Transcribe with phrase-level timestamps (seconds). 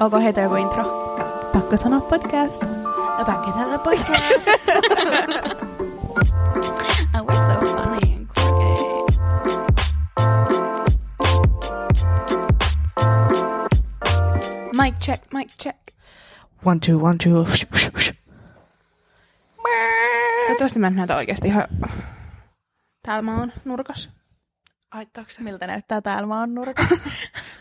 [0.00, 0.84] Onko heitä joku intro?
[1.52, 2.62] Pakko sanoa podcast.
[3.26, 4.46] Pakko sanoa podcast.
[7.14, 8.74] oh, we're so funny and quirky.
[14.82, 15.78] Mic check, mic check.
[16.64, 17.44] One, two, one, two.
[20.46, 21.64] Toivottavasti mä en näytä oikeasti ihan...
[23.02, 24.10] Täällä mä oon nurkas.
[24.90, 25.42] Aittaako se?
[25.42, 27.02] Miltä näyttää täällä maan nurkassa?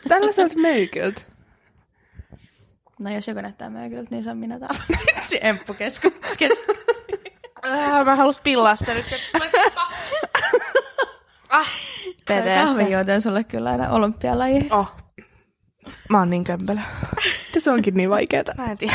[0.10, 1.22] Tällaiselta möykyltä.
[3.00, 4.80] No jos joku näyttää möykyltä, niin se on minä täällä.
[5.22, 6.12] se emppu kesku.
[7.66, 9.06] Äh, mä halus pillaa sitä nyt.
[11.50, 11.68] Ah,
[12.66, 14.68] Kahvijuote on sulle kyllä aina olympialaji.
[14.72, 14.92] oh.
[16.10, 16.80] Mä oon niin kömpelö.
[17.58, 18.54] Se onkin niin vaikeeta.
[18.58, 18.94] Mä en tiedä.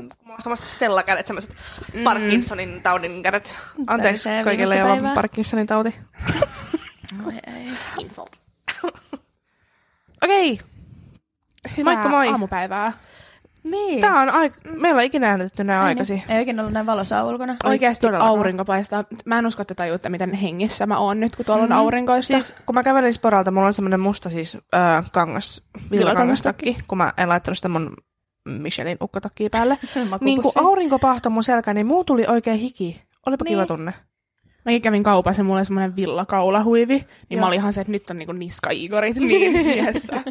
[0.00, 1.56] Mulla on samasta Stella kädet, semmoiset
[1.94, 2.04] mm.
[2.04, 3.54] Parkinsonin taudin kädet.
[3.86, 5.14] Anteeksi kaikille, joilla on.
[5.14, 5.94] Parkinsonin tauti.
[7.26, 7.68] Oi ei.
[7.98, 8.36] Insult.
[10.24, 10.58] Okei.
[11.76, 12.28] Hyvää Moikka moi.
[12.28, 12.92] aamupäivää.
[13.70, 14.00] Niin.
[14.00, 14.56] Tää on aika...
[14.76, 16.16] Meillä on ikinä äänetetty näin Ei aikaisin.
[16.16, 16.30] niin.
[16.30, 17.56] Ei oikein ollut näin valossa ulkona.
[17.64, 18.30] Oikeasti todellakaan.
[18.38, 19.04] aurinko paistaa.
[19.24, 21.78] Mä en usko, että tajuutte, miten hengissä mä oon nyt, kun tuolla on Mhm.
[21.78, 22.26] aurinkoista.
[22.26, 27.12] Siis kun mä kävelin sporalta, mulla on semmoinen musta siis äh, kangas, villakangastakki, kun mä
[27.18, 27.96] en laittanut sitä mun
[28.48, 29.78] Michelin ukkotakkiä päälle.
[30.20, 33.02] niin kun aurinko pahtoi mun selkä, niin muu tuli oikein hiki.
[33.26, 33.52] Olipa Niin.
[33.56, 33.92] kiva tunne.
[34.64, 37.40] Mäkin kävin kaupassa ja mulla oli semmoinen villakaulahuivi, niin Joo.
[37.40, 40.22] mä olin ihan se, että nyt on niinku niska-igorit niin tiessä.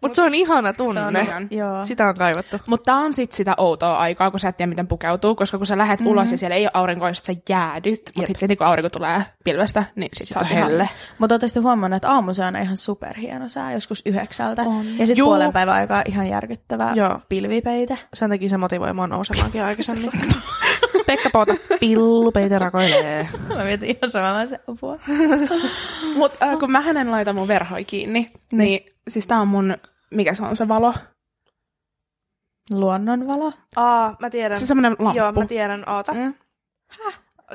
[0.00, 1.00] Mutta se on ihana tunne.
[1.00, 1.84] Se on ihan- Joo.
[1.84, 2.56] Sitä on kaivattu.
[2.66, 5.66] Mutta tää on sit sitä outoa aikaa, kun sä et tiedä, miten pukeutuu, koska kun
[5.66, 6.10] sä lähdet mm-hmm.
[6.12, 9.24] ulos ja siellä ei ole aurinkoa, ja sä jäädyt, mutta sitten niin kun aurinko tulee
[9.44, 10.88] pilvestä, niin sit, Sit on oot helle.
[11.18, 14.62] Mutta ootte sitten huomannut, että aamussa on ihan superhieno sää, joskus yhdeksältä.
[14.62, 14.98] On.
[14.98, 17.20] Ja sitten puolen päivän aikaa ihan järkyttävä Joo.
[17.28, 17.98] pilvipeite.
[18.14, 20.10] Sen takia se motivoi mua nousemaankin aikaisemmin.
[21.16, 23.28] Pekka Pouta, pillupeite rakoilee.
[23.56, 24.98] Mä mietin ihan samaa se apua.
[26.16, 28.20] Mut äh, kun mä en laita mun verhoi kiinni,
[28.52, 28.58] niin.
[28.58, 29.76] niin siis tää on mun,
[30.10, 30.94] mikä se on se valo?
[32.70, 33.52] Luonnonvalo.
[33.76, 34.60] Aa, mä tiedän.
[34.60, 35.18] Se semmonen lamppu.
[35.18, 35.88] Joo, mä tiedän.
[35.88, 36.12] Oota.
[36.12, 36.34] Mm.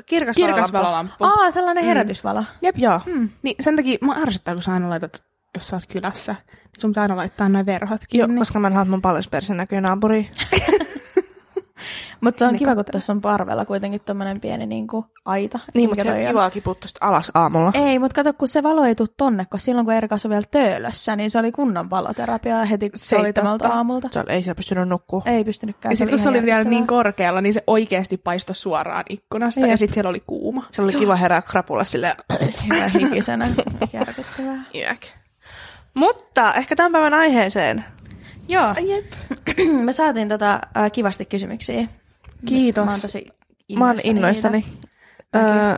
[0.06, 0.78] Kirkas, Kirkas valolamppu.
[1.24, 1.24] valolamppu.
[1.44, 1.88] Aa, sellainen Mm.
[1.88, 2.44] herätysvalo.
[2.62, 3.00] Jep, joo.
[3.06, 3.28] Hmm.
[3.42, 5.24] Niin sen takia mä ärsyttää, kun sä aina laitat,
[5.54, 8.38] jos sä oot kylässä, niin sun pitää aina laittaa noin verhot Joo, kiinni.
[8.38, 10.28] koska mä en halua, että mun paljasperse näkyy naapuriin.
[12.20, 15.58] Mutta se on kiva, kun tuossa on parvella kuitenkin tommonen pieni niinku aita.
[15.74, 17.70] Niin, Mikä mutta se on kiva kipua tosta alas aamulla.
[17.74, 20.44] Ei, mutta kato, kun se valo ei tule tonne, kun silloin kun Erika asui vielä
[20.50, 24.08] töölössä, niin se oli kunnon valoterapiaa heti Se seitsemältä aamulta.
[24.12, 25.22] Se oli, ei siellä pystynyt nukkua.
[25.26, 25.92] Ei pystynytkään.
[25.92, 29.70] Ja sitten kun se oli vielä niin korkealla, niin se oikeasti paistoi suoraan ikkunasta Jep.
[29.70, 30.66] ja sitten siellä oli kuuma.
[30.70, 32.16] Se oli kiva herää krapulla silleen,
[32.74, 33.48] Hyvä hikisenä.
[33.92, 34.64] Järkyttävää.
[34.74, 35.00] jääk.
[35.94, 37.84] Mutta ehkä tämän päivän aiheeseen.
[38.48, 39.04] Joo, Jep.
[39.84, 41.88] me saatiin tota, äh, kivasti kysymyksiä.
[42.46, 42.84] Kiitos.
[42.84, 43.26] Mä oon tosi
[43.78, 44.64] Mä oon innoissani.
[45.36, 45.76] Öö,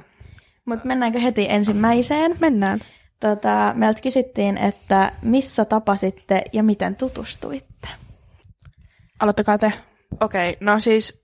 [0.64, 2.36] Mutta mennäänkö heti ensimmäiseen?
[2.40, 2.80] mennään.
[3.20, 7.88] Tota, meiltä kysyttiin, että missä tapasitte ja miten tutustuitte?
[9.20, 9.72] Aloittakaa te.
[10.20, 11.22] Okei, no siis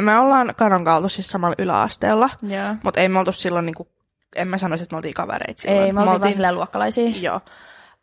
[0.00, 2.74] me ollaan Karon kaltu siis samalla yläasteella, Joo.
[2.82, 3.88] mutta ei me oltu silloin niinku,
[4.36, 5.86] en mä sanoisi, että me oltiin kavereita silloin.
[5.86, 7.08] Ei, me oltiin vaan silleen luokkalaisia.
[7.20, 7.36] Joo.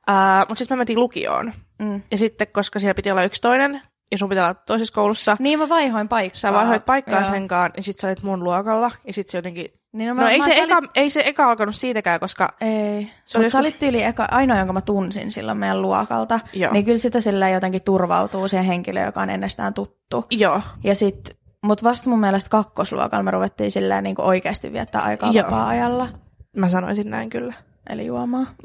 [0.09, 1.53] Uh, mutta sitten me mentiin lukioon.
[1.79, 2.01] Mm.
[2.11, 5.59] Ja sitten, koska siellä piti olla yksi toinen, ja sun pitää olla toisessa koulussa, Niin
[5.59, 6.39] mä vaihoin paikkaa.
[6.39, 7.31] sä vaihoit paikkaa Joo.
[7.31, 9.65] senkaan, ja sitten sä olit mun luokalla, ja sitten se jotenkin...
[9.93, 12.49] Niin, No, no ei, mä se sä eka, ei se eka alkanut siitäkään, koska...
[12.61, 13.11] Ei.
[13.25, 16.39] Se oli sä olit tyyli eka, ainoa, jonka mä tunsin silloin meidän luokalta.
[16.53, 16.73] Joo.
[16.73, 20.25] Niin kyllä sitä silleen jotenkin turvautuu siihen henkilöön, joka on ennestään tuttu.
[20.31, 20.61] Joo.
[20.83, 25.45] Ja sit, mut vasta mun mielestä kakkosluokalla me ruvettiin silleen niin oikeasti viettää aikaa Joo.
[25.45, 26.07] vapaa-ajalla.
[26.57, 27.53] Mä sanoisin näin kyllä.
[27.89, 28.45] Eli juomaa.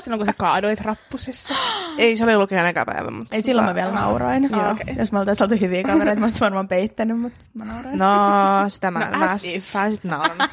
[0.00, 1.54] Silloin kun sä kaadoit rappusissa.
[1.98, 3.36] Ei, se oli lukion eka päivä, mutta...
[3.36, 4.48] Ei silloin mä vielä nauroin.
[4.52, 4.70] Joo, Joo.
[4.72, 4.94] okei.
[4.98, 7.98] Jos me oltaisiin oltu hyviä kavereita, mä olisin varmaan peittänyt, mutta mä nauroin.
[7.98, 8.06] No,
[8.68, 9.64] sitä mä, No, mä as if.
[9.64, 10.50] saisit naurannut.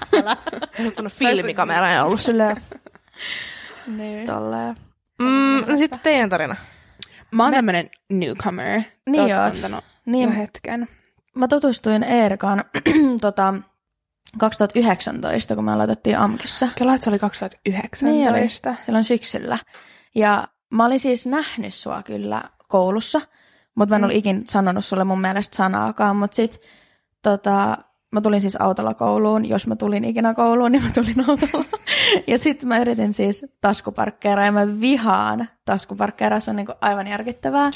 [0.80, 2.58] Olisi ottanut filmikameran ja ollut silleen
[3.88, 4.26] Niin.
[4.28, 4.76] tolleen.
[5.22, 6.56] Mm, no sitten teidän tarina.
[7.32, 8.82] Mä oon tämmönen newcomer.
[9.10, 10.30] Niin oot Niin.
[10.30, 10.88] jo hetken.
[11.36, 12.64] Mä tutustuin Eerkaan
[13.22, 13.54] tota,
[14.38, 16.68] 2019, kun me aloitettiin AMKissa.
[16.75, 18.06] Kela, että se oli 2019.
[18.06, 18.50] Niin oli,
[18.86, 19.58] silloin syksyllä.
[20.16, 23.22] Ja mä olin siis nähnyt sua kyllä koulussa,
[23.76, 26.61] mutta mä en ollut ikin sanonut sulle mun mielestä sanaakaan, mutta sit
[27.22, 27.78] tota,
[28.11, 31.66] mä tulin siis autolla kouluun, jos mä tulin ikinä kouluun, niin mä tulin autolla.
[32.28, 37.08] Ja sitten mä yritin siis taskuparkkeeraa ja mä vihaan taskuparkkeeraa, se on niinku aivan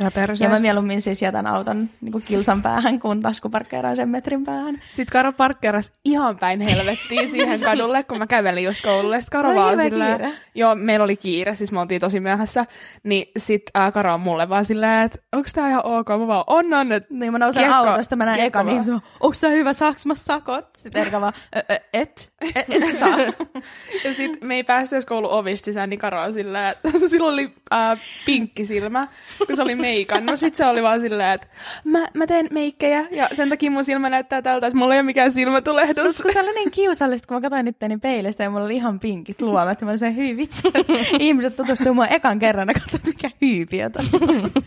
[0.06, 0.46] on perseestä.
[0.46, 4.82] Ja mä mieluummin siis jätän auton niinku kilsan päähän, kun taskuparkkeeraan sen metrin päähän.
[4.90, 9.22] Sitten Karo parkkeerasi ihan päin helvettiin siihen kadulle, kun mä kävelin just koululle.
[9.22, 10.34] Sitten Karo Oli vaan silleen, kiire.
[10.56, 12.66] joo, meillä oli kiire, siis me oltiin tosi myöhässä.
[13.04, 16.10] Niin sit äh, Karo on mulle vaan silleen, että onko tää ihan ok?
[16.10, 18.86] Mä vaan, on, on, että Niin mä nousen Kiekko- autosta, mä näen eka, niin vaan.
[18.86, 20.70] se on, onko tää hyvä, saaks mä sakot?
[20.78, 23.10] Sitten Erika vaan, "Ö, ö, et, et, et saa.
[24.04, 27.34] Ja sit me ei päästä edes koulun ovista sisään, niin Karo on silleen, että silloin
[27.34, 29.08] oli äh, uh, pinkki silmä,
[29.48, 30.40] kun se oli meikannut.
[30.40, 31.48] Sitten se oli vaan silleen, että
[31.84, 35.06] mä, mä teen meikkejä ja sen takia mun silmä näyttää tältä, että mulla ei ole
[35.06, 36.22] mikään silmätulehdus.
[36.22, 39.42] Kun se oli niin kiusallista, kun mä katsoin itseäni peilistä ja mulla oli ihan pinkit
[39.42, 39.82] luomet.
[39.82, 40.72] Ja mä sanoin, hyi vittu.
[41.20, 44.04] Ihmiset tutustuu mua ekan kerran ja katsoivat, mikä hyypiötä.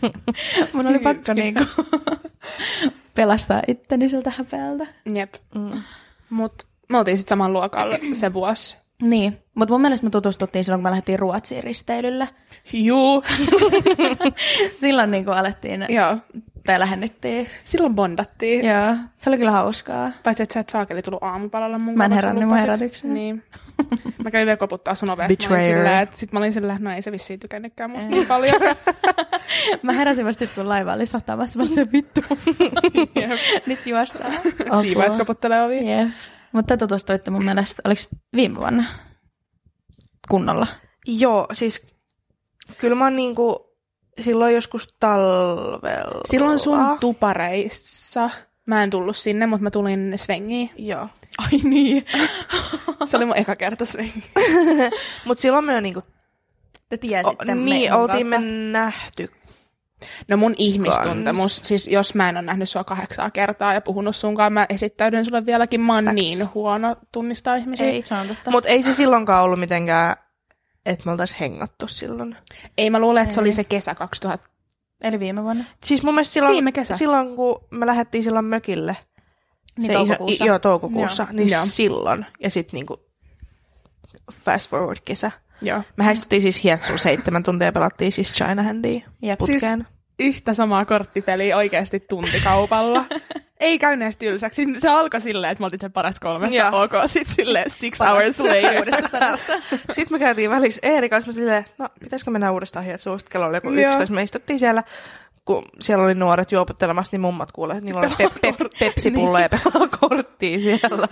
[0.73, 1.63] mun oli pakko niinku
[3.15, 4.87] pelastaa itteni siltä häpeältä.
[5.15, 5.33] Jep.
[5.55, 5.83] Mm.
[6.29, 8.77] Mut me oltiin sitten saman luokalla se vuosi.
[9.01, 12.27] Niin, mutta mun mielestä me tutustuttiin silloin, kun me lähdettiin Ruotsiin risteilylle.
[12.73, 13.23] Juu.
[14.75, 16.17] silloin niin kuin alettiin, Joo.
[16.65, 17.47] tai lähennyttiin.
[17.65, 18.65] Silloin bondattiin.
[18.65, 20.11] Joo, se oli kyllä hauskaa.
[20.23, 23.13] Paitsi, että sä et saakeli tullut aamupalalla mun Mä en herännyt mun herätykseen.
[23.13, 23.43] Niin.
[24.23, 25.27] Mä kävin vielä koputtaa sun oveen.
[25.27, 26.07] Betrayer.
[26.11, 28.61] Sitten mä olin sillä, että no ei se vissiin tykännytkään musta niin paljon.
[29.83, 31.59] Mä heräsin vasta sit, kun laiva oli satamassa.
[31.59, 32.21] Mä olin se vittu.
[33.67, 34.33] Nyt juostaan.
[34.81, 35.91] Siivoajat koputtelee ovi.
[35.91, 36.09] Jep.
[36.51, 38.01] Mutta te tutustuitte mun mielestä, oliko
[38.35, 38.83] viime vuonna
[40.29, 40.67] kunnolla?
[41.07, 41.87] Joo, siis
[42.77, 43.75] kyllä mä oon niinku
[44.19, 46.21] silloin joskus talvella.
[46.25, 48.29] Silloin sun tupareissa,
[48.65, 50.69] mä en tullut sinne, mutta mä tulin Svengiin.
[50.77, 51.07] Joo.
[51.37, 52.05] Ai niin.
[53.05, 54.23] Se oli mun eka kerta Svengi.
[55.25, 56.03] Mut silloin me jo niinku...
[56.89, 58.39] Te O, tiesitte niin, mun oltiin me
[58.71, 59.31] nähty.
[60.29, 64.53] No mun ihmistuntemus, siis jos mä en ole nähnyt sua kahdeksaa kertaa ja puhunut sunkaan,
[64.53, 66.15] mä esittäydyn sulle vieläkin, mä oon Facts.
[66.15, 67.87] niin huono tunnistaa ihmisiä.
[67.87, 68.03] Ei.
[68.03, 68.51] Se on totta.
[68.51, 70.15] Mut ei se silloinkaan ollut mitenkään,
[70.85, 72.35] että me oltais hengattu silloin.
[72.77, 74.49] Ei mä luulen, että se oli se kesä 2000.
[75.03, 75.63] Eli viime vuonna.
[75.83, 76.97] Siis mun mielestä silloin, Viime kesä.
[76.97, 78.97] silloin kun me lähdettiin silloin mökille,
[79.77, 80.33] Niin se toukokuussa.
[80.35, 81.33] Iso, joo, toukokuussa, Joo.
[81.33, 81.61] niin Joo.
[81.65, 82.25] silloin.
[82.43, 82.99] Ja sitten niinku
[84.33, 85.31] fast forward kesä.
[85.61, 85.81] Joo.
[85.97, 89.39] Me häistuttiin siis hieksuun seitsemän tuntia ja pelattiin siis China Handia Jep.
[89.39, 89.87] putkeen.
[90.19, 93.05] Yhtä samaa korttipeliä oikeasti tuntikaupalla.
[93.59, 94.65] Ei käynyt edes tylsäksi.
[94.77, 96.81] Se alkoi silleen, että me oltiin se paras kolmesta Joo.
[96.83, 98.85] ok, sitten silleen six Paras hours later.
[99.91, 103.19] Sitten me käytiin välissä Eerin kanssa, mä silleen, no pitäisikö mennä uudestaan hieksuun?
[103.19, 103.89] Sitten kello oli joku Joo.
[103.91, 104.83] 11, me istuttiin siellä,
[105.45, 109.49] kun siellä oli nuoret juoputtelemassa, niin mummat kuulee, että niillä oli pe- pe- pepsipulloja ja
[109.49, 111.07] pelaa korttia siellä.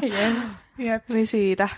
[0.77, 1.09] Jep.
[1.09, 1.69] Niin siitä.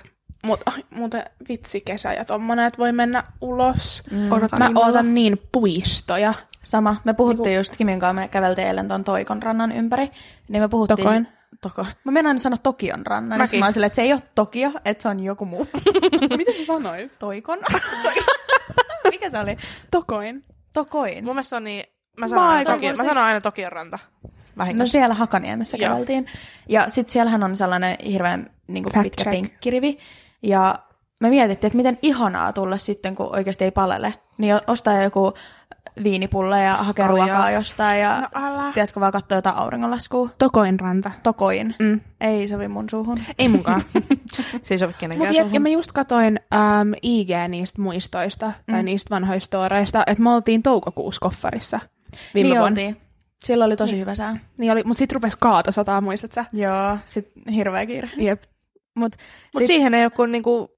[0.43, 4.03] Mut, ai, muuten vitsi kesä ja tommonen, että voi mennä ulos.
[4.11, 4.31] Mm.
[4.31, 4.87] Odotan Mä innolla.
[4.87, 6.33] ootan niin puistoja.
[6.61, 6.95] Sama.
[7.03, 10.09] Me puhuttiin just Kimin kanssa, me käveltiin eilen tuon Toikon rannan ympäri.
[10.49, 10.97] Niin me puhuttiin...
[10.97, 11.27] Tokoin?
[11.61, 11.85] Toko.
[12.03, 13.29] Mä menen aina sanoa Tokion rannan.
[13.29, 13.47] Niin Mäkin.
[13.47, 15.67] sit mä oon silleen, että se ei ole Tokio, että se on joku muu.
[16.37, 17.19] Mitä sä sanoit?
[17.19, 17.59] Toikon?
[19.11, 19.57] Mikä se oli?
[19.91, 20.41] Tokoin.
[20.73, 21.25] Tokoin.
[21.25, 21.83] Mun mielestä se on niin,
[22.19, 23.99] mä Mä sanon, Tokio, mä sanon aina Tokion ranta.
[24.23, 24.91] No Vahingossa.
[24.91, 25.87] siellä Hakaniemessä Joo.
[25.89, 26.25] käveltiin.
[26.69, 29.31] Ja sitten siellähän on sellainen hirveän niin kuin pitkä check.
[29.35, 29.97] penkkirivi.
[30.43, 30.75] Ja
[31.19, 34.13] me mietittiin, että miten ihanaa tulla sitten, kun oikeasti ei palele.
[34.37, 35.33] Niin ostaa joku
[36.03, 37.27] viinipulle ja hakea Kaljaa.
[37.27, 40.29] ruokaa jostain ja No tiedätkö vaan katsoa jotain auringonlaskua.
[40.37, 41.11] Tokoin ranta.
[41.23, 41.75] Tokoin.
[41.79, 42.01] Mm.
[42.21, 43.19] Ei sovi mun suuhun.
[43.39, 43.81] Ei munkaan.
[44.63, 45.53] Se ei sovi kenenkään ja, suhun.
[45.53, 50.63] ja mä just katoin um, IG niistä muistoista, tai niistä vanhoista storeista, että me oltiin
[50.63, 51.79] toukokuussa koffarissa
[52.33, 52.67] viime niin vuonna.
[52.67, 52.97] oltiin.
[53.43, 54.37] Silloin oli tosi hyvä sää.
[54.57, 56.45] Niin oli, mutta sit rupes kaato sataa, muistat sä?
[56.53, 58.09] Joo, sit hirveä kiire.
[58.17, 58.43] Jep.
[58.99, 59.15] Mut,
[59.55, 60.69] Mut siihen ei ole kuin niinku,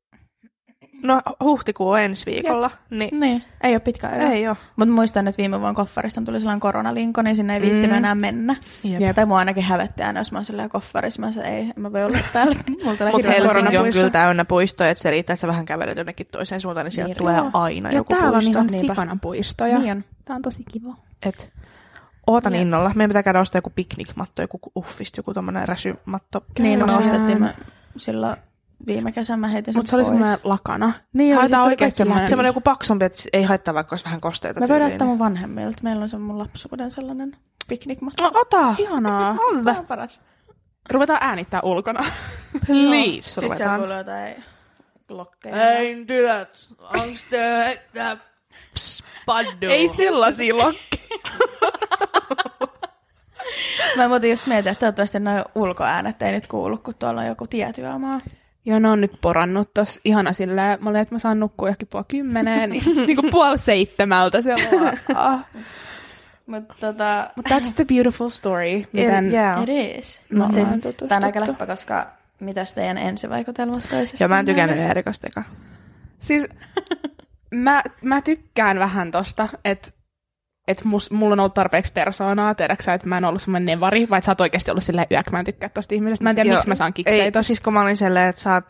[1.04, 2.72] no huhtikuu on ensi viikolla.
[2.90, 3.20] Niin.
[3.20, 4.22] Niin, ei ole pitkä aika.
[4.24, 4.56] Ei oo.
[4.76, 7.98] Mutta muistan, että viime vuonna koffarista tuli sellainen koronalinko, niin sinne ei viittinyt Mm.
[7.98, 8.56] enää mennä.
[8.84, 9.16] Jep.
[9.16, 11.22] Tai mua ainakin hävetti aina, jos mä oon silleen koffarissa.
[11.22, 12.56] Mä sanoin, ei, en mä voi olla täällä.
[12.84, 16.62] Mutta Helsinki on kyllä täynnä puistoja, että se riittää, että sä vähän kävelet jonnekin toiseen
[16.62, 19.80] suuntaan, niin sieltä Niin, tulee aina Ja joku täällä on ihan sikana puistoja.
[19.80, 20.06] Niin.
[20.26, 20.96] Tää on tosi kiva.
[21.26, 21.50] Et,
[22.28, 22.62] ootan Jep.
[22.62, 22.92] innolla.
[22.96, 26.44] Meidän pitää käydä ostaa joku piknikmatto, joku uffista, joku tommonen räsymatto.
[26.60, 27.50] Niin, me ostettiin
[27.98, 28.36] silloin
[28.88, 30.94] viime kesän, mä heitin sen Mutta se oli semmoinen lakana.
[31.14, 32.30] Niin, oli, Haetaan kaikki semmoinen-.
[32.30, 34.60] Semmoinen joku paksumpi, että ei haittaa vaikka olisi vähän kosteita.
[34.60, 35.78] Mä voin ottaa mun vanhemmilta.
[35.84, 37.36] Meillä on se mun lapsuuden sellainen
[37.68, 38.24] piknikmatto.
[38.24, 38.76] No ota!
[38.78, 39.36] Ihanaa.
[39.64, 40.22] Se on paras.
[40.90, 42.00] Ruvetaan äänittää ulkona.
[42.66, 43.80] Please, Sitten siellä ruvetaan.
[43.80, 44.44] kuuluu jotain
[45.08, 45.72] glokkeja.
[45.72, 48.18] Ei tytöt, onks te että
[48.78, 49.68] spaddu?
[49.70, 51.20] Ei sellaisia lokkeja.
[53.98, 57.48] Mä muuten just mietin, että toivottavasti noin ulkoäänet ei nyt kuulu, kun tuolla on joku
[57.48, 58.22] tietyömaa.
[58.66, 60.84] Joo, ne on nyt porannut tossa ihana silleen.
[60.84, 64.54] Mä olin, että mä saan nukkua johonkin puoli kymmeneen, niin sit niinku puoli seitsemältä se
[64.54, 64.60] on
[65.16, 65.46] ah.
[66.46, 68.84] Mutta tota, But that's the beautiful story.
[68.92, 69.64] Miten yeah.
[69.64, 70.22] it is.
[70.34, 71.08] Mutta sitten tutustuttu.
[71.08, 72.08] tää on aika läppä, koska
[72.40, 74.24] mitäs teidän ensivaikutelmat toisesta?
[74.24, 75.44] Ja mä en tykännyt Eerikasta eka.
[76.20, 76.48] Siis
[77.52, 79.90] mä, mä tykkään vähän tosta, että
[80.68, 84.10] et mus, mulla on ollut tarpeeksi persoonaa, tiedätkö sä, että mä en ollut semmoinen nevari,
[84.10, 86.24] vai että sä oot oikeasti ollut silleen yök, mä en tykkää tosta ihmisestä.
[86.24, 86.56] Mä en tiedä, Joo.
[86.56, 88.66] miksi mä saan kiksejä Ei, siis kun mä olin silleen, että sä oot...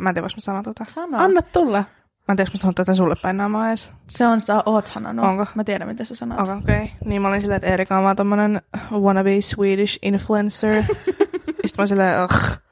[0.00, 0.84] Mä en tiedä, voiko mä sanoa tota.
[0.88, 1.18] Sano.
[1.18, 1.84] Anna tulla.
[2.28, 3.92] Mä en tiedä, jos mä sanon tätä sulle päin naamaa edes.
[4.08, 5.24] Se on, sä oot sanonut.
[5.24, 5.46] Onko?
[5.54, 6.40] Mä tiedän, mitä sä sanot.
[6.40, 6.86] Okei, okay.
[7.04, 10.82] Niin mä olin silleen, että Erika on vaan tommonen wannabe Swedish influencer.
[10.82, 12.65] Sitten mä olin silleen, ugh.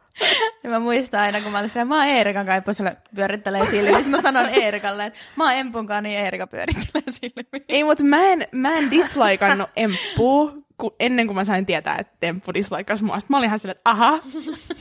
[0.63, 3.93] Ja mä muistan aina, kun mä olin siellä, mä oon Eerikan kanssa, ja pyörittelee silmiä.
[3.93, 7.65] Sitten mä sanon Eerikalle, että mä oon Empun kanssa, niin Eerika pyörittelee silmiä.
[7.69, 12.17] Ei, mutta mä en, mä en dislaikannut Emppua, ku, ennen kuin mä sain tietää, että
[12.21, 13.19] Temppu dislaikas mua.
[13.19, 14.19] Sitten mä olin ihan silleen, että aha,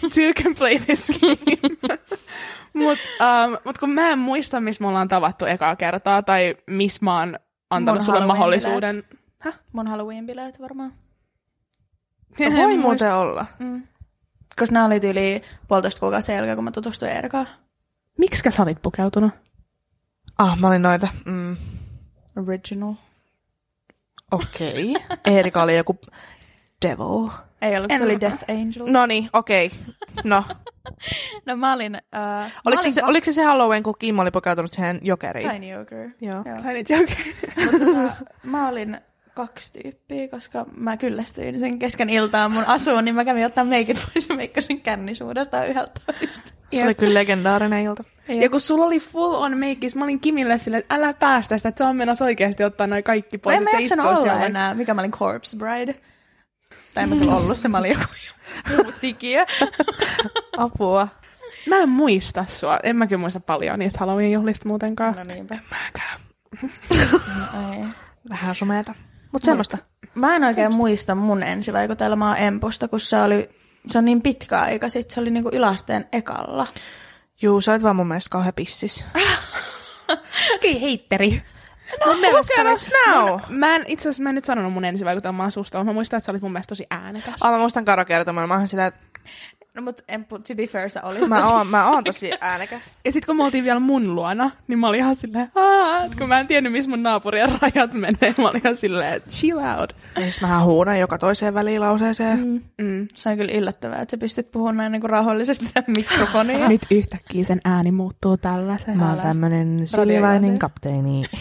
[0.02, 1.98] two can play this game.
[2.74, 3.10] Mutta
[3.46, 7.20] um, mut kun mä en muista, missä me ollaan tavattu ekaa kertaa, tai missä mä
[7.20, 9.04] oon antanut Mun sulle mahdollisuuden.
[9.74, 10.94] Mun Halloween-bileet varmaan.
[12.40, 13.46] No, voi muuten olla.
[14.60, 17.48] Koska nämä oli yli puolitoista kuukautta sen jälkeen, kun mä tutustuin Eerikaan.
[18.18, 19.32] Miksikä sä olit pukeutunut?
[20.38, 21.08] Ah, mä olin noita.
[21.26, 21.58] Mm.
[22.48, 22.94] Original.
[24.32, 24.96] Okei.
[24.96, 25.18] Okay.
[25.26, 26.00] Eerika oli joku
[26.86, 27.30] devil.
[27.62, 28.92] Ei ollut, se oli Death Angel.
[28.92, 29.66] No niin, okei.
[29.66, 29.94] Okay.
[30.24, 30.44] No.
[31.46, 31.96] No mä olin...
[31.96, 35.00] Uh, mä Oliko se, olin se, oliko se se Halloween, kun Kim oli pukeutunut siihen
[35.02, 35.52] jokeriin?
[35.52, 36.12] Tiny Ogre.
[36.22, 36.44] Joo.
[36.46, 36.58] Joo.
[36.58, 37.18] Tiny Joker.
[37.72, 38.98] Mutta mä olin
[39.36, 44.06] kaksi tyyppiä, koska mä kyllästyin sen kesken iltaa mun asuun, niin mä kävin ottaa meikit
[44.14, 46.52] pois ja meikkasin kännisuudesta yhdeltä toista.
[46.74, 48.04] Se oli kyllä legendaarinen ilta.
[48.28, 51.70] Ja kun sulla oli full on meikis, mä olin Kimille silleen, että älä päästä sitä,
[51.70, 53.58] että se on menossa oikeasti ottaa noin kaikki pois.
[53.58, 55.96] en mä jaksanut istuisi olla jollain- enää, mikä mä olin Corpse Bride.
[56.94, 58.04] Tai en mä kyllä ollut se, mä olin joku
[58.84, 59.46] muu sikiö.
[60.58, 61.08] Apua.
[61.68, 62.80] Mä en muista sua.
[62.84, 65.16] En mäkin muista paljon niistä Halloween-juhlista muutenkaan.
[65.16, 65.58] No niinpä.
[65.72, 66.20] Mäkään.
[66.62, 67.84] No, ei.
[68.30, 68.96] Vähän sumeeta.
[69.34, 69.78] Mut semmoista.
[70.16, 73.50] Mä en oikein muista mun ensivaikutelmaa Empusta, kun se oli,
[73.88, 76.66] se on niin pitkä aika sitten, se oli niinku yläasteen ekalla.
[77.42, 79.06] Juu, sä olet vaan mun mielestä kauhean pissis.
[80.56, 81.44] Okei, heitteri.
[82.06, 83.40] No, look at us now!
[83.50, 86.26] Mä en, itse asiassa mä en nyt sanonut mun ensivaikutelmaa susta, mutta mä muistan, että
[86.26, 87.34] sä olit mun mielestä tosi äänekäs.
[87.42, 88.48] Ah, mä muistan Karo kertomaan.
[88.48, 89.00] Mä oon sillä, että
[89.76, 92.98] No mut Empu, to be fair, sä olit mä oon, mä oon tosi äänekäs.
[93.06, 96.18] Ja sit kun me oltiin vielä mun luona, niin mä olin ihan silleen, Aa, että
[96.18, 99.96] kun mä en tiennyt, missä mun naapurien rajat menee, mä olin ihan silleen, chill out.
[100.16, 102.40] Ja siis mähän huudan joka toiseen välilauseeseen.
[102.40, 102.62] Mm.
[102.82, 103.08] Mm.
[103.14, 106.70] Se on kyllä yllättävää, että sä pystyt puhumaan näin niin rauhallisesti mikrofoniin.
[106.70, 108.98] Nyt yhtäkkiä sen ääni muuttuu tällaiseen.
[108.98, 111.24] Mä oon tämmönen sililainen kapteeni.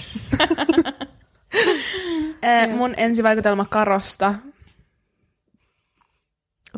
[2.43, 4.35] Eh, mun ensivaikutelma Karosta.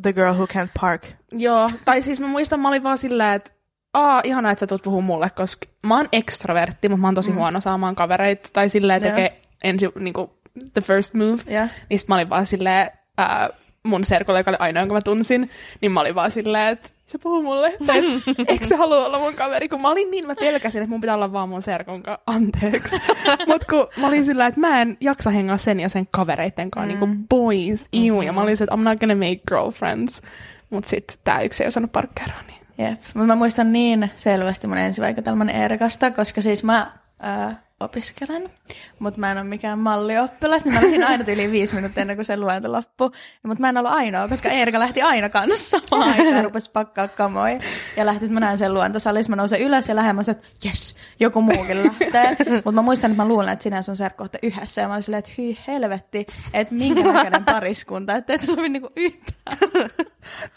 [0.04, 1.06] The girl who can't park.
[1.32, 3.50] Joo, tai siis mä muistan, mä olin vaan silleen, että
[3.94, 7.30] Aa, ihanaa, että sä tulet puhua mulle, koska mä oon ekstrovertti, mutta mä oon tosi
[7.30, 7.36] mm.
[7.36, 8.48] huono saamaan kavereita.
[8.52, 10.38] Tai silleen tekee ensi, niinku,
[10.72, 11.38] the first move.
[11.46, 11.68] Ja.
[11.90, 13.50] Niin mä olin vaan silleen, ää,
[13.84, 17.18] mun serkulle, joka oli ainoa, jonka mä tunsin, niin mä olin vaan silleen, että se
[17.18, 17.98] puhuu mulle, tai
[18.38, 21.00] et, eikö se halua olla mun kaveri, kun mä olin niin, mä pelkäsin, että mun
[21.00, 22.96] pitää olla vaan mun serkun kanssa, anteeksi.
[23.48, 26.96] Mut kun mä olin silleen, että mä en jaksa hengaa sen ja sen kavereitten kanssa,
[26.96, 27.00] mm.
[27.00, 30.22] niinku boys, iu, ja mä olin silleen, että I'm not gonna make girlfriends.
[30.70, 33.00] Mut sit tää yksi ei osannut parkkeeraa, niin Jep.
[33.14, 38.50] Mut Mä muistan niin selvästi mun ensivaikutelman Eerikasta, koska siis mä ää, opiskelen,
[38.98, 42.24] mutta mä en ole mikään mallioppilas, niin mä lähdin aina yli viisi minuuttia ennen kuin
[42.24, 43.10] se luento loppui.
[43.42, 47.58] Mutta mä en ollut ainoa, koska Eerika lähti aina kanssa samaan aikaan rupesi pakkaa kamoja.
[47.96, 51.84] Ja lähti, mä näin sen luentosalissa, mä nousen ylös ja lähemmä, että jes, joku muukin
[51.84, 52.36] lähtee.
[52.54, 54.80] Mutta mä muistan, että mä luulen, että sinä serkku olette yhdessä.
[54.80, 58.90] Ja mä olin silleen, että hyi helvetti, että minkä näköinen pariskunta, että et sovi niinku
[58.96, 59.58] yhtään.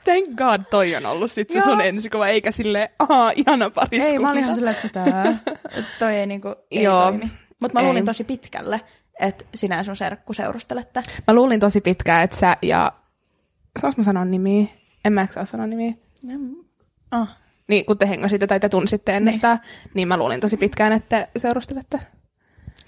[0.04, 1.66] thank god toi on ollut sit se Joo.
[1.66, 4.06] sun ensikuva, eikä silleen, ahaa, ihana pariskunta.
[4.06, 5.38] Ei, mä olin ihan silleen, että tää,
[5.78, 7.12] että toi ei niinku, ei Joo.
[7.20, 7.32] Toimi.
[7.62, 7.86] Mutta mä Ei.
[7.86, 8.82] luulin tosi pitkälle,
[9.20, 11.04] että sinä ja sun serkku seurustelette.
[11.28, 12.94] Mä luulin tosi pitkään, että sä ja...
[13.80, 14.68] Saanko mä sanoa nimiä?
[15.06, 15.94] En mä saa sanoa nimiä.
[17.12, 17.28] Oh.
[17.68, 19.60] Niin, kun te hengasitte tai te tunsitte ennestään,
[19.94, 22.00] niin mä luulin tosi pitkään, että te seurustelette.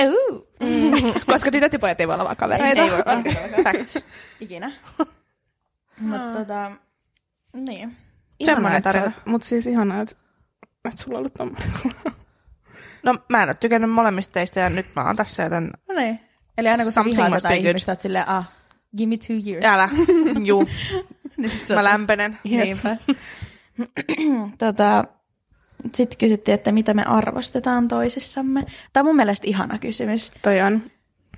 [0.02, 0.46] Uh.
[1.34, 2.82] Koska tytöt ja pojat ei voi olla vaan kavereita.
[2.82, 3.24] Ei voi olla.
[3.64, 4.04] Facts.
[4.40, 4.72] Ikinä.
[6.00, 6.72] Mutta tota,
[7.54, 7.98] niin.
[8.44, 9.12] Semmoinen tarina.
[9.26, 10.16] Mutta siis ihanaa, että,
[10.86, 11.70] että sulla on ollut tommoinen.
[13.04, 16.20] No mä en ole tykännyt molemmista teistä ja nyt mä oon tässä, joten No niin.
[16.58, 18.50] Eli aina kun sä vihaat jotain ihmistä, oot silleen, ah,
[18.98, 19.66] give me two years.
[19.66, 19.90] älä.
[20.46, 20.70] Juu,
[21.38, 22.38] niin sit mä lämpenen.
[22.44, 22.98] Niinpä.
[24.58, 25.04] tota,
[25.96, 28.66] Sitten kysyttiin, että mitä me arvostetaan toisissamme.
[28.94, 30.32] Tämä on mun mielestä ihana kysymys.
[30.42, 30.82] Toi on.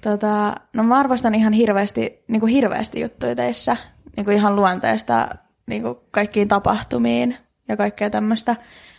[0.01, 3.77] Tota, no mä arvostan ihan hirveästi, niin kuin hirveästi juttuja teissä.
[4.17, 5.29] Niin kuin ihan luonteesta
[5.67, 7.37] niin kuin kaikkiin tapahtumiin
[7.67, 8.55] ja kaikkea tämmöistä.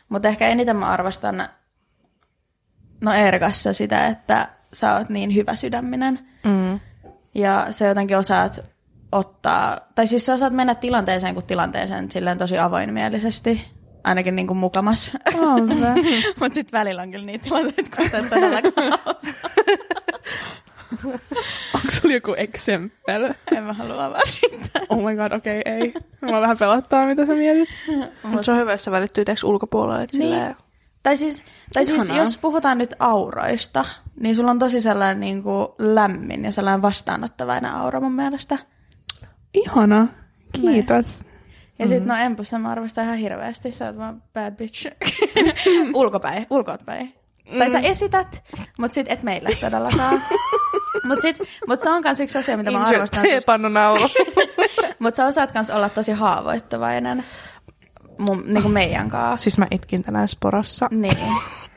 [0.08, 1.48] Mutta ehkä eniten mä arvostan
[3.02, 6.18] no Erkassa sitä, että sä oot niin hyvä sydäminen.
[6.44, 6.80] Mm.
[7.34, 8.60] Ja sä jotenkin osaat
[9.12, 13.64] ottaa, tai siis sä osaat mennä tilanteeseen kuin tilanteeseen silleen tosi avoinmielisesti.
[14.04, 15.12] Ainakin niin kuin mukamas.
[16.40, 18.98] Mutta sitten välillä on kyllä niitä tilanteita, kun sä et todellakaan.
[21.74, 23.34] Onko sulla joku exempel?
[23.56, 24.80] En mä halua sitä.
[24.88, 25.94] Oh my god, okei, okay, ei.
[26.20, 27.68] Mä vähän pelottaa, mitä sä mietit.
[28.22, 30.02] Mutta se on hyvä, jos se välittyy teeksi ulkopuolelle.
[30.02, 30.32] Että Niin.
[30.34, 30.56] silleen,
[31.02, 33.84] Tai siis, tai siis jos puhutaan nyt auroista,
[34.20, 38.58] niin sulla on tosi sellainen niin kuin lämmin ja sellainen vastaanottavainen aura mun mielestä.
[39.54, 40.06] Ihana.
[40.52, 41.24] Kiitos.
[41.78, 44.86] Ja sit no Empussa mä arvostan ihan hirveästi, sä oot vaan bad bitch.
[45.94, 47.14] Ulkopäin, ulkootpäin.
[47.58, 48.44] Tai sä esität,
[48.78, 50.22] mut sit et meille todellakaan.
[51.08, 53.24] mut, sit, mut se on kans yksi asia, mitä mä arvostan.
[53.46, 54.08] Pannunaulu.
[54.98, 57.24] mut sä osaat kans olla tosi haavoittuvainen
[58.18, 59.44] mun, niin kuin meidän kanssa.
[59.44, 60.88] Siis mä itkin tänään sporassa.
[60.90, 61.18] Niin.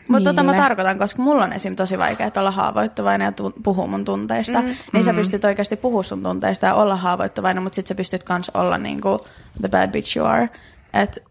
[0.08, 1.76] Mutta tota mä tarkoitan, koska mulla on esim.
[1.76, 4.62] tosi vaikea olla haavoittuvainen ja tu- puhua mun tunteista.
[4.62, 4.68] Mm.
[4.68, 5.04] Niin mm.
[5.04, 8.78] sä pystyt oikeasti puhua sun tunteista ja olla haavoittuvainen, mutta sit sä pystyt kans olla
[8.78, 9.26] niinku
[9.62, 10.50] the bad bitch you are.
[10.94, 11.24] Et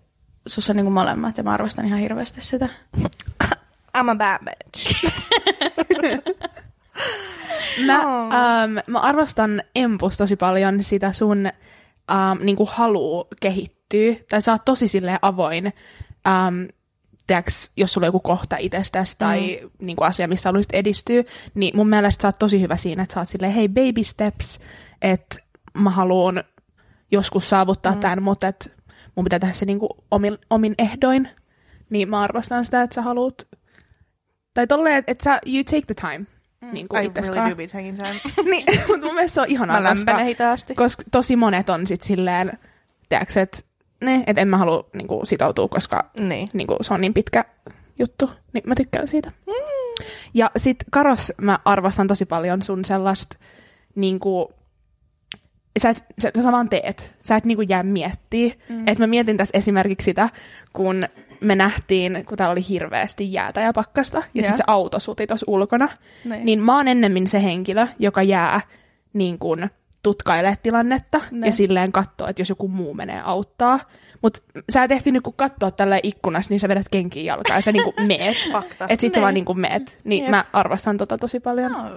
[0.46, 2.68] sussa on niinku molemmat ja mä arvostan ihan hirveästi sitä.
[3.98, 5.04] I'm a bad bitch.
[7.86, 8.24] mä, oh.
[8.26, 11.48] um, mä arvostan Empus tosi paljon sitä sun
[12.10, 13.28] um, niinku haluu
[13.88, 14.26] kehittyä.
[14.30, 15.66] Tai sä oot tosi silleen avoin.
[15.66, 16.68] Um,
[17.26, 19.70] tiiäks, jos sulla on joku kohta itsestäsi tai mm.
[19.86, 21.22] niin kuin asia, missä haluaisit edistyä,
[21.54, 24.60] niin mun mielestä sä oot tosi hyvä siinä, että sä oot silleen, hei baby steps,
[25.02, 25.36] että
[25.78, 26.44] mä haluan
[27.10, 28.00] joskus saavuttaa mm.
[28.00, 28.70] tämän, mutta että
[29.14, 31.28] mun pitää tehdä se niin kuin omin, omin ehdoin,
[31.90, 33.48] niin mä arvostan sitä, että sä haluat,
[34.54, 36.26] tai tolleen, että, että sä, you take the time.
[36.60, 36.72] Mm.
[36.72, 38.20] Niin kuin I really do be taking time.
[38.50, 39.94] niin, mutta mun mielestä se on ihanaa, mä
[40.50, 42.58] koska, koska tosi monet on sit silleen,
[43.08, 43.58] tiedätkö, että
[44.04, 46.48] ne, että en mä halua niin kuin, sitoutua, koska niin.
[46.52, 47.44] Niin kuin, se on niin pitkä
[47.98, 49.30] juttu, niin mä tykkään siitä.
[49.46, 49.52] Mm.
[50.34, 53.36] Ja sit Karos mä arvostan tosi paljon sun sellaista,
[53.94, 54.48] niin kuin,
[55.82, 58.54] sä, et, sä, sä vaan teet, sä et niin kuin, jää miettiä.
[58.68, 58.88] Mm.
[58.88, 60.28] Et mä mietin tässä esimerkiksi sitä,
[60.72, 61.08] kun
[61.40, 64.44] me nähtiin, kun täällä oli hirveästi jäätä ja pakkasta, ja yeah.
[64.44, 65.88] sitten se auto suti tuossa ulkona,
[66.24, 66.44] niin.
[66.44, 68.60] niin mä oon ennemmin se henkilö, joka jää
[69.12, 69.70] niin kuin,
[70.04, 71.46] tutkailee tilannetta ne.
[71.46, 73.80] ja silleen katsoa, että jos joku muu menee auttaa.
[74.22, 74.40] Mutta
[74.72, 77.94] sä et ehtinyt kun katsoa tällä ikkunassa, niin sä vedät kenkiin jalkaan ja sä niinku
[78.08, 78.36] meet.
[78.52, 78.86] Fakta.
[78.88, 80.00] Et sit sä vaan niinku meet.
[80.04, 80.30] Niin Jep.
[80.30, 81.72] mä arvostan tota tosi paljon.
[81.72, 81.88] No,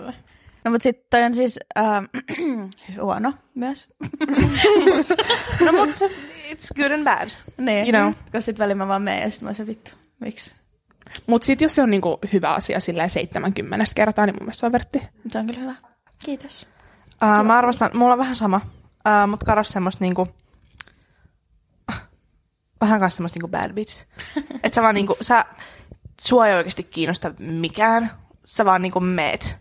[0.66, 2.04] no mutta sitten toi on siis äh,
[3.02, 3.88] huono myös.
[5.66, 6.12] no mutta se,
[6.52, 7.30] it's good and bad.
[7.58, 8.14] Niin, you know.
[8.24, 10.56] koska sit välillä mä vaan meen ja sit mä se vittu, miksi?
[11.28, 14.66] Mutta sitten jos se on niinku hyvä asia silleen 70 kertaa, niin mun mielestä se
[14.66, 15.02] on vertti.
[15.32, 15.76] Se on kyllä hyvä.
[16.26, 16.68] Kiitos.
[17.24, 20.28] Uh, mä arvostan, mulla on vähän sama, uh, mutta karas semmoista niinku,
[22.82, 24.06] vähän kanssa semmoista niinku bad bits.
[24.64, 25.46] että sä vaan niinku, sä,
[26.22, 28.12] sua ei oikeasti kiinnosta mikään,
[28.46, 29.58] sä vaan niinku meet.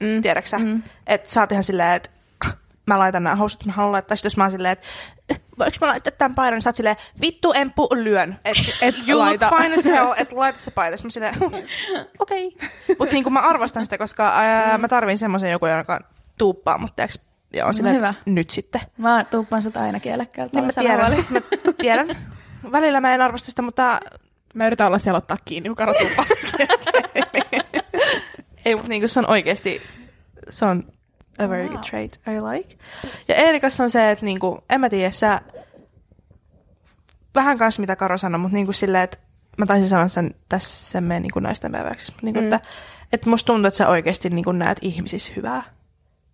[0.00, 0.22] Mm.
[0.22, 0.58] Tiedäksä?
[0.58, 0.82] Mm.
[1.06, 2.10] Että sä oot ihan silleen, että
[2.86, 4.16] mä laitan nämä housut, mä haluan laittaa.
[4.16, 4.86] Sitten jos mä oon silleen, että
[5.58, 8.38] voiko mä laittaa tämän paidan, niin sä oot silleen, vittu empu lyön.
[8.44, 9.50] Että et you laita.
[9.50, 10.96] look fine as hell, että laita se paita.
[10.96, 11.64] Sitten mä silleen,
[12.18, 12.46] okei.
[12.46, 12.68] Okay.
[12.98, 16.00] Mutta niinku mä arvostan sitä, koska ää, mä tarvin semmoisen joku, joka
[16.38, 17.20] tuuppaa mut tiiäks,
[17.52, 18.14] ja on no, silleen, hyvä.
[18.24, 18.80] nyt sitten.
[18.98, 20.60] Mä tuuppaan sut aina kielekkäältä.
[20.60, 21.40] Niin mä tiedän, mä
[21.78, 22.16] tiedän.
[22.72, 24.00] Välillä mä en arvosta sitä, mutta...
[24.54, 26.24] Mä yritän olla siellä ottaa kiinni, kun Karo tuuppaa.
[28.64, 29.82] Ei, mutta niinku se on oikeasti,
[30.48, 30.84] se on
[31.38, 31.72] a very wow.
[31.72, 32.76] good trait I like.
[33.28, 35.40] Ja Erikas on se, että niinku, en mä tiedä, sä
[37.34, 39.18] vähän kanssa mitä Karo sanoi, mutta niinku silleen, että
[39.58, 42.44] mä taisin sanoa sen tässä meidän niinku naisten päiväksi, niinku, mm.
[42.44, 42.60] että,
[43.12, 45.62] että musta tuntuu, että sä oikeasti niinku näet ihmisissä hyvää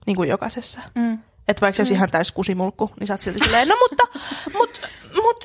[0.09, 0.81] niin kuin jokaisessa.
[0.95, 1.19] Mm.
[1.49, 1.97] Että vaikka se olisi mm.
[1.97, 4.05] ihan täys kusimulkku, niin sä oot silti silleen, no mutta,
[4.59, 4.89] mut,
[5.23, 5.45] mut,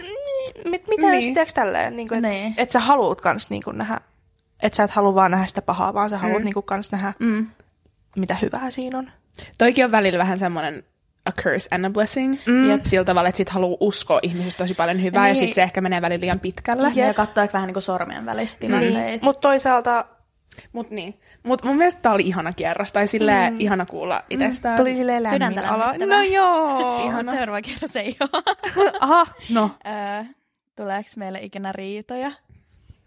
[0.65, 1.25] mit, mitä niin.
[1.25, 1.95] jos teeks tälleen?
[1.95, 2.53] Niin kuin, et, niin.
[2.57, 4.01] et sä haluut kans niin kuin nähdä,
[4.63, 6.45] että sä et halua vaan nähdä sitä pahaa, vaan sä haluat mm.
[6.45, 7.47] niin kuin kans nähdä, mm.
[8.15, 9.11] mitä hyvää siinä on.
[9.57, 10.83] Toikin on välillä vähän semmoinen
[11.25, 12.37] a curse and a blessing.
[12.45, 12.69] Mm.
[12.69, 12.85] Jep.
[12.85, 15.41] Sillä tavalla, että sit haluaa uskoa ihmisistä tosi paljon hyvää, ja, niin.
[15.41, 16.87] ja sit se ehkä menee välillä liian pitkälle.
[16.87, 17.07] Jep.
[17.07, 19.19] Ja katsoa vähän niin kuin sormien välistä Niin.
[19.21, 20.05] Mutta toisaalta
[20.71, 21.19] Mut niin.
[21.43, 23.59] Mut mun mielestä tää oli ihana kierros, tai silleen mm.
[23.59, 24.75] ihana kuulla itsestään.
[24.75, 24.77] Mm.
[24.77, 25.85] Tuli silleen lämmin olo.
[26.05, 26.99] No joo.
[27.07, 27.31] Ihana.
[27.31, 28.43] Seuraava kierros ei ole.
[29.01, 29.71] Aha, no.
[29.87, 30.23] Öö,
[30.75, 32.31] tuleeko meille ikinä riitoja?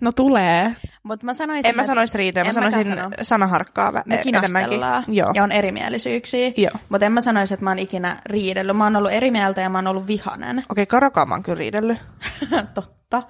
[0.00, 0.76] No tulee.
[1.02, 3.11] Mut mä sanoisin, en mä sanoisi riitoja, mä sanoisin sano.
[3.22, 4.80] sanaharkkaa Me enemmänkin.
[5.09, 5.32] Joo.
[5.35, 6.50] Ja on erimielisyyksiä.
[6.88, 8.76] Mutta en mä sanoisi, että mä oon ikinä riidellyt.
[8.76, 10.59] Mä oon ollut eri mieltä ja mä oon ollut vihanen.
[10.59, 11.98] Okei, okay, Karakaa mä oon kyllä riidellyt.
[12.74, 13.22] Totta.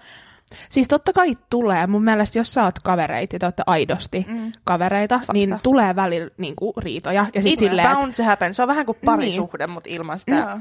[0.69, 1.87] Siis totta kai tulee.
[1.87, 4.53] Mun mielestä jos sä oot kavereita ja te aidosti mm.
[4.65, 5.33] kavereita, Fakta.
[5.33, 7.27] niin tulee välillä niinku riitoja.
[7.35, 8.55] Ja sit It's silleen, bound to happen.
[8.55, 9.75] Se on vähän kuin parisuhde, niin.
[9.75, 10.45] mutta ilman sitä...
[10.45, 10.61] No.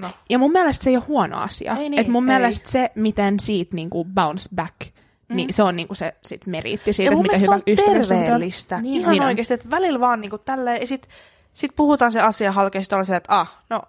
[0.00, 0.10] No.
[0.30, 1.76] Ja mun mielestä se ei ole huono asia.
[1.76, 2.38] Ei niin, Et mun ei.
[2.38, 4.74] mielestä se, miten siitä niinku bounce back,
[5.28, 5.36] mm.
[5.36, 7.62] niin se on niinku se sit meriitti siitä, ja että mitä hyvä on
[8.06, 8.80] terveellistä.
[8.80, 11.08] Niin, Ihan niin oikeasti, että välillä vaan niinku tälleen, ja sit,
[11.54, 12.52] sit puhutaan se asia
[12.96, 13.82] on se, että ah, no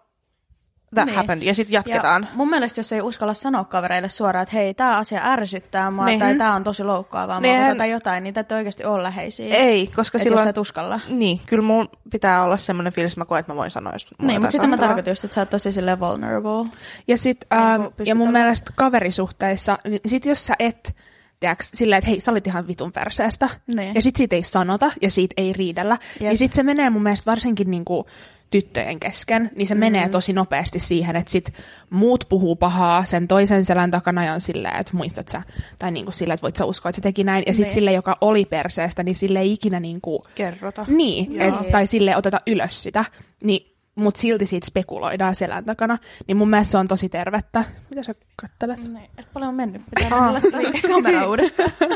[0.93, 1.15] that niin.
[1.15, 2.23] happened, ja sitten jatketaan.
[2.23, 6.05] Ja mun mielestä, jos ei uskalla sanoa kavereille suoraan, että hei, tämä asia ärsyttää mua,
[6.05, 6.19] niin.
[6.19, 7.77] tai tämä on tosi loukkaavaa niin.
[7.77, 9.55] tai jotain, niin täytyy oikeasti olla läheisiä.
[9.55, 10.41] Ei, koska silloin...
[10.41, 10.99] jos et uskalla.
[11.09, 14.41] Niin, kyllä mun pitää olla semmoinen fiilis, mä koen, että mä voin sanoa, jos Niin,
[14.41, 16.69] mutta sitten mä tarkoitan just, että sä oot tosi silleen vulnerable.
[17.07, 18.39] Ja, sit, niin, ähm, ja mun olla...
[18.39, 20.95] mielestä kaverisuhteissa, niin sit jos sä et
[21.39, 23.49] tiedätkö, silleen, että hei, sä olit ihan vitun perseestä.
[23.75, 23.95] Niin.
[23.95, 25.97] Ja sit siitä ei sanota ja siitä ei riidellä.
[26.19, 26.21] Jep.
[26.29, 28.05] Niin sit se menee mun mielestä varsinkin niinku
[28.51, 29.79] tyttöjen kesken, niin se mm.
[29.79, 31.53] menee tosi nopeasti siihen, että sit
[31.89, 35.41] muut puhuu pahaa sen toisen selän takana ja on silleen, että muistat sä,
[35.79, 37.43] tai niinku silleen, että voit sä uskoa, että se teki näin.
[37.47, 37.73] Ja sit Niin.
[37.73, 40.85] sille, joka oli perseestä, niin sille ei ikinä niinku, Kerrota.
[40.87, 41.59] niin, Joo.
[41.61, 43.05] et, tai sille oteta ylös sitä,
[43.43, 45.97] niin, mutta silti siitä spekuloidaan selän takana.
[46.27, 47.63] Niin mun mielestä se on tosi tervettä.
[47.89, 48.83] Mitä sä kattelet?
[48.93, 49.81] Niin, et paljon on mennyt.
[49.99, 51.71] Pitää laittaa kamera uudestaan.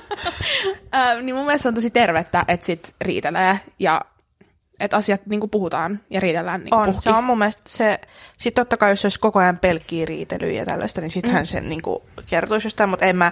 [0.96, 4.02] Äh, niin mun mielestä se on tosi tervettä, että sit riitelee ja
[4.80, 7.02] että asiat niinku puhutaan ja riidellään niinku On, puhki.
[7.02, 8.00] se on mun mielestä se,
[8.38, 11.46] sit totta kai jos olisi koko ajan pelkkiä riitelyä ja tällaista, niin sittenhän mm.
[11.46, 13.32] se niinku kertoisi jostain, mutta en mä,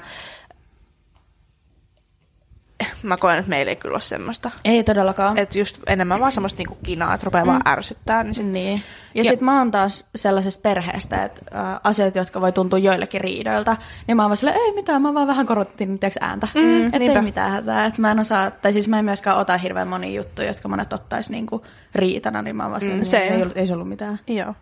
[3.03, 4.51] mä koen, että meillä ei kyllä ole semmoista.
[4.65, 5.37] Ei todellakaan.
[5.37, 7.49] Että just enemmän vaan semmoista niinku kinaa, että rupeaa mm.
[7.51, 8.73] vaan ärsyttää, niin sit, Niin.
[8.73, 8.81] Ja,
[9.13, 13.21] Ja- ja sit mä oon taas sellaisesta perheestä, että ä, asiat, jotka voi tuntua joillekin
[13.21, 16.47] riidoilta, niin mä oon vaan silleen, ei mitään, mä vaan vähän korotin tiiäks, ääntä.
[16.55, 17.85] Mm, että ei mitään hätää.
[17.85, 20.93] Että mä en osaa, tai siis mä en myöskään ota hirveän monia juttuja, jotka monet
[20.93, 23.73] ottais niinku riitana, niin mä oon vaan silleen, Mm, mm, se- ei, ollut, ei se
[23.73, 24.19] ollut mitään.
[24.27, 24.55] joo.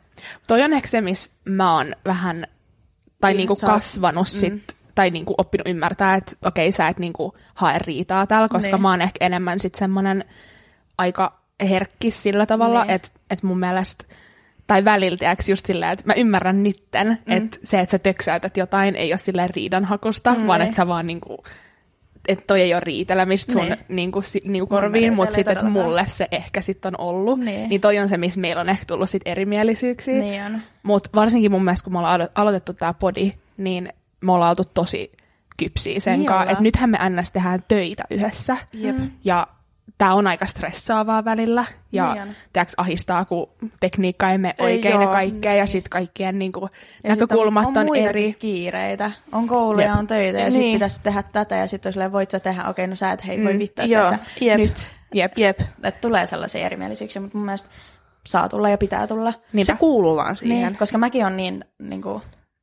[0.47, 2.47] Toi on ehkä se, missä mä oon vähän,
[3.21, 6.99] tai Niin, niinku sä oot- kasvanut sit, tai niinku oppinut ymmärtää, että okei, sä et
[6.99, 8.81] niinku hae riitaa täällä, koska Niin.
[8.81, 10.25] mä oon ehkä enemmän sit semmonen
[10.97, 12.91] aika herkkis sillä tavalla, Niin.
[12.95, 14.05] että et mun mielestä
[14.67, 17.34] tai välillä tiiäks, just silleen, että mä ymmärrän nytten, mm.
[17.38, 20.65] että se, että sä töksäytät jotain, ei ole silleen riidanhakusta, mm, vaan Niin.
[20.67, 21.43] että sä vaan niinku,
[22.27, 23.77] että toi ei ole riitelemistä sun Niin.
[23.89, 27.39] niinku, si, niinku korviin, mutta sitten, että mulle se ehkä sitten on ollut.
[27.39, 27.69] Niin.
[27.69, 30.13] niin toi on se, missä meillä on ehkä tullut sit erimielisyyksiä.
[30.19, 30.62] Niin.
[30.84, 33.93] Mutta varsinkin mun mielestä, kun me ollaan alo- aloitettu tämä podi, niin
[34.25, 35.11] me ollaan oltu tosi
[35.57, 36.51] kypsiä sen Niin kanssa.
[36.51, 37.31] Että nythän me ns.
[37.31, 38.57] tehdään töitä yhdessä.
[38.73, 38.97] Jep.
[38.97, 39.11] Mm.
[39.23, 39.47] Ja
[39.97, 41.65] tämä on aika stressaavaa välillä.
[41.91, 42.29] Ja Niin on.
[42.53, 45.53] tiedätkö, ahistaa, kun tekniikka ei mene Ei, oikein ja kaikkea.
[45.53, 45.67] Ja niin.
[45.71, 46.69] sitten kaikkien niinku,
[47.03, 48.33] Ja näkökulmat sit on, muitakin eri.
[48.33, 49.11] kiireitä.
[49.31, 49.95] On kouluja, Jep.
[49.99, 50.51] on töitä ja Niin.
[50.51, 53.27] sitten pitäisi tehdä tätä ja sitten on silleen, voit sä tehdä, okei, no sä et,
[53.27, 54.57] hei, voi Mm, vittu, joo, että sä jep.
[54.57, 54.88] nyt.
[55.13, 55.38] Jep.
[55.38, 55.59] Jep.
[55.83, 57.69] Että tulee sellaisia erimielisyyksiä, mutta mun mielestä
[58.27, 59.33] saa tulla ja pitää tulla.
[59.53, 59.73] Niinpä.
[59.73, 60.67] Se kuuluu vaan siihen.
[60.67, 62.21] Niin, koska mäkin on niin, niin kuin,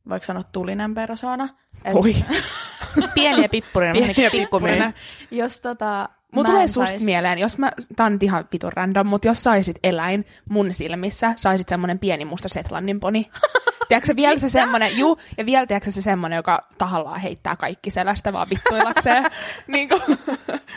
[0.08, 1.48] voiko sanoa tulinen persona.
[1.92, 2.16] Voi.
[3.14, 4.92] Pieni ja pippurinen, Pieni vähän ja niin kuin pippurinen.
[4.92, 5.38] pikkumyy.
[5.42, 8.72] Jos tota, Mulla tulee en susta sais- mieleen, jos mä, tää on nyt ihan vitun
[8.72, 13.30] random, mutta jos saisit eläin mun silmissä, saisit semmonen pieni musta Setlannin poni.
[13.88, 18.32] Tiedätkö vielä se semmonen, juu, ja vielä tiedätkö se semmonen, joka tahallaan heittää kaikki selästä
[18.32, 19.24] vaan vittuilakseen.
[19.66, 19.88] niin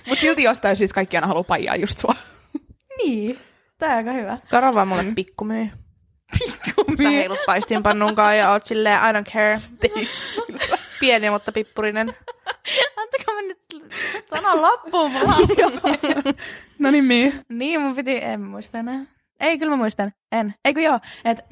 [0.08, 2.16] Mut silti jostain syystä kaikki aina haluaa paijaa just sua.
[2.98, 3.40] Niin,
[3.78, 4.38] tää on aika hyvä.
[4.50, 5.70] Karo vaan mulle pikkumyy.
[6.40, 6.98] Pikkumyy.
[7.04, 9.56] Sä heilut paistinpannunkaan ja oot silleen, I don't care.
[11.00, 12.16] Pieni, mutta pippurinen.
[12.98, 13.60] Antakaa mä nyt
[14.26, 15.12] sanan loppuun.
[16.80, 17.34] No niin, Mii.
[17.50, 19.06] niin, mun piti, en muista enää.
[19.40, 20.14] Ei, kyllä mä muistan.
[20.32, 20.56] En.
[20.66, 21.44] Eikö joo, että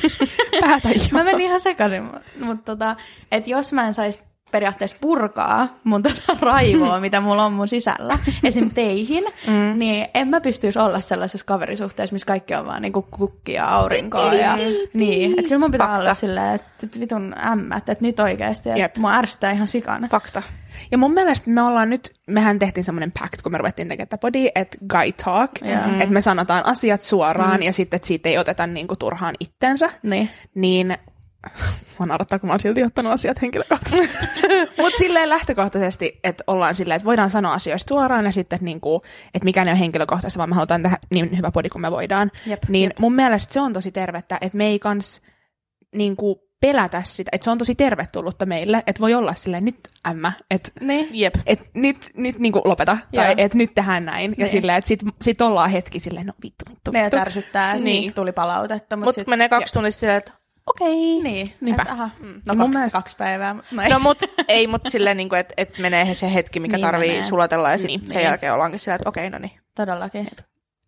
[0.60, 1.00] Päätä jo.
[1.12, 2.02] Mä menin ihan sekaisin,
[2.40, 2.96] mutta tota,
[3.32, 8.18] että jos mä en saisi periaatteessa purkaa mun tota raivoa, mitä mulla on mun sisällä,
[8.44, 8.70] esim.
[8.70, 9.78] teihin, mm.
[9.78, 14.34] niin en mä pystyisi olla sellaisessa kaverisuhteessa, missä kaikki on vaan niinku kukkia ja aurinkoa.
[14.34, 14.58] Ja,
[14.92, 16.00] niin, että kyllä mun pitää Fakta.
[16.00, 18.78] olla silleen, että vitun ämmät, että nyt oikeasti, Jep.
[18.78, 20.08] että mua ärsyttää ihan sikana.
[20.08, 20.42] Fakta.
[20.90, 24.20] Ja mun mielestä me ollaan nyt, mehän tehtiin semmoinen pact, kun me ruvettiin tekemään tätä
[24.20, 26.00] podia, että guy talk, Joo.
[26.00, 29.90] että me sanotaan asiat suoraan ja sitten, että siitä ei oteta niinku turhaan itsensä.
[30.02, 30.30] Niin.
[30.54, 30.96] niin
[32.00, 34.26] Mä naurattaa, kun mä oon silti ottanut asiat henkilökohtaisesti.
[34.82, 39.02] Mutta silleen lähtökohtaisesti, että ollaan silleen, että voidaan sanoa asioista suoraan ja sitten, että, niinku,
[39.34, 42.30] että mikään ei ole henkilökohtaista, vaan me halutaan tehdä niin hyvä podi kuin me voidaan.
[42.46, 42.98] Jep, niin jep.
[42.98, 45.22] mun mielestä se on tosi tervettä, että me ei kans
[45.94, 50.32] niinku, pelätä sitä, että se on tosi tervetullutta meille, että voi olla silleen, nyt ämmä,
[50.50, 51.08] että Niin.
[51.12, 51.34] Jep.
[51.46, 53.34] et nyt, nyt niinku lopeta, tai Joo.
[53.36, 54.30] että nyt tehdään näin.
[54.38, 54.48] Ja Niin.
[54.48, 57.16] silleen, että sit, sit ollaan hetki silleen, no vittu, vittu, Ne vittu.
[57.16, 57.84] ärsyttää, niin.
[57.84, 58.14] Niin.
[58.14, 58.96] tuli palautetta.
[58.96, 60.32] Mutta Mutta sit, menee kaksi tuntia silleen, että
[60.70, 61.22] okei.
[61.22, 61.82] Niin, Niinpä.
[61.82, 63.54] että aha, no mun kaksi, mielestä- kaksi päivää.
[63.70, 63.88] No, ei.
[63.88, 67.22] No mut ei, mutta silleen, niin että et menee se hetki, mikä Niin tarvii menee.
[67.22, 68.24] sulatella ja sitten Niin, sen niin.
[68.26, 69.52] jälkeen ollaankin silleen, että okei, no niin.
[69.74, 70.28] Todellakin.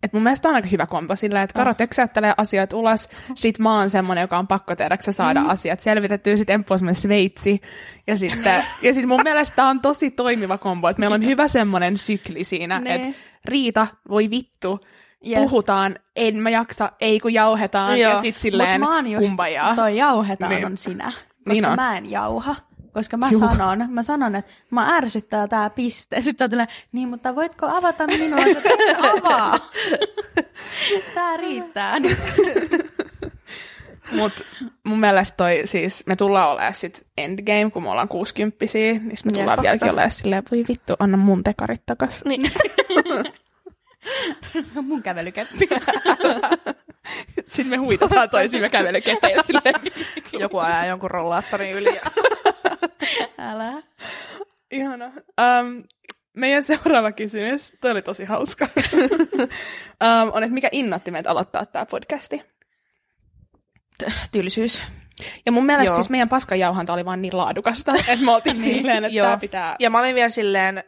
[0.02, 1.76] Et mun mielestä on aika hyvä kombo sillä, että Karo Oh.
[1.76, 5.48] töksäyttelee asiat ulos, sit mä oon semmonen, joka on pakko tehdäksä saada mm.
[5.48, 7.60] asiat selvitettyä, sit Emppu on semmonen sveitsi.
[8.06, 11.48] Ja sitten ja sit mun mielestä tää on tosi toimiva kombo, että meillä on hyvä
[11.48, 12.92] semmonen sykli siinä, Niin.
[12.92, 14.80] että Riita, voi vittu,
[15.22, 15.42] Jep.
[15.42, 18.12] puhutaan, en mä jaksa, ei kun jauhetaan, Joo.
[18.12, 19.76] ja sit silleen Mut mä oon just, kumbajaa.
[19.76, 20.66] toi jauhetaan Niin.
[20.66, 21.04] on sinä.
[21.04, 21.76] Koska Niin on.
[21.76, 22.56] mä en jauha.
[22.92, 23.40] Koska mä Juu.
[23.40, 26.20] sanon, mä sanon, että mä ärsyttää tää piste.
[26.20, 28.44] Sitten sä tulee, niin mutta voitko avata minua?
[28.44, 29.58] Sitten avaa.
[31.14, 32.18] Tää riittää nyt.
[34.12, 34.32] Mut
[34.84, 39.32] mun mielestä toi siis, me tullaan olemaan sit endgame, kun me ollaan kuusikymppisiä, niin me
[39.32, 42.24] tullaan vieläkin olemaan silleen, voi vittu, anna mun tekarit takas.
[42.24, 42.42] niin.
[44.82, 45.68] Mun kävelykeppi.
[47.46, 49.74] Sitten me huitataan toisimme kävelykepeillä silleen.
[50.32, 52.00] Joku ajaa jonkun rollaattorin yli.
[53.38, 53.82] Älä.
[54.70, 55.06] Ihana.
[55.06, 55.84] Um,
[56.36, 61.86] meidän seuraava kysymys, toi oli tosi hauska, um, on, että mikä innotti meitä aloittaa tämä
[61.86, 62.42] podcasti?
[64.32, 64.82] Tylsyys.
[65.46, 65.94] Ja mun mielestä Joo.
[65.94, 69.76] siis meidän paskajauhanta oli vaan niin laadukasta, että me oltiin silleen, että tämä pitää...
[69.78, 70.84] Ja mä olin vielä silleen,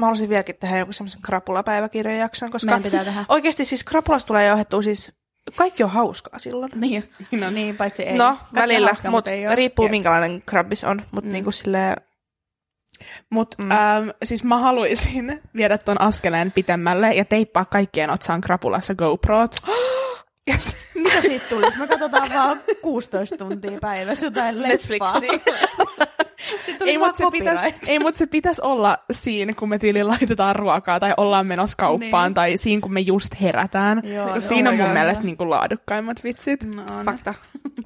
[0.00, 3.24] mä haluaisin vieläkin tehdä jonkun semmoisen krapulapäiväkirjan jakson, koska Meidän pitää tehdä.
[3.28, 5.12] oikeasti siis krapulasta tulee johdettua siis,
[5.56, 6.72] kaikki on hauskaa silloin.
[6.74, 7.50] Niin, No.
[7.50, 8.18] niin paitsi ei.
[8.18, 9.54] no, Kaikki välillä, hauskaa, mutta ei oo.
[9.54, 9.90] riippuu Jep.
[9.90, 11.32] minkälainen krabbis on, mutta Mm.
[11.32, 11.96] niinku silleen,
[13.30, 13.70] Mutta Mm.
[13.70, 19.56] ähm, siis mä haluaisin viedä ton askeleen pitemmälle ja teippaa kaikkien otsaan krapulassa GoProt.
[20.94, 21.78] Mitä siitä tulisi?
[21.78, 25.20] Me katsotaan vaan 16 tuntia päivässä jotain leffaa.
[25.20, 25.52] Netflixi.
[26.86, 31.00] Ei, mutta se, pitäis, ei, mut se pitäisi olla siinä, kun me tyyliin laitetaan ruokaa
[31.00, 32.34] tai ollaan menossa kauppaan Niin.
[32.34, 34.00] tai siinä, kun me just herätään.
[34.04, 36.74] Joo, no siinä on mun mielestä niinku laadukkaimmat vitsit.
[36.74, 36.82] No.
[37.04, 37.34] Fakta.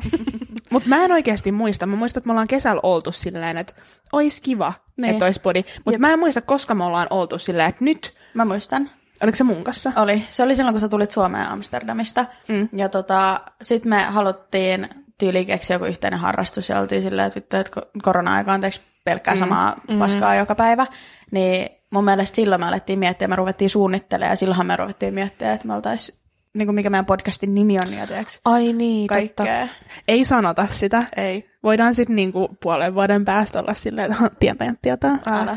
[0.71, 1.87] Mutta mä en oikeasti muista.
[1.87, 3.73] Mä muistan, että me ollaan kesällä oltu silleen, että
[4.13, 5.03] ois kiva, Niin.
[5.03, 5.13] niin.
[5.13, 5.65] että ois podi.
[5.85, 8.91] Mutta mä en muista, koska me ollaan oltu silleen, että nyt, Mä muistan.
[9.23, 9.93] oliko se mun kanssa?
[9.97, 10.25] Oli.
[10.29, 12.27] Se oli silloin, kun sä tulit Suomeen Amsterdamista.
[12.49, 12.69] Mm.
[12.73, 17.57] Ja tota, sit me haluttiin tyyliin keksiä joku yhteinen harrastus ja oltiin silleen, että, vittu,
[17.57, 19.99] että ko- korona-aika on teeksi pelkkää samaa mm.
[19.99, 20.87] paskaa joka päivä.
[21.31, 25.53] Niin mun mielestä silloin me alettiin miettiä, me ruvettiin suunnittelemaan ja silloin me ruvettiin miettiä,
[25.53, 26.23] että me oltais,
[26.55, 29.45] niin kuin mikä meidän podcastin nimi on ja tiiäks, Ai niin, totta.
[29.45, 29.69] kaikkea.
[30.09, 31.05] Ei sanota sitä.
[31.17, 31.51] Ei.
[31.63, 35.19] Voidaan sitten niinku puolen vuoden päästä olla silleen, että tietäjät tietää.
[35.27, 35.57] Älä.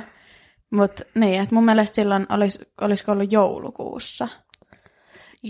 [0.72, 4.28] Mut niin, että mun mielestä silloin olis, olisiko ollut joulukuussa.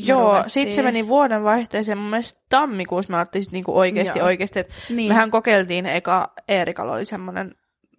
[0.05, 0.49] Joo, ruvettiin.
[0.49, 1.97] sitten se meni vuoden vaihteeseen.
[1.97, 4.27] Mun mielestä tammikuussa me alettiin sit niinku oikeasti Joo.
[4.27, 4.59] oikeasti.
[4.59, 5.07] Et Niin.
[5.07, 7.55] Mehän kokeiltiin, eka Eerikalla oli semmoinen,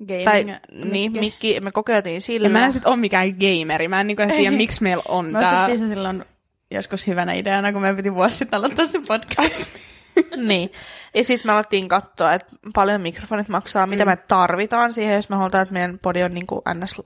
[0.08, 0.88] Gaming, tai mikki.
[0.90, 2.46] niin, mikki, me kokeiltiin sillä.
[2.46, 3.88] Ja mä en sit ole mikään gameri.
[3.88, 5.50] Mä en niinku tiedä, miksi meillä on Me tää.
[5.62, 6.24] ostettiin se silloin
[6.70, 9.60] joskus hyvänä ideana, kun meidän piti vuosi sitten aloittaa se podcast.
[10.36, 10.72] niin.
[11.14, 15.36] Ja sitten me alettiin katsoa, että paljon mikrofonit maksaa, mitä me tarvitaan siihen, jos me
[15.36, 17.00] halutaan, että meidän podi on niinku ns...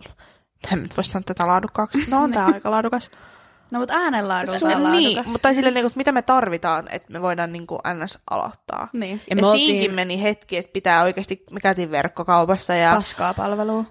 [0.73, 1.99] En nyt voi sanoa tätä laadukkaaksi.
[2.11, 3.11] No on tää aika laadukas.
[3.73, 5.33] No mutta äänenlaadulta Su- on niin, laadukas.
[5.33, 8.19] mutta silleen, niinku, että mitä me tarvitaan, että me voidaan niinku ns.
[8.31, 8.89] aloittaa.
[8.93, 9.17] Niin.
[9.17, 13.35] Ja, Ja me siinkin oltiin- meni hetki, että pitää oikeasti, me käytiin verkkokaupassa ja Paskaa
[13.35, 13.85] palvelua.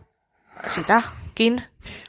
[0.67, 1.63] sitäkin.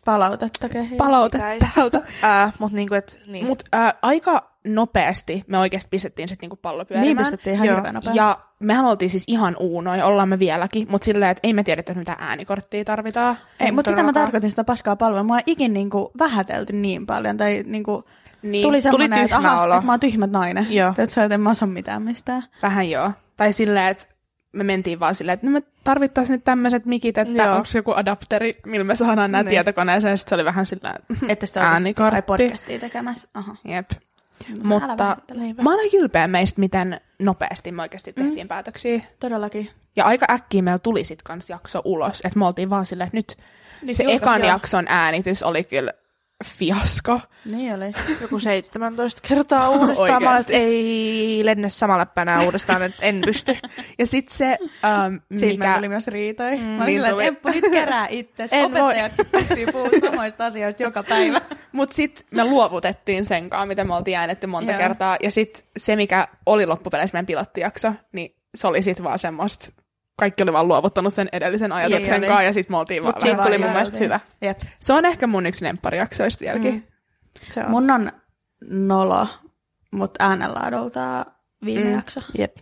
[0.04, 0.96] Palautetta kehiin.
[0.96, 1.62] Palaute Pitäis.
[1.74, 2.00] täältä.
[2.22, 3.46] Ää, mutta niinku, et, niin.
[3.46, 7.16] Mut äh, aika nopeasti me oikeasti pistettiin sit niinku pallo niin pyörimään.
[7.24, 7.76] pistettiin ihan Joo.
[7.76, 8.12] hirveän nopea.
[8.14, 11.94] Ja mehän oltiin siis ihan uunoja, ollaan me vieläkin, mutta silleen, että ei me tiedetä,
[11.94, 13.38] mitä äänikorttia tarvitaan.
[13.61, 15.22] Ei, mutta sitä mä tarkoitin sitä paskaa palvelua.
[15.22, 17.37] Mua ei ikin niinku vähätelty niin paljon.
[17.37, 18.05] Tai niinku,
[18.42, 19.75] Niin, tuli semmoinen, että, tyhmä aha, olo.
[19.75, 20.66] että mä oon tyhmät nainen.
[20.70, 20.88] Joo.
[20.90, 22.42] Että sä et mä osaa mitään mistään.
[22.62, 23.11] Vähän joo.
[23.37, 24.05] Tai silleen, että
[24.53, 28.57] me mentiin vaan silleen, että no me tarvittaisiin nyt tämmöiset mikit, että onko joku adapteri,
[28.66, 29.51] millä me saadaan nämä Niin.
[29.51, 30.18] tietokoneeseen.
[30.18, 32.11] Sitten se oli vähän silleen, Että oikeasti Äänikortti.
[32.11, 33.29] tai podcastia tekemässä.
[33.35, 33.57] Aha.
[33.64, 33.90] jep.
[34.62, 35.16] Mutta
[35.62, 38.48] mä aika ylpeä meistä, miten nopeasti me oikeasti tehtiin mm.
[38.48, 39.00] päätöksiä.
[39.20, 39.70] Todellakin.
[39.96, 43.16] Ja aika äkkiä meillä tuli sit kans jakso ulos, että me oltiin vaan silleen, että
[43.16, 43.37] nyt
[43.83, 44.46] Niin se julkaisi ekan jo.
[44.46, 45.92] jakson äänitys oli kyllä
[46.44, 47.20] fiasko.
[47.50, 47.92] Niin oli.
[48.20, 50.22] joku 17 kertaa uudestaan.
[50.22, 50.55] Mä että Oikeesti.
[50.57, 53.57] ei lennä samalla päänä uudestaan, että en pysty.
[53.98, 55.74] Ja sit se, ähm, Siitä mikä...
[55.76, 56.57] tuli myös riitoja.
[56.57, 57.26] Mm, mä olin niin tuli.
[57.26, 58.52] että Eppu nyt kerää itses.
[58.52, 61.40] En Opettajat pystyy puhumaan samoista asioista joka päivä.
[61.72, 64.78] Mut sit me luovutettiin sen kanssa, mitä me oltiin äänetty monta Joo.
[64.81, 65.16] kertaa.
[65.22, 69.82] Ja sit se, mikä oli loppupeleissä meidän pilottijakso, niin se oli sit vaan semmoista,
[70.18, 72.27] kaikki oli vaan luovuttanut sen edellisen ajatuksen oli.
[72.27, 74.20] kanssa, ja sit me oltiin vaan Mut siitä vähän tuli silleen- mun mielestä hyvä.
[74.40, 74.59] Jep.
[74.81, 76.75] Se on ehkä mun yksi lempparijaksoista vieläkin.
[76.75, 76.83] Mm.
[77.51, 77.70] Se on.
[77.70, 78.12] Mun on
[78.70, 79.27] nolo,
[79.90, 81.27] mutta äänenlaadulta
[81.64, 81.92] viime Mm.
[81.92, 82.20] jakso.
[82.38, 82.57] Jep.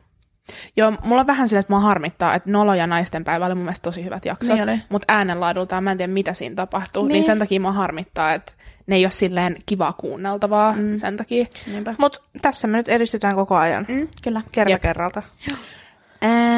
[0.77, 3.65] Joo, mulla on vähän sillä, että mua harmittaa, että Nolo ja naisten päivä oli mun
[3.65, 4.55] mielestä tosi hyvät jaksot.
[4.55, 4.81] Niin oli.
[4.89, 7.03] Mutta äänenlaadultaan mä en tiedä, mitä siinä tapahtuu.
[7.03, 7.09] Niin.
[7.09, 7.13] Niin.
[7.21, 8.53] niin sen takia mua harmittaa, että
[8.87, 10.99] ne ei ole silleen kivaa kuunneltavaa mm.
[10.99, 11.45] sen takia.
[11.67, 11.95] Niinpä.
[11.99, 13.87] Mut tässä me nyt edistytään koko ajan.
[13.89, 14.09] Mm.
[14.23, 14.43] Kyllä.
[14.53, 14.83] Kerta Jep.
[14.83, 15.23] kerralta.
[15.53, 15.61] Ähm,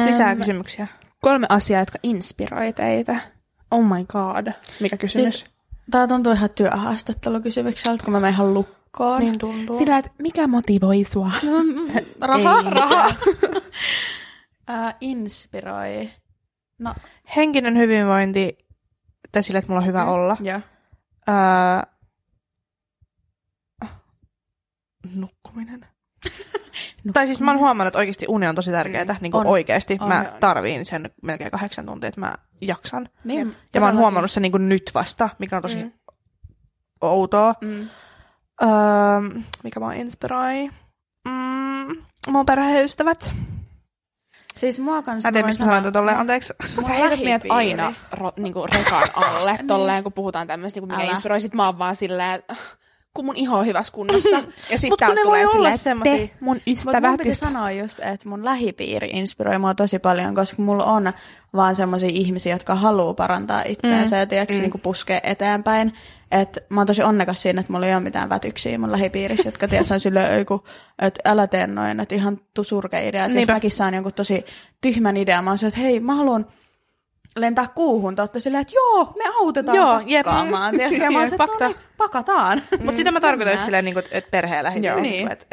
[0.05, 0.87] Lisää kysymyksiä.
[1.21, 3.19] Kolme asiaa, jotka inspiroi teitä.
[3.71, 4.53] Oh my god.
[4.79, 5.31] Mikä kysymys?
[5.31, 5.45] Siis,
[5.91, 9.19] tää tuntuu ihan työhaastattelukysymykseltä, kun mä menen ihan lukkoon.
[9.19, 9.77] Niin tuntuu.
[9.77, 11.31] Sillä, että mikä motivoi sua?
[12.21, 12.59] Raha?
[12.65, 13.07] Ei Raha.
[13.07, 16.09] uh, inspiroi.
[16.79, 16.93] No,
[17.35, 18.57] Henkinen hyvinvointi,
[19.31, 20.37] tai sillä, että mulla on hyvä olla.
[20.41, 20.59] joo.
[21.29, 21.93] Öö,
[25.15, 25.85] nukkuminen.
[27.13, 29.05] Tai siis mä oon huomannut, että oikeasti uni on tosi tärkeää.
[29.05, 29.47] Mm, niin kuin On.
[29.47, 29.97] oikeasti.
[30.01, 30.07] On.
[30.07, 30.39] Mä on.
[30.39, 33.09] tarviin sen melkein kahdeksan tuntia, että mä jaksan.
[33.23, 35.91] Niin, Ja mä oon huomannut sen niin kuin nyt vasta, mikä on tosi mm.
[37.01, 37.53] outoa.
[37.61, 37.89] Mm.
[38.63, 38.69] Öö,
[39.63, 40.69] mikä mua inspiroi?
[41.27, 41.95] Mm,
[42.27, 43.33] mun perheystävät.
[44.55, 46.53] Siis mua kanssa Mä en tiedä, mistä sanoin sanoa- tolleen, anteeksi.
[46.75, 51.03] Mun Sä heität meidät aina ro, niinku rekan alle, tolleen kun puhutaan tämmöistä, niinku, mikä
[51.03, 51.11] Älä.
[51.11, 51.41] inspiroi.
[51.41, 52.43] Sit mä oon vaan silleen,
[53.13, 54.29] kun mun iho on hyvässä kunnossa.
[54.37, 56.13] Ja Mut sitten ne tulee voi olla semmosia.
[56.17, 57.03] te mun Mutta ystävät.
[57.11, 61.13] mun ja sit- sanoa just, että mun lähipiiri inspiroi mua tosi paljon, koska mulla on
[61.53, 64.19] vaan semmoisia ihmisiä, jotka haluaa parantaa itseänsä mm.
[64.19, 64.61] ja tiedätkö, mm.
[64.61, 65.93] niin puskee eteenpäin.
[66.31, 69.67] Et mä oon tosi onnekas siinä, että mulla ei ole mitään vätyksiä mun lähipiirissä, jotka
[69.67, 70.63] tiedät, on silleen, "Ei kun,
[70.99, 73.25] että älä tee noin, että ihan tu surkea idea.
[73.25, 74.45] Että jos mäkin saan jonkun tosi
[74.81, 76.45] tyhmän idean, mä oon että hei, mä haluan
[77.35, 80.25] lentää kuuhun, te ootte silleen, että joo, me autetaan Joo, jep.
[80.25, 80.75] pakkaamaan.
[80.75, 82.61] Tiedätkö, ja mä oon Jep, että no niin, pakataan.
[82.79, 84.37] Mutta sitä mä tarkoitan just silleen, niin kuin, että.
[84.81, 84.99] Joo.
[84.99, 85.01] Niin.
[85.01, 85.31] Niin.
[85.31, 85.47] Et,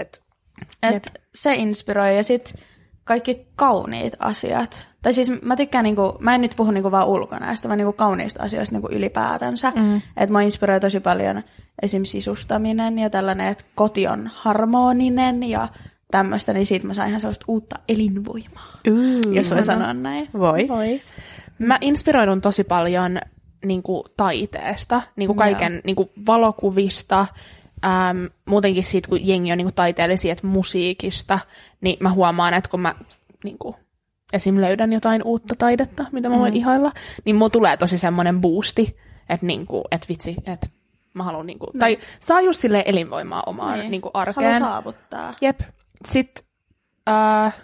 [0.82, 2.62] et, se inspiroi ja sitten
[3.04, 4.88] kaikki kauniit asiat.
[5.02, 8.42] Tai siis mä tykkään, niinku, mä en nyt puhu niinku vaan ulkonäöstä, vaan niinku kauniista
[8.42, 9.72] asioista niinku ylipäätänsä.
[9.76, 9.96] Mm.
[10.16, 11.42] Että mä inspiroi tosi paljon
[11.82, 12.04] esim.
[12.04, 15.68] sisustaminen ja tällainen, että koti on harmoninen ja
[16.10, 20.28] tämmöistä, niin siitä mä sain ihan sellaista uutta elinvoimaa, Ooh, jos voi sanoa näin.
[20.38, 20.68] Voi.
[20.68, 21.00] Voi.
[21.60, 23.18] Mä inspiroidun tosi paljon
[23.64, 27.26] niin kuin, taiteesta, niin kuin kaiken niin kuin, valokuvista,
[27.84, 31.38] äm, muutenkin siitä, kun jengi on niin kuin, taiteellisia, että musiikista,
[31.80, 32.94] niin mä huomaan, että kun mä
[33.44, 33.76] niin kuin,
[34.32, 34.60] esim.
[34.60, 36.56] löydän jotain uutta taidetta, mitä mä voin mm.
[36.56, 36.92] ihailla,
[37.24, 38.96] niin mulla tulee tosi semmoinen boosti,
[39.28, 40.66] että, niin kuin, että vitsi, että
[41.14, 43.90] mä haluan, niin kuin, tai saa just silleen elinvoimaa omaan niin.
[43.90, 44.52] Niin kuin, arkeen.
[44.52, 45.34] Haluaa saavuttaa.
[45.40, 45.60] Jep.
[46.04, 46.44] Sitten,
[47.08, 47.54] äh,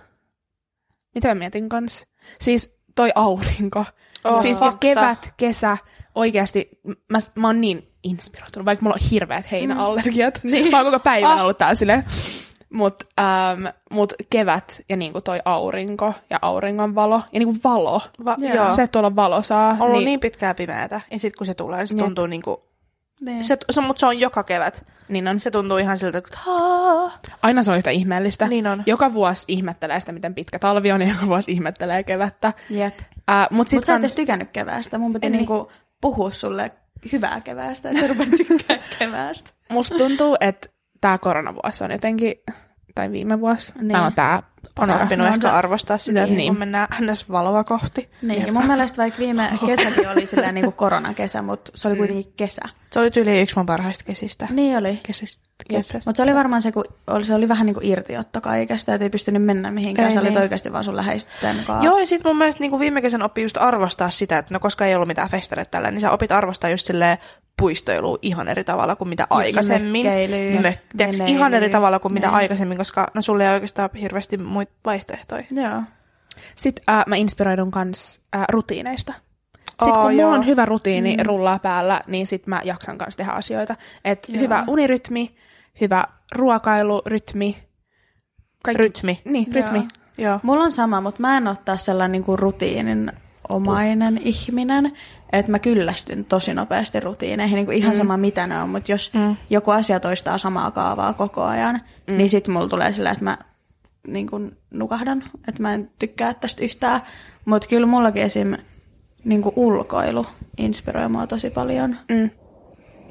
[1.15, 2.07] mitä mä mietin kans?
[2.41, 3.85] Siis toi aurinko.
[4.25, 4.79] Oh, siis fakta.
[4.79, 5.79] kevät, kesä,
[6.15, 6.69] oikeasti,
[7.09, 10.41] mä, mä oon niin inspiroitunut, vaikka mulla on hirveät heinäallergiat.
[10.43, 10.51] Mm.
[10.51, 10.71] Niin.
[10.71, 11.41] Mä oon koko päivän Ah.
[11.43, 12.05] ollut tää silleen.
[12.73, 18.03] Mut, ähm, mut kevät ja niinku toi aurinko ja auringon valo ja niinku valo.
[18.25, 18.73] Va- Joo.
[18.73, 19.71] Se, että tuolla valo saa.
[19.71, 21.01] on ollut niin, niin pitkää pimeätä.
[21.11, 22.65] Ja sitten kun se tulee, se tuntuu niinku...
[23.20, 23.44] Niin.
[23.44, 24.85] Se, se, mutta se on joka kevät.
[25.09, 25.40] niin on.
[25.40, 27.12] Se tuntuu ihan siltä, että haa.
[27.42, 28.48] Aina se on yhtä ihmeellistä.
[28.48, 28.83] Niin on.
[28.87, 32.52] Joka vuosi ihmettelee sitä, miten pitkä talvi on ja joka vuosi ihmettelee kevättä.
[32.70, 32.98] Jep.
[33.31, 34.98] Äh, mut sit Mutta sä et kans- edes tykännyt keväästä.
[34.98, 35.38] Mun piti En niin.
[35.38, 36.72] niinku puhua sulle
[37.12, 39.50] hyvää keväästä, että sä rupeat tykkää keväästä.
[39.68, 40.68] Musta tuntuu, että
[41.00, 42.35] tämä koronavuosi on jotenkin,
[42.97, 43.89] tai viime vuosi, Niin.
[43.89, 43.99] niin.
[43.99, 44.43] no tämä
[44.79, 46.37] On oppinut ehkä se- arvostaa sitä, niin.
[46.37, 46.53] Niin.
[46.53, 47.31] kun mennään ns.
[47.31, 48.11] valoa kohti.
[48.23, 51.97] Niin, ja mun mielestä vaikka viime kesäkin oli silleen niin kuin koronakesä, mutta se oli
[51.97, 52.63] kuitenkin kesä.
[52.91, 54.49] Se oli tyyli yksi mun parhaista kesistä.
[54.51, 55.01] Niin oli.
[55.03, 55.45] Kesistä.
[55.47, 56.13] Mutta Kesästä.
[56.15, 59.11] se oli varmaan se, kun oli, se oli vähän niin kuin irtiotto kaikesta, että ei
[59.11, 60.09] pystynyt mennä mihinkään.
[60.09, 60.43] Ei Sä olit niin.
[60.43, 61.85] oikeasti vaan sun läheisten kanssa.
[61.85, 64.87] Joo, ja sitten mun mielestä niin viime kesän oppi just arvostaa sitä, että no koska
[64.87, 67.19] ei ollut mitään festareita tällä, niin sä opit arvostaa just silleen
[67.61, 70.07] puistoilua ihan eri tavalla kuin mitä aikaisemmin.
[70.07, 71.27] mökkeilyä, Mö- tiiäks, veneilyä.
[71.27, 72.35] ihan eri tavalla kuin mitä Niin.
[72.35, 75.45] aikaisemmin, koska no sulle ei oikeastaan hirveästi muita vaihtoehtoja.
[75.51, 75.83] Joo.
[76.57, 79.12] Sitten äh, mä inspiroidun kans äh, rutiineista.
[79.69, 80.31] Sitten kun mulla joo.
[80.31, 81.27] on hyvä rutiini mm.
[81.27, 83.77] rullaa päällä, niin sit mä jaksan kanssa tehdä asioita.
[84.05, 84.40] Et Joo.
[84.40, 85.37] hyvä unirytmi,
[85.81, 87.57] hyvä ruokailurytmi.
[88.64, 89.21] Kaikki, Rytmi.
[89.25, 89.79] Niin, rytmi.
[89.79, 89.87] Joo.
[90.19, 90.40] Joo.
[90.42, 93.12] Mulla on sama, mutta mä en ole taas sellainen niin kuin rutiinin
[93.49, 94.93] omainen ihminen,
[95.33, 97.97] että mä kyllästyn tosi nopeasti rutiineihin, niin kuin ihan mm.
[97.97, 99.37] sama mitä ne on, mutta jos mm.
[99.51, 102.17] joku asia toistaa samaa kaavaa koko ajan, mm.
[102.17, 103.39] niin sit mulla tulee sillä, että mä
[104.09, 107.01] niin kuin nukahdan, että mä en tykkää tästä yhtään,
[107.45, 108.57] mutta kyllä mullakin esim.
[109.25, 110.27] Niin kuin ulkoilu
[110.59, 112.31] inspiroi mua tosi paljon Mm.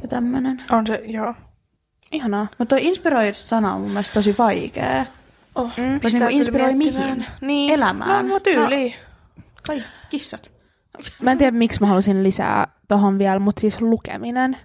[0.02, 0.64] ja tämmönen.
[0.72, 1.34] On se, joo.
[2.12, 2.48] Ihanaa.
[2.58, 5.06] Mutta toi inspiroi-sana on mun mielestä tosi vaikea.
[5.56, 7.26] Oh, Voisi pistää niinku inspiroi mihin?
[7.42, 7.74] Niin.
[7.74, 8.28] Elämään.
[8.28, 8.94] No, no tyyliin.
[9.68, 10.52] Kai kissat.
[11.22, 14.58] Mä en tiedä, miksi mä halusin lisää tohon vielä, mutta siis lukeminen.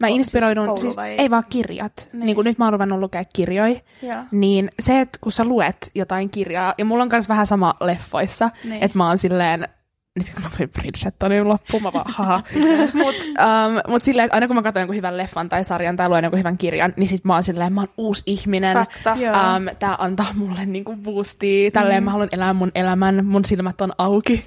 [0.00, 2.08] Mä siis inspiroidun, siis, vai- ei vaan kirjat.
[2.12, 2.26] Niin.
[2.26, 2.34] Niin.
[2.34, 4.18] kuin nyt mä oon ruvennut lukea kirjoja, Joo.
[4.30, 8.50] niin se, että kun sä luet jotain kirjaa, ja mulla on myös vähän sama leffoissa,
[8.64, 8.82] niin.
[8.82, 9.68] että mä oon silleen,
[10.16, 12.42] niin kun mä tulin Bridgetonin loppuun, mä vaan haha.
[12.94, 16.08] mut, um, mut silleen, että aina kun mä katson jonkun hyvän leffan tai sarjan tai
[16.08, 18.76] luen jonkun hyvän kirjan, niin sit mä oon silleen, mä oon uusi ihminen.
[18.76, 19.12] Fakta.
[19.12, 21.70] Um, tää antaa mulle niinku boostia.
[21.70, 22.04] Tälleen mm.
[22.04, 24.46] mä haluan elää mun elämän, mun silmät on auki.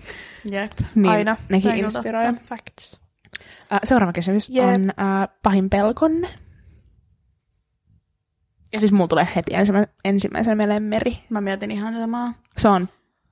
[0.52, 0.72] Jep.
[0.96, 1.38] Niin Aina.
[1.50, 2.34] Nekin inspiroi.
[2.50, 3.00] Facts.
[3.72, 4.66] Uh, seuraava kysymys Jep.
[4.66, 6.30] on uh, pahin pelkonne.
[8.74, 11.18] Ja siis mulla tulee heti ensimmä, ensimmäisenä mieleen meri.
[11.30, 12.34] Mä mietin ihan samaa.
[12.58, 12.90] Se on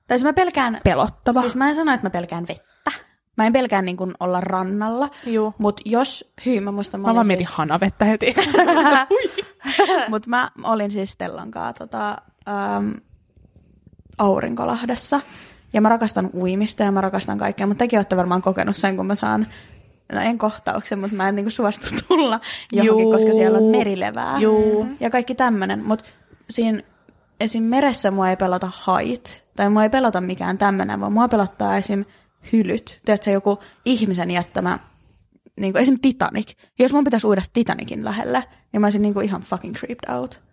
[0.08, 1.40] Tai siis mä pelkään, pelottava.
[1.40, 2.90] siis mä en sano, että mä pelkään vettä.
[3.36, 5.10] Mä en pelkää niin kuin olla rannalla,
[5.58, 8.34] mutta jos, hyy, mä muistan, mä, mä vaan olin mietin siis, hanavettä heti.
[10.10, 12.18] mut mä olin siis Stellan kanssa tota,
[12.48, 12.90] ähm,
[14.18, 15.20] Aurinkolahdessa.
[15.72, 19.06] Ja mä rakastan uimista ja mä rakastan kaikkea, mutta tekin olette varmaan kokenut sen, kun
[19.06, 19.46] mä saan,
[20.12, 22.40] no en kohtauksen, mutta mä en niinku suostu tulla
[22.72, 23.12] johonkin, Juu.
[23.12, 24.38] koska siellä on merilevää.
[24.38, 24.86] Juu.
[25.00, 25.84] Ja kaikki tämmönen.
[25.84, 26.04] Mutta
[26.50, 26.82] siinä
[27.40, 27.62] esim.
[27.62, 32.04] meressä mua ei pelota hait, tai mua ei pelota mikään tämmönen, vaan mua pelottaa esim.
[32.52, 33.00] hylyt.
[33.04, 34.78] Tiedätkö, joku ihmisen jättämä,
[35.60, 35.98] niin kuin esim.
[36.00, 36.52] Titanic.
[36.78, 40.48] Jos mun pitäisi uida Titanicin lähelle, niin mä olisin niin kuin ihan fucking creeped out.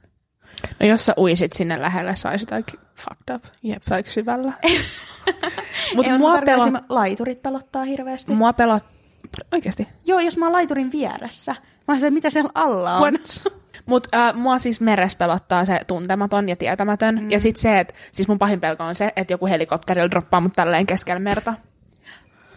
[0.79, 3.43] No jos sä uisit sinne lähelle, saisit aika fucked up.
[3.63, 3.81] Jep.
[3.81, 4.53] Saiko syvällä?
[4.63, 4.79] Ei,
[5.95, 6.85] Mutta mut mua, mä tarkoitan pelot, esim.
[6.89, 8.31] laiturit pelottaa hirveästi.
[8.31, 8.85] mua pelot...
[9.51, 9.87] Oikeesti?
[10.05, 11.55] Joo, jos mä oon laiturin vieressä,
[11.87, 13.13] Mä se, mitä siellä alla on.
[13.85, 17.19] Mutta äh, mua siis meres pelottaa se tuntematon ja tietämätön.
[17.21, 17.31] Mm.
[17.31, 20.53] Ja sitten se, että siis mun pahin pelko on se, että joku helikopterilla droppaa mut
[20.55, 21.53] tälleen keskellä merta.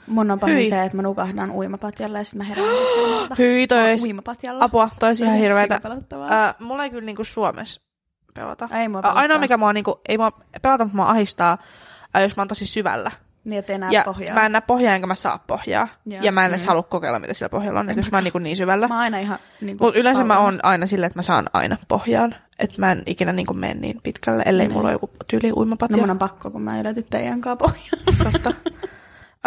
[0.07, 0.69] Mun on pahin Hyi.
[0.69, 4.65] se, että mä nukahdan uimapatjalla ja sitten mä herään keskellä Hyi, toi olisi uimapatjalla.
[4.65, 5.81] apua, toi olisi ihan hirveetä.
[6.31, 7.81] Äh, mulla ei kyllä niinku Suomessa
[8.35, 8.69] pelota.
[8.81, 9.39] Ei mua Ä, Ainoa pelottaa.
[9.39, 11.59] mikä mua niinku, ei mua pelota, mutta mua ahistaa,
[12.17, 13.11] äh, jos mä oon tosi syvällä.
[13.49, 14.35] Niin, ettei näe ja pohjaa.
[14.35, 15.89] mä en näe pohjaa enkä mä saa pohjaa.
[16.07, 16.23] Joo.
[16.23, 18.39] Ja mä en edes halua kokeilla, mitä siellä pohjalla on, että jos mä oon niinku
[18.39, 18.89] niin syvällä.
[18.89, 21.77] Mä aina ihan niin kuin, Mutta yleensä mä oon aina silleen, että mä saan aina
[21.89, 22.35] pohjaan.
[22.59, 25.97] Että mä en ikinä niinku mene niin pitkälle, ellei mulla ole joku tyyli uimapatja.
[25.97, 28.33] No mun on pakko, kun mä yletin teidän kanssa pohjaan.
[28.33, 28.51] totta.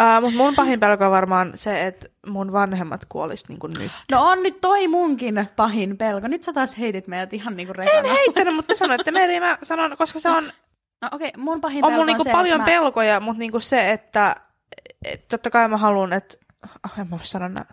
[0.00, 3.90] Uh, mutta mun pahin pelko on varmaan se, että mun vanhemmat kuolis niinku nyt.
[4.12, 6.28] No on nyt toi munkin pahin pelko.
[6.28, 8.14] Nyt sä taas heitit meidät ihan niinku En rekana.
[8.14, 10.52] heittänyt, mutta te sanoitte Meri, mä sanon, koska se on,
[11.02, 12.64] No okei, okay, mun pahin on pelko mulla niinku on se, paljon mä...
[12.64, 14.36] pelkoja, mutta niinku se, että
[15.04, 16.34] et totta kai mä haluan, että,
[16.84, 17.66] oh, en mä voi sanoa näin.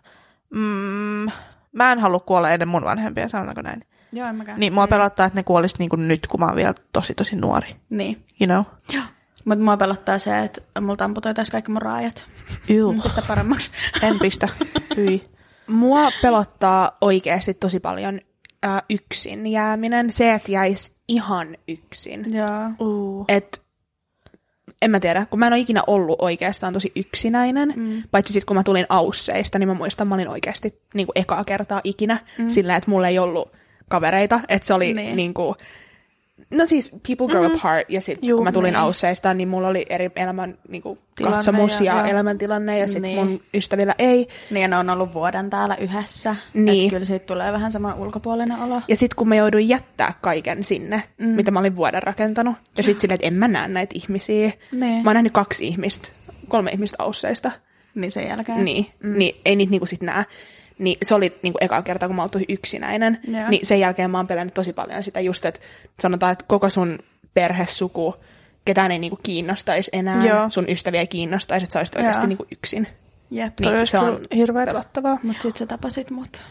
[0.53, 1.31] Mm,
[1.71, 3.81] mä en halua kuolla ennen mun vanhempia, sanotaanko näin.
[4.11, 4.59] Joo, en mäkään.
[4.59, 7.75] Niin mua pelottaa, että ne kuolis niinku nyt, kun mä oon vielä tosi tosi nuori.
[7.89, 8.25] Niin.
[8.41, 9.01] You know?
[9.45, 12.25] Mutta mua pelottaa se, että multa amputoitaisiin kaikki mun raajat.
[12.69, 13.01] Ew.
[13.03, 13.71] Pistä paremmaksi.
[14.07, 14.47] En pistä.
[14.95, 15.29] Hyi.
[15.67, 18.19] Mua pelottaa oikeasti tosi paljon
[18.65, 20.11] äh, yksin jääminen.
[20.11, 22.33] Se, että jäisi ihan yksin.
[22.33, 22.69] Joo.
[22.79, 23.25] Uh.
[23.27, 23.61] Et,
[24.81, 28.03] en mä tiedä, kun mä en ole ikinä ollut oikeastaan tosi yksinäinen, mm.
[28.11, 31.43] paitsi sitten kun mä tulin Ausseista, niin mä muistan, mä olin oikeasti niin kuin ekaa
[31.43, 32.49] kertaa ikinä mm.
[32.49, 33.51] sillä, että mulla ei ollut
[33.89, 34.95] kavereita, että se oli Niin.
[34.95, 35.15] niin.
[35.15, 35.55] niin kuin,
[36.51, 37.55] no siis people grow mm.
[37.55, 38.75] apart, ja sitten kun mä tulin niin.
[38.79, 43.01] Ausseista, niin mulla oli eri elämän niin kuin, Tilanne katsomus ja- ja, elämäntilanne, ja sitten
[43.01, 43.17] Niin.
[43.27, 44.27] mun ystävillä ei.
[44.51, 46.35] Niin ja ne on ollut vuoden täällä yhdessä.
[46.53, 46.83] Niin.
[46.85, 48.81] Et kyllä siitä tulee vähän sama ulkopuolinen olo.
[48.87, 51.27] Ja sitten kun mä jouduin jättää kaiken sinne, mm.
[51.27, 54.51] mitä mä olin vuoden rakentanut, ja sitten silleen, että en mä näe näitä ihmisiä.
[54.71, 55.03] Niin.
[55.03, 56.07] Mä oon nähnyt kaksi ihmistä,
[56.47, 57.51] kolme ihmistä Ausseista.
[57.95, 58.65] Niin sen jälkeen.
[58.65, 59.17] Niin, mm.
[59.17, 60.25] niin ei niitä niinku sit näe.
[60.79, 63.19] Niin se oli niinku eka kerta, kun mä oon tosi yksinäinen.
[63.27, 63.49] Joo.
[63.49, 65.59] Niin sen jälkeen mä oon pelännyt tosi paljon sitä just, että
[65.99, 66.99] sanotaan, että koko sun
[67.33, 68.15] perhesuku,
[68.65, 70.49] ketään ei niinku kiinnostaisi enää, Joo.
[70.49, 72.87] sun ystäviä ei kiinnostaisi, että sä olisit oikeasti niinku yksin.
[73.31, 73.59] Jep.
[73.59, 74.71] Niin se on hirveetä.
[74.71, 75.17] pelottavaa.
[75.23, 76.41] Mut sit sä tapasit mut.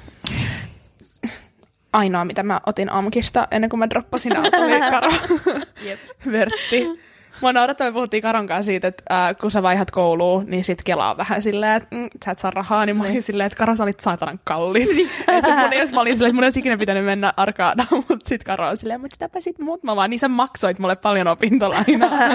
[1.93, 5.11] Ainoa, mitä mä otin Amkista ennen kuin mä droppasin auton, oli Karo.
[5.89, 6.01] Jep.
[6.33, 7.08] Vertti.
[7.43, 10.83] Mä naurattaa, me puhuttiin Karon kanssa siitä, että äh, kun sä vaihdat kouluun, niin sit
[10.83, 13.77] kelaa vähän silleen, että mm, sä et saa rahaa, niin mä olin silleen, että Karo,
[13.77, 14.89] sä olit saatanan kallis.
[15.29, 18.45] että mun, jos mä olin silleen, että mun olisi ikinä pitänyt mennä arkaadaan, mutta sit
[18.45, 22.11] Karo on silleen, mutta sitäpä sit muut mä vaan, niin sä maksoit mulle paljon opintolainaa.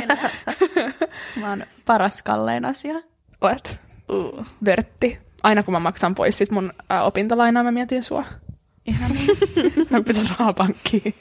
[1.42, 2.96] Mä oon paras kallein asia.
[3.42, 3.80] Olet
[4.14, 4.46] Uh.
[4.66, 5.20] Vertti.
[5.44, 8.26] Aina kun mä maksan pois sit mun äh, opintolainaa, mä mietin sua.
[8.86, 9.12] Ihan
[9.90, 11.16] Mä pitäisi rahaa pankkiin.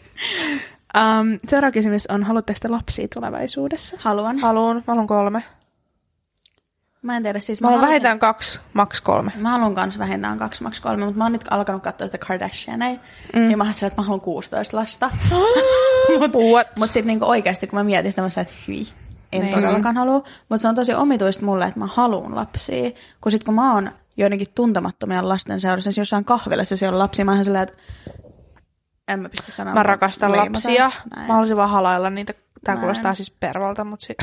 [0.96, 3.96] Um, seuraava kysymys on, haluatteko te lapsia tulevaisuudessa?
[4.00, 4.38] haluan.
[4.38, 5.42] Haluun, mä haluan kolme.
[7.02, 9.32] Mä en tiedä, siis Mä haluan haluaisin- vähintään kaksi, maks kolme.
[9.36, 12.98] Mä haluan kans vähintään kaksi, maks kolme, mutta mä oon nyt alkanut katsoa sitä Kardashianeja.
[13.34, 13.40] Mm.
[13.40, 15.10] Niin mä silleen, että mä haluan 16 lasta.
[16.18, 16.66] mut, What?
[16.78, 18.86] mut sit niinku oikeesti, kun mä mietin sitä, mä sanoin, että hyi,
[19.32, 19.54] en Niin.
[19.54, 20.22] todellakaan halua.
[20.48, 22.90] Mutta se on tosi omituista mulle, että mä haluan lapsia.
[23.20, 27.24] Kun sit kun mä oon joidenkin tuntemattomien lasten seurassa, siis jossain kahvilassa siellä on lapsia,
[27.24, 27.74] mä oon silleen, että
[29.08, 29.78] en mä pysty sanomaan.
[29.78, 30.52] Mä rakastan leimata.
[30.52, 30.90] lapsia.
[31.16, 31.26] Näin.
[31.26, 32.34] Mä haluaisin vaan halailla niitä.
[32.64, 32.80] Tää Näin.
[32.80, 34.16] kuulostaa siis pervolta, mutta si-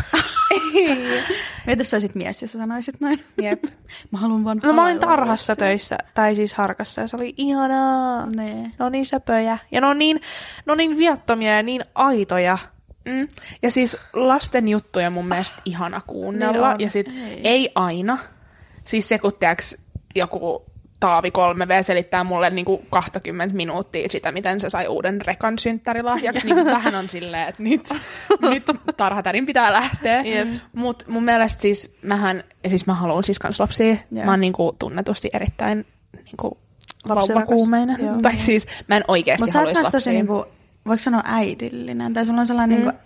[1.67, 3.23] Mitä sä olisit mies, jos sä sanoisit näin?
[3.41, 3.63] Jep.
[4.11, 5.65] Mä haluan vaan No mä olin tarhassa lapsia.
[5.67, 8.25] töissä, tai siis harkassa, ja se oli ihanaa.
[8.35, 8.55] Nee.
[8.55, 9.57] Ne on niin söpöjä.
[9.71, 10.21] Ja ne on niin,
[10.65, 12.57] ne on niin viattomia ja niin aitoja.
[13.05, 13.27] Mm.
[13.61, 16.67] Ja siis lasten juttuja mun mielestä ihana kuunnella.
[16.67, 16.79] Niin on.
[16.79, 17.41] ja sit Ei.
[17.43, 17.71] ei.
[17.75, 18.17] aina.
[18.83, 19.77] Siis se, kun tiiäks,
[20.15, 20.65] joku
[20.99, 26.65] Taavi 3V selittää mulle niinku 20 minuuttia sitä, miten se sai uuden rekan synttärilahjaksi, niin
[26.65, 27.89] vähän on silleen, että nyt,
[28.41, 28.63] nyt
[28.97, 30.21] tarhatärin pitää lähteä.
[30.21, 30.47] Jep.
[30.73, 33.95] Mutta mun mielestä siis mähän, siis mä haluan siis kans lapsia.
[34.11, 34.25] Joo.
[34.25, 35.85] Mä oon niinku tunnetusti erittäin
[36.25, 36.57] niinku
[37.05, 37.29] Lapsirakas.
[37.29, 37.97] vauvakuumeinen.
[37.99, 38.15] Joo.
[38.21, 40.13] Tai siis mä en oikeasti Mutta oot haluaisi myös tosi, lapsia.
[40.13, 40.45] niinku,
[40.85, 42.85] voiko sanoa äidillinen, tai sulla on sellainen, mm.
[42.85, 42.99] niinku,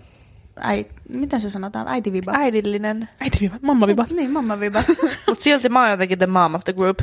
[0.62, 2.36] äi, miten se sanotaan, äitivibat?
[2.36, 3.10] Äidillinen.
[3.22, 4.06] Äiti viva, mamma viva.
[4.14, 4.86] Niin, mamma vibat.
[5.28, 7.00] Mut silti mä oon jotenkin the mom of the group.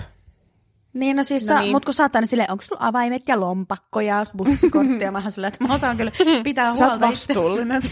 [0.92, 1.62] Niin, no siis, No niin.
[1.62, 1.72] niin.
[1.72, 5.30] mut kun sä oot aina silleen, onko sulla avaimet ja lompakko ja bussikortti, ja mä
[5.30, 6.12] silleen, että mä osaan kyllä
[6.44, 7.38] pitää Sä oot huolta itsestäni.
[7.38, 7.82] vastuullinen.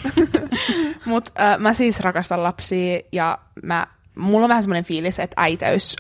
[1.07, 3.87] Mut äh, mä siis rakastan lapsia ja mä,
[4.17, 5.97] mulla on vähän semmoinen fiilis, että äiteys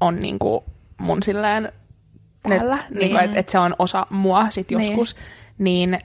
[0.00, 0.64] on niinku
[1.00, 1.72] mun silleen
[2.42, 2.76] päällä.
[2.76, 3.24] Niinku, niin.
[3.24, 4.80] että et se on osa mua sit Niin.
[4.80, 5.16] joskus.
[5.58, 5.98] Niin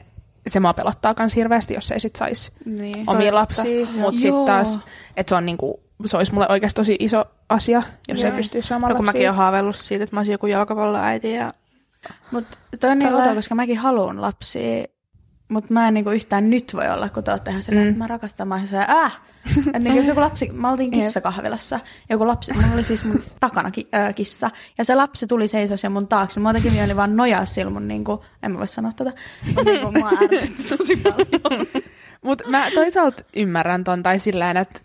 [0.48, 3.04] se mua pelottaa kans hirveästi, jos ei sit sais Niin.
[3.10, 3.86] omia lapsia.
[3.86, 4.38] Mutta Joo.
[4.38, 4.80] sit taas,
[5.18, 8.32] että se on niinku, se olisi mulle oikeasti tosi iso asia, jos Joo.
[8.32, 9.30] ei pystyisi saamaan No, kun mäkin lapsia.
[9.30, 11.34] oon haaveillut siitä, että mä olisin joku jalkapalloäiti.
[11.34, 11.54] Ja...
[12.32, 12.46] Mut
[12.80, 14.86] toi on niin outoa, koska mäkin haluan lapsia,
[15.50, 17.90] Mutta mä en niinku yhtään nyt voi olla, kun te ootte ihan silleen, mm.
[17.90, 19.22] että mä rakastan, mä silleen, äh!
[19.58, 21.80] että niinku, jos joku lapsi, mä oltiin kissakahvilassa,
[22.10, 25.86] joku lapsi, mulla oli siis mun takana ki, äh, kissa, ja se lapsi tuli seisosi
[25.86, 28.92] ja mun taakse, mä jotenkin mieli vaan nojaa sillä mun, niinku, en mä voi sanoa
[28.96, 29.14] tätä,
[29.46, 31.68] mutta niinku, mua ärsytti tosi paljon.
[32.22, 34.80] Mutta mä toisaalta ymmärrän ton, tai sillä että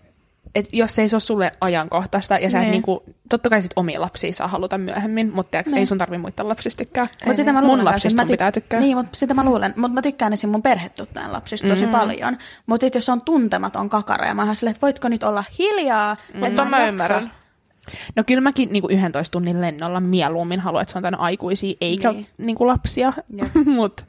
[0.54, 2.70] et jos ei se ole sulle ajankohtaista, ja sä et niin.
[2.70, 5.86] niinku, totta kai sit omia lapsia saa haluta myöhemmin, mutta ei niin.
[5.86, 7.06] sun tarvi muita lapsista tykkää.
[7.26, 8.80] Mut sitä mä luulen, mun lapsista mä ty- pitää tykkää.
[8.80, 9.74] Niin, mutta sitä mä luulen.
[9.76, 10.50] Mutta mä tykkään esim.
[10.50, 11.92] mun perhetuttajan lapsista tosi mm.
[11.92, 12.38] paljon.
[12.66, 16.16] Mutta jos on tuntematon kakara, ja mä oon silleen, että voitko nyt olla hiljaa?
[16.34, 16.40] Mm.
[16.40, 17.32] Mutta mä ymmärrän.
[18.16, 22.12] No kyllä mäkin niin 11 tunnin lennolla mieluummin haluan, että se on tänne aikuisia, eikä
[22.12, 22.26] niin.
[22.38, 23.12] niin kuin lapsia.
[23.78, 24.02] mutta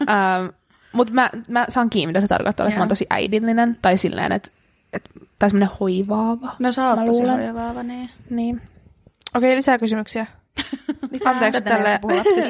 [0.00, 0.46] ähm,
[0.92, 3.78] mut mä, mä saan kiinni, mitä se tarkoittaa, että mä oon tosi äidillinen.
[3.82, 4.50] Tai silleen, että
[4.92, 5.10] et,
[5.42, 6.56] tai semmoinen hoivaava.
[6.58, 8.10] No sä oot tosi hoivaava, niin.
[8.30, 8.62] niin.
[9.34, 10.26] Okei, lisää kysymyksiä.
[11.24, 12.00] Anteeksi tälle.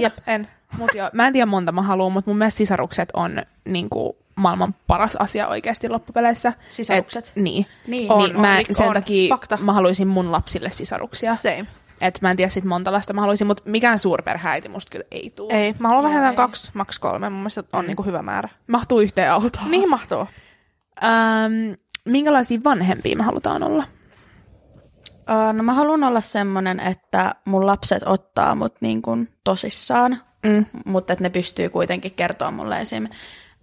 [0.00, 0.48] Jep, en.
[0.78, 4.74] Mut jo, mä en tiedä monta mä haluan, mutta mun mielestä sisarukset on niinku, maailman
[4.86, 6.52] paras asia oikeasti loppupeleissä.
[6.70, 7.26] Sisarukset?
[7.26, 7.66] Et, niin.
[7.86, 8.12] niin.
[8.12, 8.94] On, niin on, mä, on, sen on.
[8.94, 9.58] takia Fakta.
[9.60, 11.34] mä haluaisin mun lapsille sisaruksia.
[11.34, 11.66] Same.
[12.00, 15.32] Et mä en tiedä sit monta lasta mä haluaisin, mutta mikään suurperheäiti musta kyllä ei
[15.36, 15.52] tule.
[15.52, 17.30] Ei, mä haluan vähintään kaksi, maks kolme.
[17.30, 17.86] Mun mielestä on mm.
[17.86, 18.48] niinku hyvä määrä.
[18.66, 19.70] Mahtuu yhteen autoon.
[19.70, 20.20] Niin mahtuu.
[20.20, 23.84] Um, minkälaisia vanhempia me halutaan olla?
[25.30, 30.66] Uh, no mä haluan olla semmoinen, että mun lapset ottaa mut niin kuin tosissaan, mm.
[30.84, 33.08] mutta että ne pystyy kuitenkin kertoa mulle esim.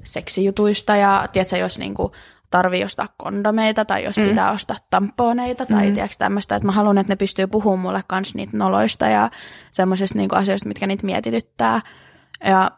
[0.04, 2.12] seksijutuista ja tiedätkö, jos niin kuin
[2.50, 4.24] tarvii ostaa kondomeita tai jos mm.
[4.24, 5.98] pitää ostaa tamponeita tai mm.
[6.20, 9.30] tämmöistä, että mä haluan, että ne pystyy puhumaan mulle kans niitä noloista ja
[9.72, 11.82] semmoisista niin asioista, mitkä niitä mietityttää.
[12.46, 12.72] Ja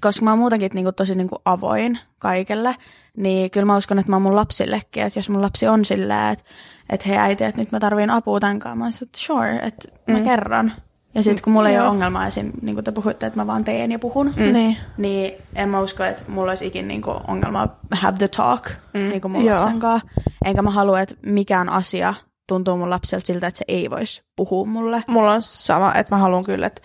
[0.00, 2.76] koska mä oon muutenkin niin kuin, tosi niin kuin, avoin kaikelle,
[3.16, 6.32] niin kyllä mä uskon, että mä oon mun lapsillekin, että jos mun lapsi on silleen,
[6.32, 6.44] että,
[6.90, 10.18] että hei äiti, että nyt mä tarviin apua tämän kanssa, mä että sure, että mä
[10.18, 10.24] mm.
[10.24, 10.72] kerron.
[11.14, 13.64] Ja sitten kun mulla ei ole ongelmaa esim, niin kuin te puhuitte, että mä vaan
[13.64, 14.52] teen ja puhun, mm.
[14.52, 18.70] niin, niin en mä usko, että mulla olisi ikin niin kuin ongelmaa have the talk
[18.94, 19.00] mm.
[19.00, 19.60] niin kuin mun Joo.
[19.60, 20.08] lapsen kanssa.
[20.44, 22.14] Enkä mä halua, että mikään asia
[22.48, 25.04] tuntuu mun lapselta siltä, että se ei voisi puhua mulle.
[25.06, 26.82] Mulla on sama, että mä haluan kyllä, että,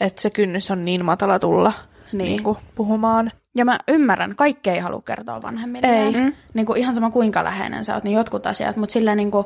[0.00, 1.72] että se kynnys on niin matala tulla
[2.18, 2.28] niin.
[2.28, 3.30] Niin kuin puhumaan.
[3.54, 6.04] Ja mä ymmärrän, kaikki ei halua kertoa vanhemmille.
[6.04, 6.12] Ei.
[6.12, 6.32] Mm.
[6.54, 9.44] Niin kuin ihan sama kuinka läheinen sä oot, niin jotkut asiat, mutta silleen niin kuin,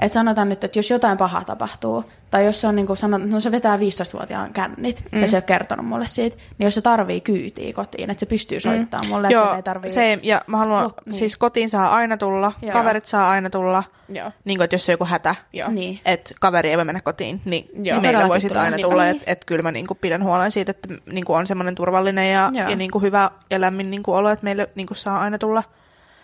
[0.00, 3.22] että sanotaan nyt, että jos jotain pahaa tapahtuu, tai jos se on niin kuin sanot,
[3.22, 5.20] no se vetää 15-vuotiaan kännit, mm.
[5.20, 8.26] ja se ei ole kertonut mulle siitä, niin jos se tarvii kyytiä kotiin, että se
[8.26, 9.12] pystyy soittamaan mm.
[9.12, 9.90] mulle, että Joo, se ei tarvii...
[9.90, 11.14] Se, ja mä haluan, Lop, niin.
[11.14, 12.72] siis kotiin saa aina tulla, Joo.
[12.72, 14.32] kaverit saa aina tulla, Joo.
[14.44, 15.34] niin kuin, että jos on joku hätä,
[15.68, 16.00] niin.
[16.04, 17.82] että kaveri ei voi mennä kotiin, niin, Joo.
[17.82, 18.88] niin meillä voi sitten aina niin.
[18.88, 21.74] tulla, että et kyllä mä niin kuin pidän huolen siitä, että niin kuin on semmoinen
[21.74, 24.98] turvallinen ja, ja niin kuin hyvä ja lämmin niin kuin olo, että meille niin kuin
[24.98, 25.62] saa aina tulla.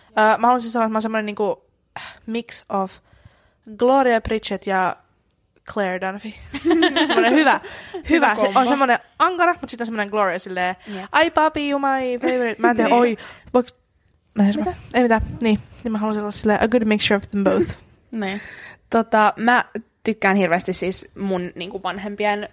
[0.09, 1.57] Uh, mä haluaisin sanoa, että mä oon semmoinen niin kuin
[2.27, 2.93] mix of
[3.77, 4.97] Gloria Pritchett ja
[5.73, 6.33] Claire Dunphy.
[7.07, 7.61] semmoinen hyvä,
[8.11, 8.37] hyvä.
[8.37, 11.09] Se on semmoinen ankara, mutta sitten on semmoinen Gloria silleen, yeah.
[11.13, 12.57] ai papi, you my favorite.
[12.63, 13.17] Mä en tiedä, oi,
[13.55, 13.69] voiko...
[14.57, 14.75] Mitä?
[14.95, 15.59] Ei mitään, niin.
[15.85, 17.77] Niin mä haluaisin olla silleen, a good mixture of them both.
[18.11, 18.41] niin.
[18.91, 19.65] Tota, mä
[20.05, 22.49] tykkään hirveästi siis mun niin kuin vanhempien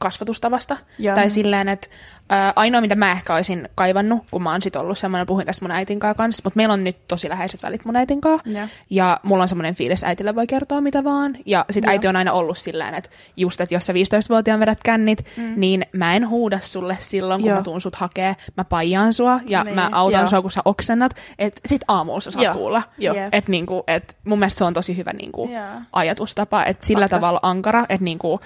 [0.00, 0.76] kasvatustavasta.
[0.98, 1.14] Joo.
[1.14, 1.88] Tai silleen, että
[2.28, 5.64] ää, ainoa mitä mä ehkä olisin kaivannut, kun mä oon sit ollut semmoinen, puhuin tästä
[5.64, 8.48] mun äitin kanssa, mutta meillä on nyt tosi läheiset välit mun äitin kanssa.
[8.48, 8.68] Ja.
[8.90, 11.36] ja mulla on semmoinen fiilis, äitille voi kertoa mitä vaan.
[11.46, 15.26] Ja sit äiti on aina ollut silleen, että just, että jos sä 15-vuotiaan vedät kännit,
[15.36, 15.54] mm.
[15.56, 17.58] niin mä en huuda sulle silloin, kun Joo.
[17.58, 18.36] mä tuun sut hakee.
[18.56, 19.74] Mä pajaan sua ja niin.
[19.74, 20.28] mä autan Joo.
[20.28, 21.16] sua, kun sä oksennat.
[21.38, 22.54] Että sit aamulla sä saat Joo.
[22.54, 22.82] kuulla.
[23.32, 25.50] Että niinku, et mun mielestä se on tosi hyvä niinku,
[25.92, 26.64] ajatustapa.
[26.64, 27.16] Että sillä Fakta.
[27.16, 28.40] tavalla ankara, että niinku,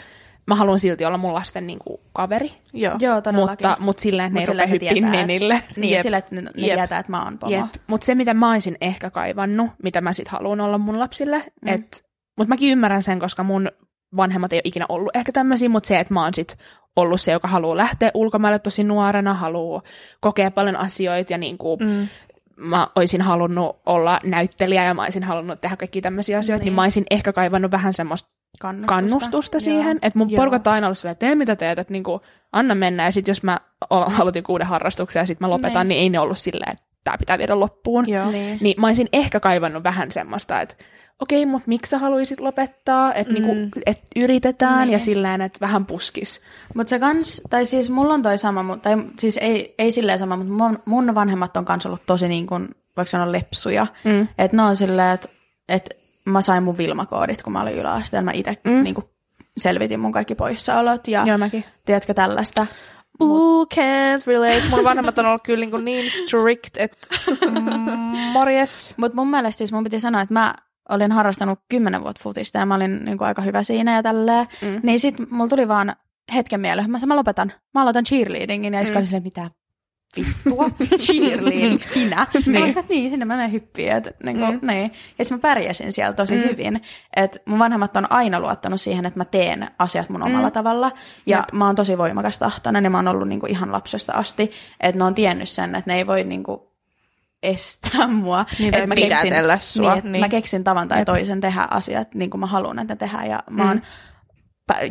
[0.46, 2.52] mä haluan silti olla mun lasten niin kuin, kaveri.
[2.72, 3.68] Joo, Joo todellakin.
[3.68, 5.62] Mutta, mutta silleen, että ne ei rupea hyppiin nenille.
[5.76, 6.02] Niin, Jep.
[6.02, 7.68] sillä, että ne, ne tietää, että mä oon pomo.
[7.86, 11.68] Mutta se, mitä mä olisin ehkä kaivannut, mitä mä sit haluan olla mun lapsille, mm.
[11.68, 11.98] että
[12.38, 13.70] mutta mäkin ymmärrän sen, koska mun
[14.16, 16.58] vanhemmat ei ole ikinä ollut ehkä tämmöisiä, mutta se, että mä oon sit
[16.96, 19.82] ollut se, joka haluaa lähteä ulkomaille tosi nuorena, haluaa
[20.20, 22.08] kokea paljon asioita ja niin kuin, mm.
[22.56, 26.66] mä olisin halunnut olla näyttelijä ja mä olisin halunnut tehdä kaikki tämmöisiä asioita, niin.
[26.66, 29.98] niin mä olisin ehkä kaivannut vähän semmoista kannustusta, kannustusta siihen.
[30.02, 32.20] Että mun porukat on aina ollut silleen, että tee mitä teet, että niinku,
[32.52, 33.04] anna mennä.
[33.04, 35.96] Ja sitten jos mä aloitin kuuden harrastuksen ja sitten mä lopetan, niin.
[35.96, 38.08] niin ei ne ollut silleen, että tämä pitää viedä loppuun.
[38.08, 38.30] Joo.
[38.30, 38.58] Niin.
[38.60, 40.74] niin mä olisin ehkä kaivannut vähän semmoista, että
[41.20, 43.60] okei, okay, mutta miksi sä haluaisit lopettaa, että niinku, mm.
[43.60, 44.92] niinku, et yritetään niin.
[44.92, 46.40] ja silleen, että vähän puskis.
[46.74, 50.36] Mutta se kans, tai siis mulla on toi sama, tai siis ei, ei silleen sama,
[50.36, 53.86] mutta mun, mun vanhemmat on kans ollut tosi niin kuin, vaikka sanoa lepsuja.
[54.04, 54.28] Mm.
[54.38, 55.28] Että ne on silleen, että
[55.68, 58.24] et mä sain mun Vilma-koodit, kun mä olin yläasteella.
[58.24, 58.82] Mä itse mm.
[58.82, 59.04] niin kuin,
[59.56, 61.64] selvitin mun kaikki poissaolot ja Joo, mäkin.
[61.84, 62.66] tiedätkö tällaista.
[63.22, 64.62] Ooh, can't relate.
[64.70, 67.08] Mun vanhemmat on ollut kyllä niin, niin strict, että
[68.32, 68.94] morjes.
[68.96, 70.54] Mutta mun mielestä siis mun piti sanoa, että mä
[70.88, 74.46] olin harrastanut kymmenen vuotta futista ja mä olin niin kuin, aika hyvä siinä ja tälleen.
[74.62, 74.80] Mm.
[74.82, 75.96] Niin sit mulla tuli vaan
[76.34, 77.52] hetken mieleen, mä, mä lopetan.
[77.74, 79.04] Mä aloitan cheerleadingin ja mm.
[79.04, 79.50] silleen, mitä
[80.16, 82.26] vittua, cheerleading sinä.
[82.46, 82.60] niin.
[82.60, 83.92] Mä että niin, sinne mä menen hyppiin.
[83.92, 84.66] Et, niin, kuin, mm.
[84.66, 84.92] niin.
[85.18, 86.42] Ja sitten mä pärjäsin siellä tosi mm.
[86.42, 86.82] hyvin.
[87.16, 90.52] Et mun vanhemmat on aina luottanut siihen, että mä teen asiat mun omalla mm.
[90.52, 90.92] tavalla.
[91.26, 91.52] Ja Jep.
[91.52, 94.52] mä oon tosi voimakas tahtoinen ja mä oon ollut niin kuin ihan lapsesta asti.
[94.80, 96.60] Että ne on tiennyt sen, että ne ei voi niin kuin,
[97.42, 98.44] estää mua.
[98.58, 99.94] Niin, että mä keksin, sua.
[99.94, 100.20] Niin, niin.
[100.20, 103.28] mä keksin tavan tai toisen tehdä asiat niin kuin mä haluan, että tehdään.
[103.28, 103.82] Ja mä oon mm.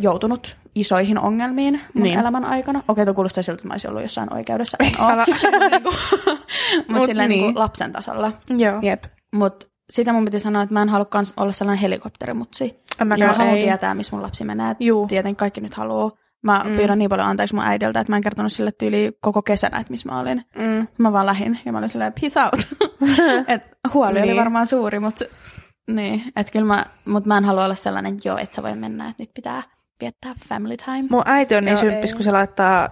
[0.02, 2.20] Joutunut isoihin ongelmiin mun niin.
[2.20, 2.84] elämän aikana.
[2.88, 4.78] Okei, tuo kuulostaa siltä, että mä olisin ollut jossain oikeudessa.
[4.80, 5.26] En ole.
[6.78, 7.42] Mutta Mut silleen niin.
[7.42, 8.32] niin lapsen tasolla.
[8.58, 8.80] Joo.
[8.82, 9.04] Jep.
[9.36, 11.08] Mut sitä mun piti sanoa, että mä en halua
[11.38, 12.80] olla sellainen helikopterimutsi.
[13.06, 14.76] Mä, mä haluan tietää, missä mun lapsi menee.
[14.80, 15.08] Juu.
[15.08, 16.12] Tietenkin kaikki nyt haluaa.
[16.44, 16.76] Mä mm.
[16.76, 19.92] pyydän niin paljon anteeksi mun äidiltä, että mä en kertonut sille tyyli koko kesänä, että
[19.92, 20.44] missä mä olin.
[20.58, 20.88] Mm.
[20.98, 22.90] Mä vaan lähin ja mä olin silleen, peace out.
[23.48, 24.24] et huoli niin.
[24.24, 25.26] oli varmaan suuri, mutta
[25.92, 29.10] niin, että kyllä mä, mut mä en halua olla sellainen, joo, että sä voi mennä,
[29.10, 29.64] että nyt pitää
[30.02, 31.08] viettää family time.
[31.10, 32.90] Mun äiti on niin symppis, kun se laittaa,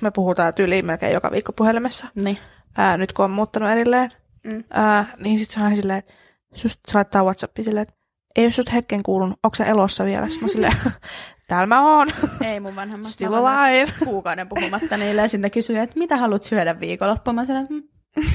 [0.00, 2.06] me puhutaan tyyliin melkein joka viikko puhelimessa.
[2.14, 2.38] Niin.
[2.76, 4.12] Ää, nyt kun on muuttanut erilleen.
[4.44, 4.64] Mm.
[4.70, 6.12] Ää, niin sit se on silleen, että
[6.64, 7.94] just se laittaa Whatsappiin silleen, että
[8.36, 10.26] ei ole just hetken kuulunut, onko sä elossa vielä?
[10.26, 10.72] Sitten mä silleen,
[11.48, 12.08] täällä mä oon.
[12.46, 13.08] Ei mun vanhemmat.
[13.08, 13.92] Still alive.
[14.04, 17.34] Kuukauden puhumatta niille ja sitten kysyy, että mitä haluat syödä viikonloppuun?
[17.34, 17.82] Mä silleen, mm,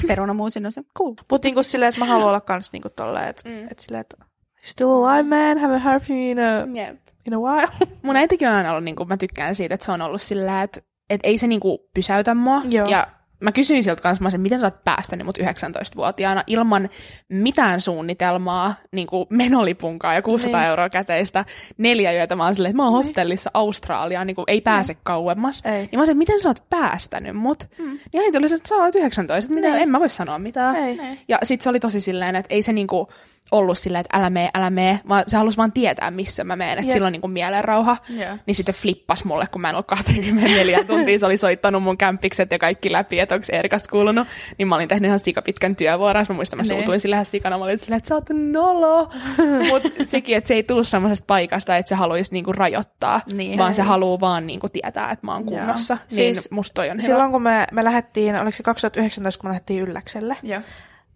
[0.06, 1.14] perunamuu sinne, se cool.
[1.30, 3.68] Mutta niinku silleen, että mä haluan olla kans niinku tolleen, että mm.
[3.70, 4.16] et silleen, että
[4.62, 6.98] still alive man, haven't heard from you in a, yep.
[7.26, 7.68] in a while.
[8.02, 10.80] Mun äitikin on aina ollut, niinku, mä tykkään siitä, että se on ollut silleen, että
[11.10, 12.62] et ei se niinku pysäytä mua.
[12.68, 12.88] Joo.
[12.88, 13.06] Ja
[13.40, 16.88] mä kysyin siltä kanssa, mä sen, miten sä oot päästänyt mut 19-vuotiaana ilman
[17.28, 20.68] mitään suunnitelmaa, niin kuin menolipunkaa ja 600 niin.
[20.68, 21.44] euroa käteistä,
[21.78, 22.36] neljä yötä.
[22.36, 22.98] Mä oon silleen, että mä oon niin.
[22.98, 25.00] hostellissa Australiaan, niin kuin ei pääse niin.
[25.02, 25.62] kauemmas.
[25.64, 25.72] Ei.
[25.72, 27.68] Niin mä oon mitä sä oot päästänyt mut?
[27.78, 27.98] Mm.
[28.12, 30.76] Niin äiti oli että sä oot 19, että mitä, en mä voi sanoa mitään.
[30.76, 30.98] Ei.
[31.28, 33.08] Ja sit se oli tosi silleen, että ei se niinku,
[33.52, 36.72] ollut silleen, että älä mee, älä mee, vaan se halusi vaan tietää, missä mä menen,
[36.72, 36.92] että yeah.
[36.92, 37.96] silloin niin mielenrauha.
[38.16, 38.38] Yeah.
[38.46, 42.50] Niin sitten flippas mulle, kun mä en ollut 24 tuntia, se oli soittanut mun kämpikset
[42.50, 44.28] ja kaikki läpi, että onko Erikasta kuulunut.
[44.58, 46.68] Niin mä olin tehnyt ihan pitkän työvuoron, mä muistan, mä niin.
[46.68, 49.10] suutuin sille ihan sikana, mä olin silleen, että sä oot nolo.
[49.70, 53.58] Mutta sekin, että se ei tule semmoisesta paikasta, että se haluaisi niinku rajoittaa, niin.
[53.58, 55.94] vaan se haluaa vaan niinku tietää, että mä oon kunnossa.
[55.94, 56.06] Yeah.
[56.10, 57.32] Niin siis musta toi on Silloin hyvä.
[57.32, 60.62] kun me, me lähdettiin, oliko se 2019, kun me lähdettiin Ylläkselle, yeah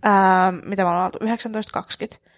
[0.03, 2.31] ää, mitä mä ollaan oltu, 1920,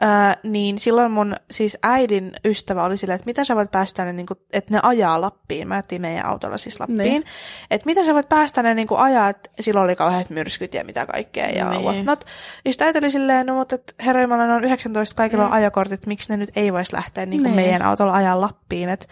[0.00, 4.12] ää, niin silloin mun siis äidin ystävä oli silleen, että mitä sä voit päästä ne,
[4.12, 5.68] niin kuin, että ne ajaa Lappiin.
[5.68, 6.98] Mä jättiin meidän autolla siis Lappiin.
[6.98, 7.24] Niin.
[7.70, 10.84] Että mitä sä voit päästä ne niin kuin ajaa, että silloin oli kauheat myrskyt ja
[10.84, 11.82] mitä kaikkea ja niin.
[11.82, 12.24] whatnot.
[12.64, 15.48] Niin sitten äiti oli silleen, no mutta että herra Jumala, on 19, kaikilla mm.
[15.48, 17.66] on ajokortit, miksi ne nyt ei voisi lähteä niin kuin niin.
[17.66, 19.06] meidän autolla ajaa Lappiin, että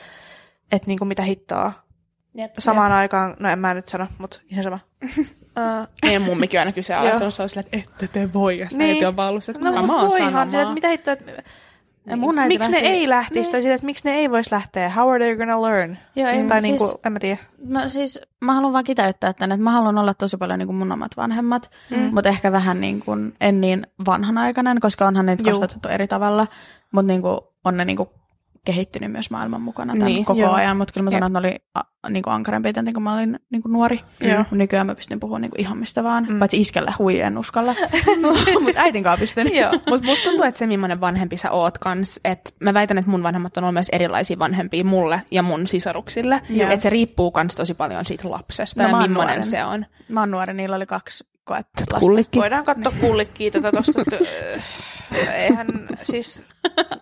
[0.72, 1.72] et, niin kuin mitä hittoa.
[2.34, 2.98] Jep, Samaan jep.
[2.98, 4.78] aikaan, no en mä nyt sano, mutta ihan sama.
[5.56, 8.90] Uh, meidän mummikin aina kyseenalaistanut, se on silleen, että ette te voi, ja niin.
[8.90, 10.50] äiti on vaan ollut, että no, kuka mä oon sanomaan.
[10.50, 11.32] Sille, että mitä hittoa, että
[12.06, 12.18] niin.
[12.18, 12.86] Mun miksi lähti...
[12.86, 13.52] ne ei lähtisi, niin.
[13.52, 14.90] tai sille, että miksi ne ei voisi lähteä?
[14.90, 15.98] How are they gonna learn?
[16.16, 17.38] Joo, ei, tai siis, niin kuin, en mä tiedä.
[17.68, 20.76] No siis mä haluan vaan kiteyttää tänne, että mä haluan olla tosi paljon niin kuin
[20.76, 21.98] mun omat vanhemmat, mm.
[21.98, 26.46] mutta ehkä vähän niin kuin, en niin vanhanaikainen, koska onhan ne kasvatettu eri tavalla,
[26.92, 28.08] mutta niin kuin, on ne niin kuin
[28.66, 30.52] kehittynyt myös maailman mukana tämän niin, koko joo.
[30.52, 33.38] ajan, mutta kyllä mä sanon, että ne oli a, niin kuin ankarempi, kun mä olin
[33.52, 34.00] niin kuin nuori.
[34.20, 34.44] Joo.
[34.50, 36.38] Nykyään mä pystyn puhumaan niin kuin ihan mistä vaan, mm.
[36.38, 37.74] paitsi iskellä hui en uskalla,
[38.62, 39.46] mutta äitin kanssa pystyn.
[39.90, 43.22] mutta musta tuntuu, että se millainen vanhempi sä oot kans, että mä väitän, että mun
[43.22, 47.74] vanhemmat on ollut myös erilaisia vanhempia mulle ja mun sisaruksille, että se riippuu kans tosi
[47.74, 49.44] paljon siitä lapsesta no, ja millainen nuoren.
[49.44, 49.86] se on.
[50.08, 52.00] Mä oon nuori, niillä oli kaksi koetta.
[52.00, 52.38] Kullikki.
[52.38, 53.00] Voidaan katsoa niin.
[53.00, 54.02] kullikkiä tätä tuosta.
[55.34, 55.66] Eihän
[56.04, 56.42] siis,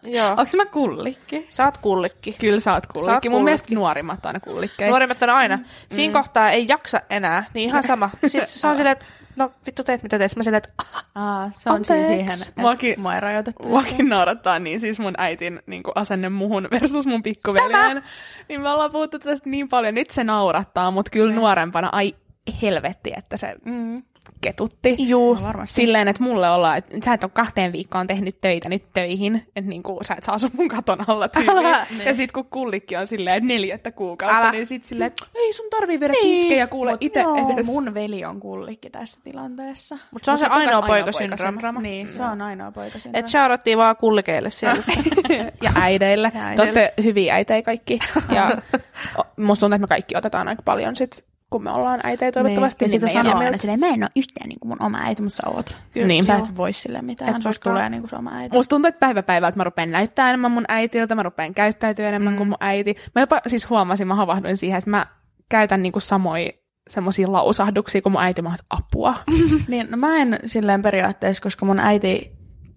[0.02, 0.30] joo.
[0.30, 1.46] Onko mä kullikki?
[1.50, 2.36] Sä oot kullikki.
[2.40, 3.06] Kyllä sä oot kullikki.
[3.06, 3.28] Sä oot kullikki.
[3.28, 4.90] Mun mielestä nuorimmat on aina kullikkeja.
[4.90, 5.56] Nuorimmat on aina.
[5.56, 5.64] Mm.
[5.90, 6.22] Siinä mm.
[6.22, 8.10] kohtaa ei jaksa enää, niin ihan sama.
[8.26, 9.04] Sitten se on silleen, että
[9.36, 10.36] no vittu teet mitä teet.
[10.36, 10.84] Mä silleen, että
[11.14, 13.68] Aa, se on siis siihen, että muakin, mua ei rajoitettu.
[13.68, 18.02] Muakin naurattaa niin siis mun äitin niin asenne muhun versus mun pikkuveljen.
[18.48, 19.94] Niin me ollaan puhuttu tästä niin paljon.
[19.94, 21.36] Nyt se naurattaa, mutta kyllä mm.
[21.36, 22.14] nuorempana, ai
[22.62, 24.02] helvetti, että se mm
[24.40, 24.96] ketutti.
[24.98, 25.34] Juu.
[25.34, 29.36] No Silleen, että mulle ollaan, että sä et ole kahteen viikkoon tehnyt töitä nyt töihin,
[29.56, 32.06] että niinku, sä et saa sun mun katon alla tyyliin.
[32.06, 34.50] ja sit kun kullikki on silleen neljättä kuukautta, Älä.
[34.50, 36.40] niin sit silleen, että ei sun tarvii viedä niin.
[36.40, 37.24] kiskejä kuule itse.
[37.64, 39.98] Mun veli on kullikki tässä tilanteessa.
[40.10, 41.80] Mutta se on Mut se, se ainoa poikasyndrooma.
[41.80, 43.18] Niin, se on ainoa poikasyndrooma.
[43.18, 44.82] Et shoutattiin vaan kullikeille siellä.
[45.62, 46.32] ja äideille.
[46.34, 46.72] Ja äideille.
[46.72, 47.98] Te olette hyviä äitejä kaikki.
[48.34, 48.50] Ja
[49.36, 51.24] musta tuntuu, että me kaikki otetaan aika paljon sit
[51.54, 52.84] kun me ollaan äitejä toivottavasti.
[52.84, 52.92] Niin.
[52.92, 55.22] Ja niin sitten sanoo aina silleen, mä en ole yhtään niin kuin mun oma äiti,
[55.22, 55.78] mutta sä oot.
[55.90, 56.06] Kyllä.
[56.06, 56.24] Niin.
[56.24, 58.56] Sä et voi sille mitään, et susta tulee niin kuin sun oma äiti.
[58.56, 62.32] Musta tuntuu, että päivä päivältä mä rupean näyttää enemmän mun äitiltä, mä rupean käyttäytyä enemmän
[62.32, 62.36] mm.
[62.36, 62.96] kuin mun äiti.
[63.14, 65.06] Mä jopa siis huomasin, mä havahduin siihen, että mä
[65.48, 66.50] käytän niin kuin samoja
[66.90, 69.14] semmoisia lausahduksia kuin mun äiti, mä apua.
[69.68, 72.32] niin, no mä en silleen periaatteessa, koska mun äiti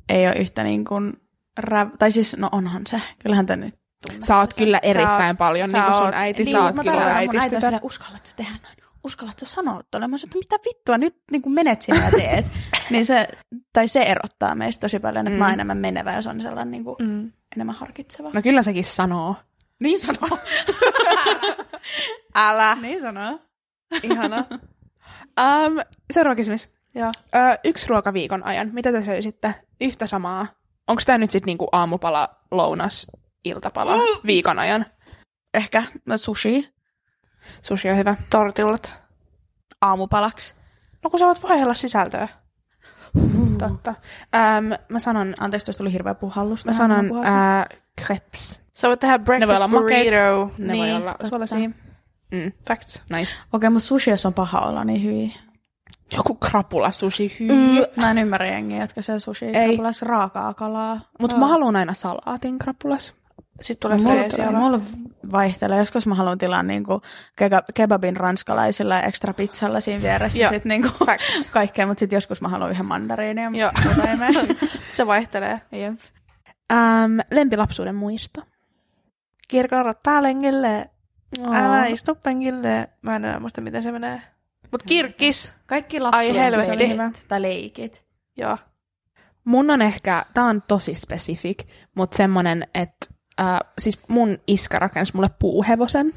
[0.10, 1.14] ei ole yhtä niin kuin,
[1.60, 1.90] räv...
[2.00, 3.76] tai siis, no onhan se, kyllähän te nyt
[4.20, 7.34] Sä oot kyllä erittäin sä, paljon, niin kuin sun äiti, niin, sä oot kyllä äitistytä.
[7.34, 10.08] Mun äiti on silleen, uskallat sä tehdä noin, uskallatko sanoa tuolle?
[10.08, 12.46] Mä sanoin, että mitä vittua, nyt niin kuin menet sinne ja teet.
[12.92, 13.28] niin se,
[13.74, 15.40] tai se erottaa meistä tosi paljon, että mm.
[15.40, 17.32] mä oon enemmän menevä ja se on sellainen niin kuin, mm.
[17.56, 18.30] enemmän harkitseva.
[18.34, 19.36] No kyllä sekin sanoo.
[19.84, 20.38] Niin sanoo.
[22.36, 22.78] Älä.
[22.82, 23.40] niin sanoo.
[24.04, 24.46] Ihana.
[25.40, 25.80] Um,
[26.14, 26.70] seuraava kysymys.
[26.96, 27.12] Joo.
[27.36, 28.70] Ö, yksi ruoka viikon ajan.
[28.74, 29.56] Mitä te söisitte?
[29.82, 30.48] Yhtä samaa.
[30.88, 33.08] Onko tämä nyt sitten niinku aamupala, lounas,
[33.50, 33.96] iltapala
[34.26, 34.86] viikon ajan?
[35.54, 35.84] Ehkä
[36.16, 36.70] sushi
[37.62, 38.16] Sushi on hyvä.
[38.30, 38.96] Tortillat.
[39.82, 40.56] aamupalaksi.
[41.04, 42.28] No kun sä voit vaihdella sisältöä.
[43.60, 43.90] Totta.
[43.90, 46.66] Um, mä sanon, Anteeksi, jos tuli hirveä puhallus.
[46.66, 47.26] mä sanon uh,
[48.02, 48.62] crepes.
[48.74, 50.16] Sä voit tehdä Ne voi breakfast olla makeita.
[50.28, 50.56] burrito.
[50.58, 51.70] Ne Niin, voi olla suolaisia.
[52.32, 53.02] Mm, Facts.
[53.16, 53.36] nice.
[53.54, 55.34] Okei, mutta sushi, jos on paha olla, niin hyvin.
[56.18, 57.50] Joku krapula sushi, hyy.
[57.50, 57.86] Mm.
[58.02, 59.46] Mä en ymmärrä jengiä, jotka syö sushi.
[59.46, 59.78] Ei.
[60.02, 61.00] raakaa kalaa.
[61.20, 61.40] Mutta Joo.
[61.40, 63.14] mä haluan aina salaatin krapulas.
[63.62, 64.60] Sitten tulee Mulla, freesiala.
[64.60, 64.80] mulla
[65.32, 65.78] vaihtelee.
[65.78, 67.02] Joskus mä haluan tilaa niinku
[67.42, 70.40] kega- kebabin ranskalaisilla ja ekstra pizzalla siinä vieressä.
[70.40, 70.50] Joo.
[70.52, 71.50] Sit niinku Facts.
[71.54, 73.72] kaikkea, mutta sitten joskus mä haluan yhden mandariinin ja Joo.
[74.94, 75.62] Se vaihtelee.
[75.72, 76.00] Jep.
[76.74, 78.42] Um, lempilapsuuden muisto.
[79.48, 80.90] Kirkon rattaa lenkille.
[81.40, 81.56] Oh.
[81.56, 82.90] Älä istu penkille.
[83.02, 84.22] Mä en enää muista, miten se menee.
[84.72, 85.54] Mut kirkkis.
[85.66, 88.06] Kaikki Ai lapsuuden tai leikit.
[88.38, 88.58] Joo.
[89.44, 91.64] Mun on ehkä, tää on tosi specific,
[91.96, 93.06] mutta semmonen, että
[93.40, 96.14] äh, siis mun iska rakensi mulle puuhevosen.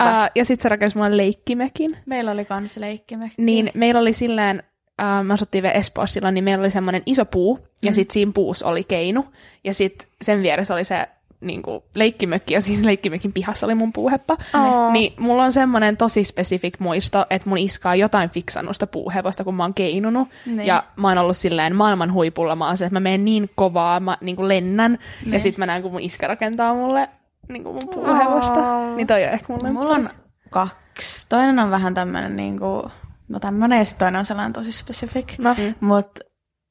[0.00, 1.96] Äh, ja sit se rakensi mulle leikkimekin.
[2.06, 3.42] Meillä oli kans leikkimekki.
[3.42, 4.62] Niin meillä oli silleen,
[5.02, 7.94] äh, me asuttiin vielä Espoossa silloin, niin meillä oli semmoinen iso puu, ja Mm.
[7.94, 9.24] sit siinä puussa oli keinu,
[9.64, 11.08] ja sit sen vieressä oli se
[11.42, 14.36] niin kuin, leikkimökki, ja siinä leikkimökin pihassa oli mun puuheppa.
[14.54, 14.92] Oh.
[14.92, 19.44] Niin mulla on semmoinen tosi specific muisto, että mun iska on jotain fiksannut sitä puuhevosta,
[19.44, 20.28] kun mä oon keinunut.
[20.46, 20.66] Niin.
[20.66, 24.00] Ja mä oon ollut silleen maailman huipulla, mä oon se, että mä menen niin kovaa,
[24.00, 24.92] mä niin kuin lennän,
[25.24, 25.40] ja Niin.
[25.40, 27.08] sit mä näen, kun mun iska rakentaa mulle
[27.48, 28.72] niin kuin mun puuhevosta.
[28.72, 28.96] Oh.
[28.96, 29.72] Niin toi on ehkä mulle.
[29.72, 30.10] Mulla on
[30.50, 31.28] kaksi.
[31.28, 32.90] Toinen on vähän tämmönen niinku,
[33.28, 35.38] no tämmönen ja sitten toinen on sellainen tosi specific.
[35.38, 35.56] No.
[35.80, 36.18] Mut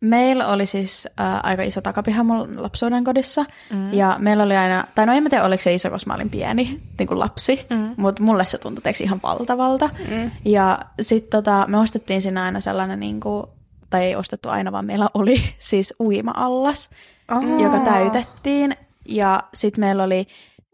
[0.01, 3.45] meillä oli siis äh, aika iso takapiha mun lapsuuden kodissa.
[3.69, 3.93] Mm.
[3.93, 6.29] Ja meillä oli aina, tai no en mä tiedä oliko se iso, koska mä olin
[6.29, 7.65] pieni, niin kuin lapsi.
[7.69, 7.93] Mm.
[7.97, 9.89] Mutta mulle se tuntui teeksi ihan valtavalta.
[10.09, 10.31] Mm.
[10.45, 13.45] Ja sitten tota, me ostettiin siinä aina sellainen, niin kuin,
[13.89, 16.89] tai ei ostettu aina, vaan meillä oli siis uima-allas,
[17.31, 17.61] Oh.
[17.61, 18.75] joka täytettiin.
[19.05, 20.27] Ja sitten meillä oli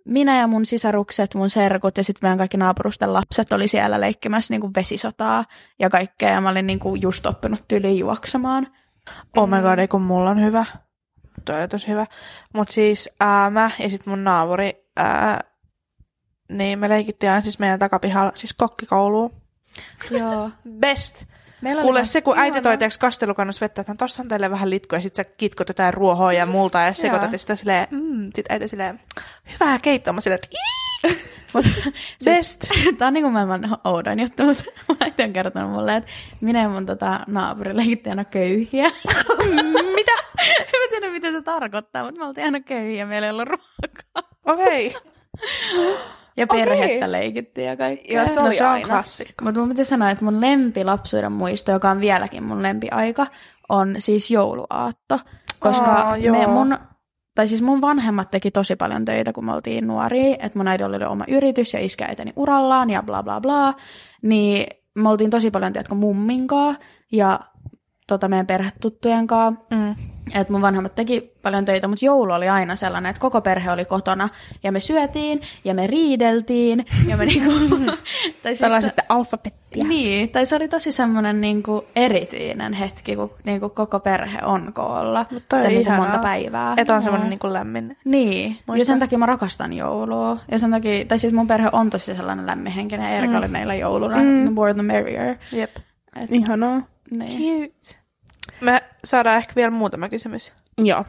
[0.05, 4.53] minä ja mun sisarukset, mun serkut ja sitten meidän kaikki naapurusten lapset oli siellä leikkimässä
[4.53, 5.45] niin kuin vesisotaa
[5.79, 6.29] ja kaikkea.
[6.29, 8.67] Ja mä olin niin kuin just oppinut tyyliin juoksemaan.
[9.37, 10.65] Oh my god, ei kun mulla on hyvä.
[11.45, 12.05] Toi oli tosi hyvä.
[12.53, 15.41] Mut siis ää, mä ja sit mun naapuri, ää,
[16.51, 19.33] niin me leikittiin aina siis meidän takapihalla, siis kokkikouluun.
[20.11, 20.49] Joo.
[20.69, 21.25] Best.
[21.61, 24.97] Meillä Kuule se, kun äiti toi teeksi kastelukannossa vettä, että tossa on teille vähän litkoa,
[24.97, 28.45] ja sit sä kitkot jotain ruohoa ja multa, ja sekoitat, ja sitä silleen, mm, sit
[28.49, 28.99] äiti silleen,
[29.53, 30.57] hyvää keittoa, mä silleen, että
[31.53, 31.65] Mut,
[32.25, 32.63] Best.
[32.73, 34.63] siis, tää on niinku maailman oudoin juttu, mutta
[34.99, 38.91] äiti on kertonut mulle, että minä ja mun tota, naapuri leikittiin aina köyhiä.
[39.95, 40.11] mitä?
[40.59, 44.31] En mä tiedä, mitä se tarkoittaa, mutta me oltiin aina köyhiä, meillä ei ollut ruokaa.
[44.45, 44.95] okei.
[46.37, 46.65] Ja Okei.
[46.65, 48.21] perhettä leikittiin ja kaikkea.
[48.21, 48.87] Joo, se No se on aina.
[48.87, 49.45] klassikko.
[49.45, 53.27] Mutta mun pitäisi sanoa, että mun lempi lapsuuden muisto, joka on vieläkin mun lempiaika,
[53.69, 55.19] on siis jouluaatto.
[55.59, 56.35] Koska joo.
[56.39, 56.77] me mun,
[57.37, 60.35] tai siis mun vanhemmat teki tosi paljon töitä, kun me oltiin nuoria.
[60.39, 63.73] Että mun äidillä oli oma yritys ja iskä eteni urallaan ja bla bla bla.
[64.21, 66.75] Niin me oltiin tosi paljon, tiedätkö, mumminkaa
[67.11, 67.39] ja
[68.07, 69.75] tota, meidän perhetuttujen kanssa.
[69.75, 69.95] Mm.
[70.35, 73.85] Et mun vanhemmat teki paljon töitä, mutta joulu oli aina sellainen, että koko perhe oli
[73.85, 74.29] kotona
[74.63, 77.51] ja me syötiin ja me riideltiin ja me niinku...
[78.43, 79.83] tai siis Tällaiset alfabettia.
[79.83, 85.25] Niin, tai se oli tosi semmoinen niinku erityinen hetki, kun niinku koko perhe on koolla.
[85.31, 86.73] Mut toi se on niinku monta päivää.
[86.77, 87.97] Että on semmoinen niinku lämmin.
[88.05, 88.85] Niin, ja Muista.
[88.85, 90.37] sen takia mä rakastan joulua.
[90.51, 93.11] Ja sen takia, tai siis mun perhe on tosi sellainen lämminhenkinen.
[93.11, 93.37] ja Erika mm.
[93.37, 94.41] oli meillä jouluna, mm.
[94.41, 95.35] the more the merrier.
[95.51, 95.77] Jep.
[96.23, 96.81] Et, Ihanaa.
[97.11, 97.71] Niin.
[97.71, 97.99] Cute.
[98.61, 100.53] Me saadaan ehkä vielä muutama kysymys.
[100.77, 101.05] Joo.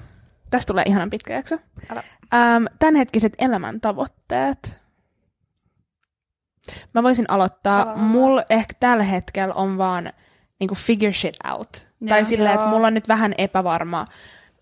[0.51, 1.59] Tästä tulee ihanan pitkä jakso.
[1.91, 2.03] Älä.
[2.35, 4.79] Ähm, tämänhetkiset elämäntavoitteet.
[6.95, 7.83] Mä voisin aloittaa.
[7.83, 8.01] Aloita.
[8.01, 10.13] Mulla ehkä tällä hetkellä on vaan
[10.61, 11.89] niin kuin figure shit out.
[12.01, 12.09] Joo.
[12.09, 14.07] tai silleen, että mulla on nyt vähän epävarma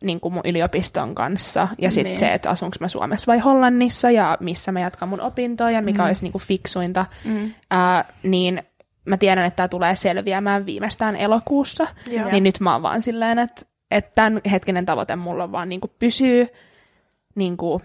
[0.02, 1.68] niin kuin mun yliopiston kanssa.
[1.78, 2.18] Ja sitten Niin.
[2.18, 6.02] se, että asunko mä Suomessa vai Hollannissa ja missä mä jatkan mun opintoja ja mikä
[6.02, 6.06] mm.
[6.06, 7.06] olisi niin kuin fiksuinta.
[7.24, 7.54] Mm.
[7.70, 8.62] Ää, niin
[9.06, 11.86] mä tiedän, että tämä tulee selviämään viimeistään elokuussa.
[12.10, 12.30] Joo.
[12.30, 15.80] Niin nyt mä oon vaan silleen, että, että tämän hetkinen tavoite mulla on vaan niin
[15.80, 16.46] kuin pysyy,
[17.34, 17.82] niin kuin,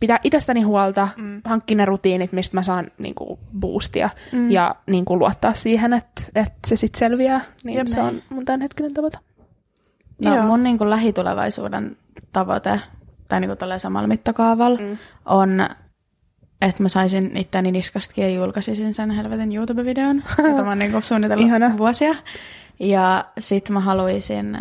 [0.00, 1.40] pitää itsestäni huolta, mm.
[1.44, 4.50] hankkia ne rutiinit, mistä mä saan niin kuin boostia mm.
[4.50, 7.44] ja niin kuin luottaa siihen, että, että se sitten selviää.
[7.64, 7.86] Niin Jep.
[7.86, 9.18] se on mun tämän hetkinen tavoite.
[10.22, 10.44] No Joo.
[10.44, 11.96] mun niinku lähitulevaisuuden
[12.32, 12.80] tavoite,
[13.28, 14.98] tai niinku tolleen samalla mittakaavalla, mm.
[15.24, 15.66] on
[16.60, 21.46] että mä saisin itteni niskastakin ja julkaisisin sen helvetin YouTube-videon, jota mä oon niinku suunnitellut
[21.46, 21.78] Ihana.
[21.78, 22.14] vuosia.
[22.80, 24.58] Ja sit mä haluaisin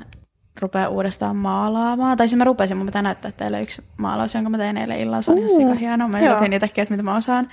[0.62, 2.18] rupea uudestaan maalaamaan.
[2.18, 5.22] Tai siis mä rupesin, mun pitää näyttää teille yksi maalaus, jonka mä tein eilen illalla.
[5.22, 6.08] Se on ihan Uu, sikahieno.
[6.08, 7.48] Mä yritin itsekin, että mitä mä osaan.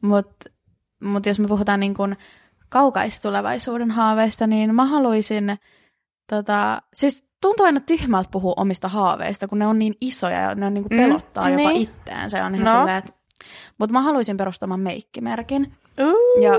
[0.00, 0.50] Mutta
[1.04, 2.16] mut jos me puhutaan niin kuin
[2.68, 5.58] kaukaistulevaisuuden haaveista, niin mä haluaisin,
[6.30, 10.66] tota, siis tuntuu aina tyhmältä puhua omista haaveista, kun ne on niin isoja ja ne
[10.66, 11.82] on niin kuin Mm, pelottaa jopa niin.
[11.82, 12.30] itteään.
[12.30, 12.78] Se on ihan no.
[12.80, 13.12] silleen, että...
[13.78, 15.72] Mutta mä haluaisin perustamaan meikkimerkin.
[16.00, 16.42] Uh.
[16.42, 16.52] Ja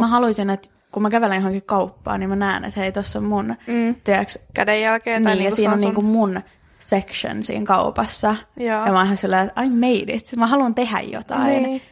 [0.00, 3.24] Mä haluaisin, että kun mä kävelen johonkin kauppaan, niin mä näen, että hei, tuossa on
[3.24, 3.94] mun, Mm.
[4.04, 5.24] tiedäks, Käden jälkeen.
[5.24, 6.40] tai niin, ja siinä on se niinku sun- mun
[6.78, 8.36] section siinä kaupassa.
[8.56, 8.86] Joo.
[8.86, 10.32] Ja mä oon silleen, että I made it.
[10.36, 11.62] Mä haluan tehdä jotain.
[11.62, 11.82] Niin.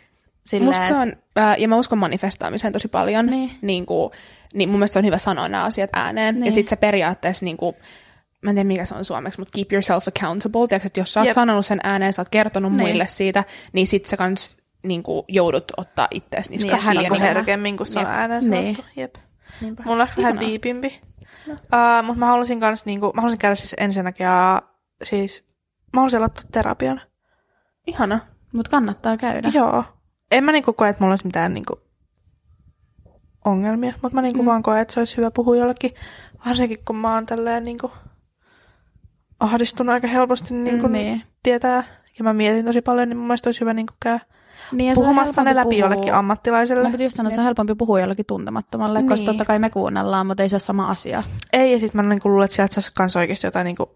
[0.47, 3.51] Silleen, Musta se että- on, ää, ja mä uskon manifestaamiseen tosi paljon, Niin.
[3.63, 4.11] niin kuin,
[4.55, 6.35] niin mun mielestä se on hyvä sanoa nämä asiat ääneen.
[6.35, 6.47] Niin.
[6.47, 7.77] Ja sit se periaatteessa, niin kuin,
[8.45, 10.69] mä en tiedä mikä se on suomeksi, mutta keep yourself accountable.
[10.69, 11.35] Tiedätkö, että jos sä oot Jep.
[11.35, 12.81] sanonut sen ääneen, sä oot kertonut Niin.
[12.81, 17.13] muille siitä, niin sit sä kans niin kuin, joudut ottaa ittees Niin, niskasta hän Niin,
[17.13, 17.23] on niin.
[17.23, 18.77] herkemmin, kun se on ääneen Niin.
[18.77, 18.93] sanottu.
[19.01, 19.15] Jep.
[19.61, 19.83] Niinpä.
[19.87, 21.01] Mulla on vähän diipimpi.
[21.49, 21.57] Uh,
[22.05, 24.63] mutta mä haluaisin kans niinku, mä haluaisin käydä siis ensinnäkin, ja,
[25.03, 25.45] siis
[25.93, 27.01] mä haluaisin aloittaa terapian.
[27.87, 28.21] Ihana.
[28.53, 29.51] Mut kannattaa käydä.
[29.55, 29.85] Joo.
[30.31, 31.81] En mä niinku koe, että mulla olisi mitään niinku
[33.45, 34.47] ongelmia, mutta mä niinku mm.
[34.47, 35.91] vaan koen, että se olisi hyvä puhua jollekin.
[36.47, 37.91] Varsinkin kun mä oon tälleen niinku
[39.45, 41.23] ahdistunut aika helposti niinku Mm, niin.
[41.43, 41.83] tietää.
[42.19, 44.21] Ja mä mietin tosi paljon, niin mun mielestä olisi hyvä niinku käydä
[44.73, 46.89] Niin, ja puhumassa ne läpi puhua- jollekin ammattilaiselle.
[46.89, 49.09] Mutta just sanoa, että se on helpompi puhua jollekin tuntemattomalle, niin.
[49.09, 49.27] koska Niin.
[49.27, 51.23] totta kai me kuunnellaan, mutta ei se ole sama asia.
[51.53, 53.91] Ei, ja sitten mä niinku luulen, että sieltä saisi kans oikeasti jotain niinku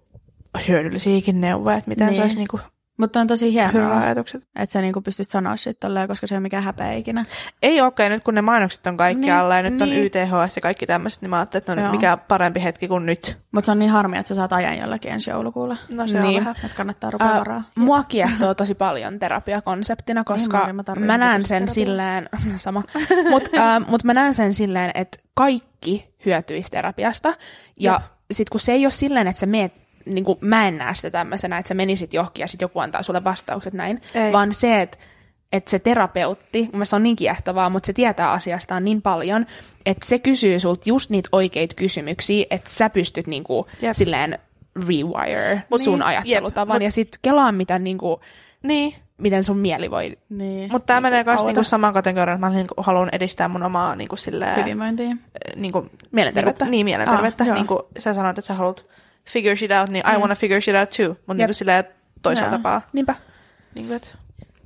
[0.68, 2.10] hyödyllisiäkin neuvoja, että miten Niin.
[2.12, 2.16] niin.
[2.22, 2.60] saisi niinku
[2.98, 4.42] Mutta on tosi hienoa, ajatukset.
[4.56, 7.24] että sä niinku pystyt sanoa sit tolleen, koska se ei ole mikään häpeä ikinä.
[7.62, 10.02] Ei okei, nyt kun ne mainokset on kaikkialla ja nyt on niin.
[10.04, 11.92] YTHS ja kaikki tämmöiset, niin mä ajattelin, että no Joo.
[11.92, 13.38] mikä parempi hetki kuin nyt.
[13.52, 15.76] Mutta se on niin harmi, että sä saat ajan jollakin ensi joulukuulla.
[15.94, 16.26] No se Niin.
[16.38, 16.54] on vähän.
[16.64, 17.62] Että kannattaa rupea Ää, varaa.
[17.74, 21.74] Mua kiehtoo tosi paljon terapiakonseptina, koska mäkin, mä tarvitsen mä näen sen terapiaa.
[21.74, 22.82] silleen, sama,
[23.30, 27.34] mutta äh, mut mä näen sen silleen, että kaikki hyötyisi terapiasta.
[27.80, 29.80] Ja sit kun se ei ole silleen, että sä meet,
[30.14, 33.02] niin kuin mä en näe sitä tämmöisenä, että sä menisit johonkin ja sit joku antaa
[33.02, 34.32] sulle vastaukset näin, Ei.
[34.32, 34.98] vaan se, että
[35.52, 39.46] että se terapeutti, mun mielestä se on niin kiehtovaa, mutta se tietää asiastaan niin paljon,
[39.86, 43.94] että se kysyy sulta just niitä oikeita kysymyksiä, että sä pystyt niinku Jep.
[43.94, 44.38] silleen
[44.88, 48.20] rewire Mut sun niin, ajattelutavan jep, ja sitten kelaa, mitä niinku,
[48.62, 50.18] Niin, miten sun mieli voi...
[50.28, 50.72] Niin.
[50.72, 54.16] mutta tämä menee myös niinku samaan kategoriaan, että mä niinku haluan edistää mun omaa niinku
[54.16, 55.16] silleen, Hyvinvointia.
[55.56, 56.64] niinku, Mielenterveyttä.
[56.64, 57.44] Niinku, niin, mielenterveyttä.
[57.44, 58.84] Ah, niin kuin sä sanoit, että sä haluat
[59.28, 60.14] figure shit out, niin mm.
[60.14, 61.08] I wanna figure shit out too.
[61.08, 61.84] Mutta niin silleen
[62.22, 62.56] toisella Joo.
[62.58, 62.82] tapaa.
[62.92, 63.14] Niinpä.
[63.74, 64.00] Niin kuin,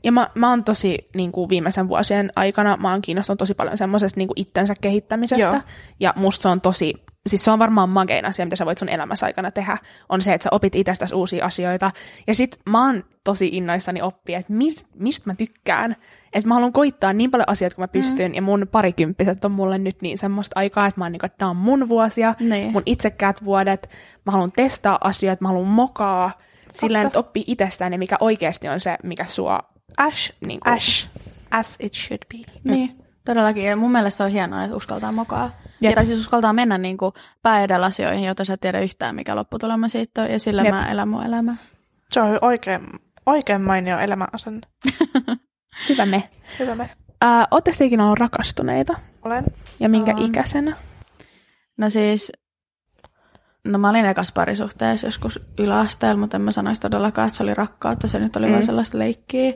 [0.05, 3.79] Ja mä, mä oon tosi niin kuin viimeisen vuosien aikana, mä oon kiinnostunut tosi paljon
[3.79, 5.45] semmoisesta niin kuin itsensä kehittämisestä.
[5.45, 5.61] Joo.
[6.01, 6.95] Ja musta se on tosi,
[7.27, 10.33] siis se on varmaan magein asia, mitä sä voit sun elämässä aikana tehdä, on se,
[10.33, 11.91] että sä opit itsestäsi uusia asioita.
[12.27, 15.97] Ja sit mä oon tosi innoissani oppia, että mist, mistä mä tykkään.
[16.33, 18.35] Että mä haluan koittaa niin paljon asioita kuin mä pystyn, mm.
[18.35, 21.39] ja mun parikymppiset on mulle nyt niin semmoista aikaa, että mä oon niin kuin, että
[21.39, 22.73] tää on mun vuosia, Niin.
[22.73, 23.91] mun itsekkäät vuodet,
[24.27, 26.31] mä haluan testaa asioita, mä haluan mokaa,
[26.75, 29.59] silleen, että oppii itsestään ja mikä oikeasti on se, mikä sua
[29.97, 31.09] Ash, Niin niin kuin- Ash,
[31.51, 32.53] as it should be.
[32.65, 33.65] Niin, todellakin.
[33.65, 35.51] Ja mun mielestä se on hienoa, että uskaltaa mokaa.
[35.81, 35.91] Jep.
[35.91, 37.13] Ja tai siis uskaltaa mennä niin kuin
[37.43, 40.31] pää edellä asioihin, joita sä et tiedä yhtään, mikä lopputulema siitä on.
[40.31, 40.71] Ja sillä Jep.
[40.75, 41.57] mä elän mun elämää.
[42.11, 42.81] Se on oikein,
[43.27, 44.61] oikein mainio elämäasenne.
[45.89, 46.29] Hyvä me.
[46.59, 46.91] Hyvä me.
[47.51, 48.95] Oletteko te ikinä ollut rakastuneita?
[49.23, 49.45] Olen.
[49.81, 50.25] Ja minkä Oon.
[50.25, 50.77] ikäisenä?
[51.77, 52.33] No siis,
[53.65, 57.55] no mä olin ekas parisuhteessa joskus yläasteella, mutta en mä sanoisi todellakaan, että se oli
[57.55, 58.09] rakkautta.
[58.09, 58.53] Se nyt oli mm.
[58.53, 59.53] vain sellaista leikkiä.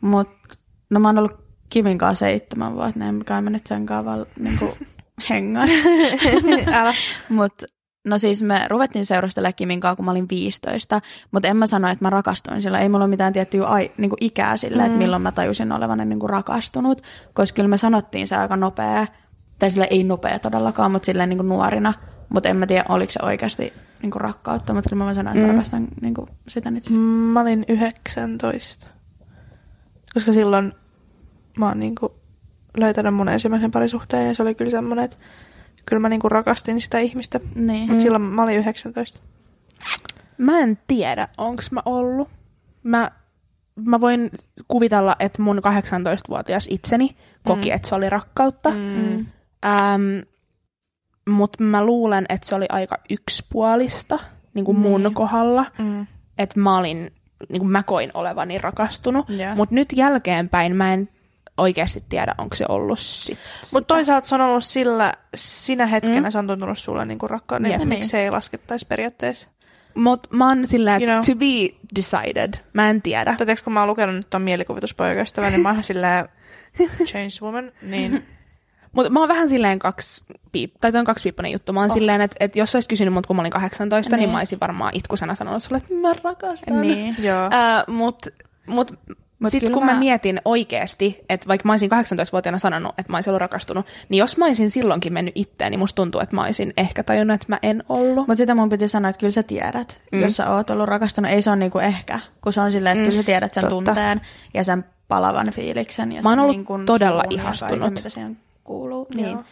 [0.00, 0.54] Mutta
[0.90, 4.04] no mä oon ollut Kimin kanssa seitsemän vuotta, niin en kai mä nyt sen kanssa
[4.04, 4.58] vaan niin
[5.30, 5.68] hengaan.
[6.72, 6.94] Älä.
[7.28, 7.66] Mutta
[8.04, 11.88] no siis me ruvettiin seurustelemaan Kimin kanssa, kun mä olin 15, mutta en mä sano,
[11.88, 12.78] että mä rakastuin sillä.
[12.78, 14.86] Ei mulla ole mitään tiettyä ai, niin kuin ikää sillä, mm.
[14.86, 19.06] että milloin mä tajusin olevani niin kuin rakastunut, koska kyllä me sanottiin se aika nopea,
[19.58, 21.94] tai sillä ei nopea todellakaan, mutta silleen niin kuin nuorina,
[22.28, 23.72] mutta en mä tiedä, oliko se oikeasti
[24.02, 25.50] niin kuin rakkautta, mutta kyllä mä voin sanoa, että mm.
[25.50, 26.90] rakastan niin kuin sitä nyt.
[27.32, 28.86] Mä olin 19.
[30.14, 30.72] Koska silloin
[31.58, 32.14] mä oon niinku
[32.76, 35.16] löytänyt mun ensimmäisen parisuhteen ja se oli kyllä semmoinen, että
[35.90, 37.40] kyllä mä niinku rakastin sitä ihmistä.
[37.54, 37.88] Niin.
[37.88, 39.20] Mutta silloin mä olin 19.
[40.38, 42.28] Mä en tiedä, onko mä ollut.
[42.82, 43.10] Mä,
[43.84, 44.30] mä voin
[44.68, 47.74] kuvitella, että mun 18-vuotias itseni koki, mm.
[47.76, 48.70] että se oli rakkautta.
[48.70, 49.26] Mm.
[49.66, 50.18] Ähm,
[51.28, 54.18] Mutta mä luulen, että se oli aika yksipuolista
[54.54, 55.14] niin kuin mun Niin.
[55.14, 55.66] kohdalla.
[55.78, 56.06] Mm.
[56.38, 57.12] Että mä olin,
[57.48, 59.28] niin kuin mä koin olevani rakastunut.
[59.28, 59.54] Joo.
[59.54, 61.08] Mutta nyt jälkeenpäin mä en
[61.56, 63.38] oikeasti tiedä, onko se ollut sit
[63.72, 66.30] Mutta toisaalta se on ollut sillä, sinä hetkenä Mm.
[66.30, 69.48] se on tuntunut sulle niinku rakkaan, niin miksi se ei laskettaisi periaatteessa
[69.94, 71.34] Mut mä oon sillä, että You know.
[71.34, 72.54] to be decided.
[72.72, 73.34] Mä en tiedä.
[73.36, 76.28] Tai tiiäks, kun mä oon lukenut nyt ton mielikuvituspoikaystävän, niin mä oon silleen
[77.08, 78.24] change woman, niin
[78.92, 81.72] Mutta mä oon vähän silleen kaksi piip, tai on kaksipiippainen juttu.
[81.72, 81.94] Mä oon oh.
[81.94, 84.30] silleen, että, että jos sä olisit kysynyt mut, kun mä olin 18, niin, Niin.
[84.30, 86.80] mä olisin varmaan itkusena sanonut sulle, että mä rakastan.
[86.80, 87.16] Niin.
[87.18, 87.44] joo.
[87.44, 88.26] Äh, mut,
[88.66, 88.92] Mut
[89.48, 89.92] sitten kun mä...
[89.92, 94.18] mä- mietin oikeasti, että vaikka mä olisin 18-vuotiaana sanonut, että mä olisin ollut rakastunut, niin
[94.18, 97.46] jos mä olisin silloinkin mennyt itteen, niin musta tuntuu, että mä olisin ehkä tajunnut, että
[97.48, 98.26] mä en ollut.
[98.26, 100.20] Mutta sitä mun piti sanoa, että kyllä sä tiedät, mm.
[100.20, 101.30] jos sä oot ollut rakastunut.
[101.30, 103.10] Ei se ole niinku ehkä, kun se on silleen, että mm.
[103.10, 103.74] kyllä sä tiedät sen Totta.
[103.74, 104.20] tunteen
[104.54, 106.12] ja sen palavan fiiliksen.
[106.12, 107.78] Ja Mä oon ollut niin todella ihastunut.
[107.78, 109.06] kaiken, mitä siihen kuuluu.
[109.14, 109.30] Niin.
[109.30, 109.44] Joo.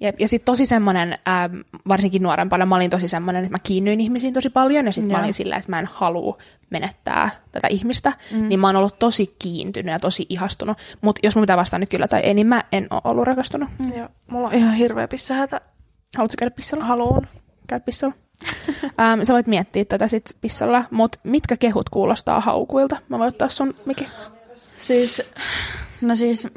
[0.00, 0.20] Jep.
[0.20, 1.56] Ja sitten tosi semmoinen, ähm,
[1.88, 5.22] varsinkin nuorempana, mä olin tosi semmoinen, että mä kiinnyin ihmisiin tosi paljon, ja sitten mä
[5.22, 6.38] olin sillä, että mä en halua
[6.70, 8.48] menettää tätä ihmistä, mm.
[8.48, 10.78] niin mä oon ollut tosi kiintynyt ja tosi ihastunut.
[11.00, 13.68] Mutta jos mun pitää vastaa nyt kyllä tai ei, niin mä en ole ollut rakastunut.
[13.78, 13.92] Mm.
[13.92, 14.08] Joo.
[14.30, 15.60] Mulla on ihan hirveä pissähätä.
[16.16, 16.84] Haluatko käydä pissalla?
[16.84, 17.26] Haluun.
[17.68, 18.14] Käy pissalla.
[19.00, 22.96] ähm, sä voit miettiä tätä sit pissalla, mutta mitkä kehut kuulostaa haukuilta?
[23.08, 24.04] Mä voin ottaa sun mikä.
[24.76, 25.22] Siis,
[26.00, 26.48] no siis,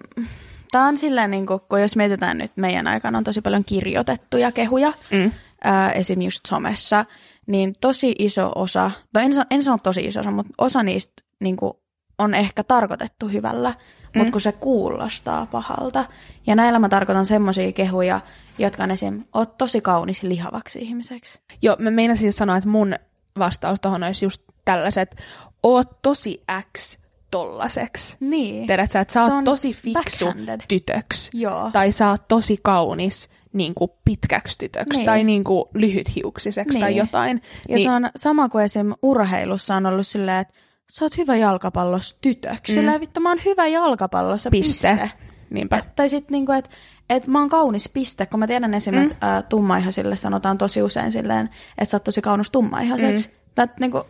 [0.71, 4.51] tää on silleen, niin kuin, kun jos mietitään nyt, meidän aikana on tosi paljon kirjoitettuja
[4.51, 5.31] kehuja, Mm.
[5.63, 6.21] ää, esim.
[6.21, 7.05] just somessa,
[7.47, 11.23] niin tosi iso osa, tai en, sa- en sano tosi iso osa, mutta osa niistä
[11.39, 11.73] niin kuin,
[12.17, 14.19] on ehkä tarkoitettu hyvällä, mm.
[14.19, 16.05] mutta kun se kuulostaa pahalta.
[16.47, 18.19] Ja näillä mä tarkoitan semmoisia kehuja,
[18.57, 19.23] jotka on esim.
[19.33, 21.41] oot tosi kaunis lihavaksi ihmiseksi.
[21.61, 22.95] Joo, mä meinasin sanoa, että mun
[23.39, 25.15] vastaus tohon olisi just tällaiset,
[25.63, 26.43] oot tosi
[26.77, 26.97] X
[27.31, 28.17] tollaseksi.
[28.19, 28.67] Niin.
[28.67, 30.61] Tiedät sä, että sä oot tosi fiksu backhanded.
[30.67, 31.29] tytöks.
[31.33, 31.69] Joo.
[31.73, 34.97] Tai sä oot tosi kaunis niin kuin pitkäksi tytöksi.
[34.97, 35.05] Niin.
[35.05, 36.97] Tai niin kuin lyhythiuksiseksi tai Niin.
[36.97, 37.41] jotain.
[37.69, 37.83] Ja niin.
[37.83, 38.93] se on sama kuin esim.
[39.01, 40.53] urheilussa on ollut silleen, että
[40.91, 42.71] sä oot hyvä jalkapallossa tytöksi.
[42.71, 42.73] Mm.
[42.73, 44.89] Silleen, vittu, mä oon hyvä jalkapallossa, Piste.
[44.91, 45.11] piste.
[45.49, 45.77] Niinpä.
[45.77, 46.69] Et, tai sitten niinku, että
[47.09, 48.95] et mä oon kaunis piste, kun mä tiedän esim.
[48.95, 49.01] Mm.
[49.11, 53.27] että ä, tummaihaisille sanotaan tosi usein silleen, että sä oot tosi kaunis tummaihaseksi.
[53.27, 53.33] Mm.
[53.55, 54.03] Tai niinku,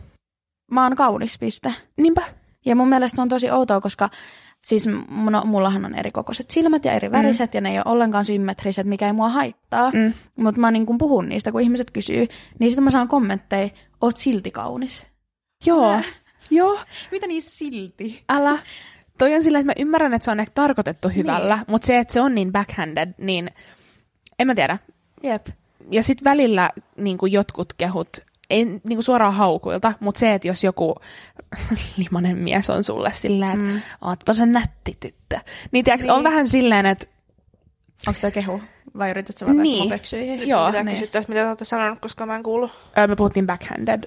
[0.71, 1.73] mä oon kaunis piste.
[2.01, 2.21] Niinpä.
[2.69, 4.09] Ja mun mielestä on tosi outoa, koska
[4.61, 4.87] siis
[5.29, 7.57] no, mullahan on eri kokoiset silmät ja eri väriset mm.
[7.57, 9.91] ja ne ei ole ollenkaan symmetriset, mikä ei mua haittaa.
[9.91, 10.13] Mm.
[10.35, 12.27] Mutta mä niin kun puhun niistä, kun ihmiset kysyy,
[12.59, 13.69] niin sitten mä saan kommentteja,
[14.01, 15.05] oot silti kaunis.
[15.65, 16.01] Joo.
[16.49, 16.79] Joo.
[17.11, 18.23] Mitä niin silti?
[18.29, 18.57] Älä.
[19.17, 21.65] Toi on silleen, että mä ymmärrän, että se on ehkä tarkoitettu hyvällä, niin.
[21.67, 23.49] mutta se, että se on niin backhanded, niin
[24.39, 24.77] en mä tiedä.
[25.23, 25.47] Jep.
[25.91, 28.09] Ja sitten välillä niin jotkut kehut,
[28.49, 30.95] ei niin suoraan haukuilta, mutta se, että jos joku
[31.97, 33.81] limanen mies on sulle silleen, että mm.
[34.01, 35.39] ootpa se nätti tyttö,
[35.71, 36.11] niin, tiiäks, niin.
[36.11, 37.05] on vähän silleen, että
[38.07, 38.61] Onko tämä kehu?
[38.97, 39.79] Vai yrität sä vaan Niin.
[39.79, 40.47] mun pöksyihin?
[40.47, 40.95] Joo, Mitä niin.
[40.95, 42.71] kysyttäisiin, mitä te olette sanonut, koska mä en kuulu.
[42.97, 44.03] ö, me puhuttiin backhanded.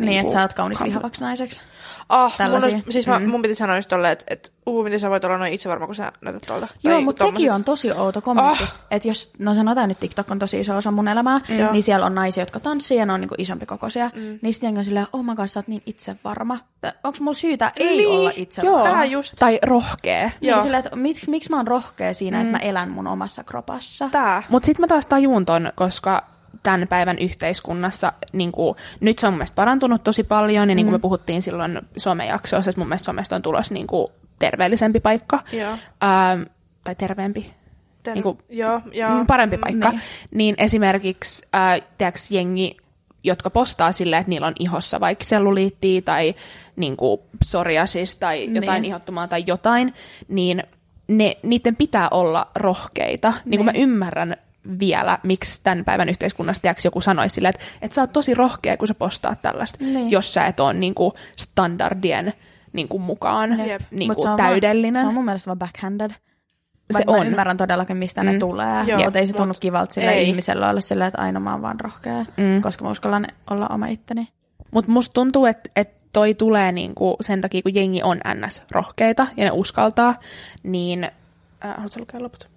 [0.00, 1.60] Niin, että kuin sä oot kaunis lihavaksi naiseksi.
[2.08, 5.10] Ah, mun, olisi, siis mä, mun piti sanoa just tolleen, että et, uu, miten sä
[5.10, 6.68] voit olla noin itsevarma, kun sä näytät tuolta.
[6.84, 8.62] Joo, mutta sekin on tosi outo kommentti.
[8.62, 8.72] Ah.
[8.72, 8.78] Oh.
[8.90, 11.72] Että jos, no sanotaan nyt TikTok on tosi iso osa mun elämää, mm.
[11.72, 14.10] niin siellä on naisia, jotka tanssii ja ne on niinku isompi kokoisia.
[14.14, 14.38] Mm.
[14.42, 16.58] Niin sitten on silleen, oh my god, sä oot niin itsevarma.
[17.04, 18.90] Onko mulla syytä ei Niin, olla Joo, itsevarma?
[18.90, 19.34] Tää just.
[19.38, 20.30] tai rohkea.
[20.40, 20.62] Niin, Joo.
[20.62, 22.42] silleen, että miksi, miksi mä oon rohkea siinä, mm.
[22.42, 24.08] että mä elän mun omassa kropassa?
[24.12, 24.42] Tää.
[24.48, 26.31] Mutta sitten mä taas tajun ton, koska
[26.62, 30.86] tämän päivän yhteiskunnassa, niin kuin, nyt se on mun mielestä parantunut tosi paljon, ja niin
[30.86, 34.06] kuin me puhuttiin silloin somejaksoissa, että mun mielestä somesta on tulossa niin kuin,
[34.38, 35.72] terveellisempi paikka, Joo.
[35.72, 36.42] ähm,
[36.84, 37.54] tai terveempi,
[38.02, 39.10] Ten, Niinku- joo, joo.
[39.10, 40.38] mm, parempi paikka, niin, niin.
[40.38, 42.76] niin esimerkiksi äh, tiedätkö, jengi,
[43.24, 46.34] jotka postaa silleen, että niillä on ihossa vaikka selluliittiä tai
[46.76, 48.84] niin kuin, psoriasis tai jotain Niin.
[48.90, 49.94] ihottumaa tai jotain,
[50.28, 50.62] niin
[51.08, 53.32] ne, niiden pitää olla rohkeita.
[53.44, 53.82] Niin kuin mä Niin.
[53.82, 54.36] ymmärrän
[54.78, 58.76] vielä, miksi tämän päivän yhteiskunnassa tiedätkö, joku sanoisi silleen, että, että sä oot tosi rohkea,
[58.76, 60.10] kun sä postaat tällaista, Niin.
[60.10, 62.32] jos sä et ole niin kuin, standardien
[62.72, 63.82] niin kuin, mukaan Jep.
[63.90, 64.94] niin kuin, täydellinen.
[64.94, 66.10] Vaan, se on mun mielestä vaan backhanded.
[66.90, 67.26] Se on.
[67.26, 68.30] ymmärrän todellakin, mistä mm.
[68.30, 68.84] ne tulee.
[68.86, 70.28] Joo, mutta ei se tunnu kivalta sille ei.
[70.28, 72.24] ihmisellä olla silleen, että aina mä oon vaan rohkea.
[72.36, 72.62] Mm.
[72.62, 74.28] Koska mä uskallan olla oma itteni.
[74.70, 78.62] Mutta musta tuntuu, että et toi tulee niinku sen takia, kun jengi on ns.
[78.70, 80.14] rohkeita ja ne uskaltaa,
[80.62, 81.04] niin...
[81.64, 82.51] Äh, haluatko lukea loput?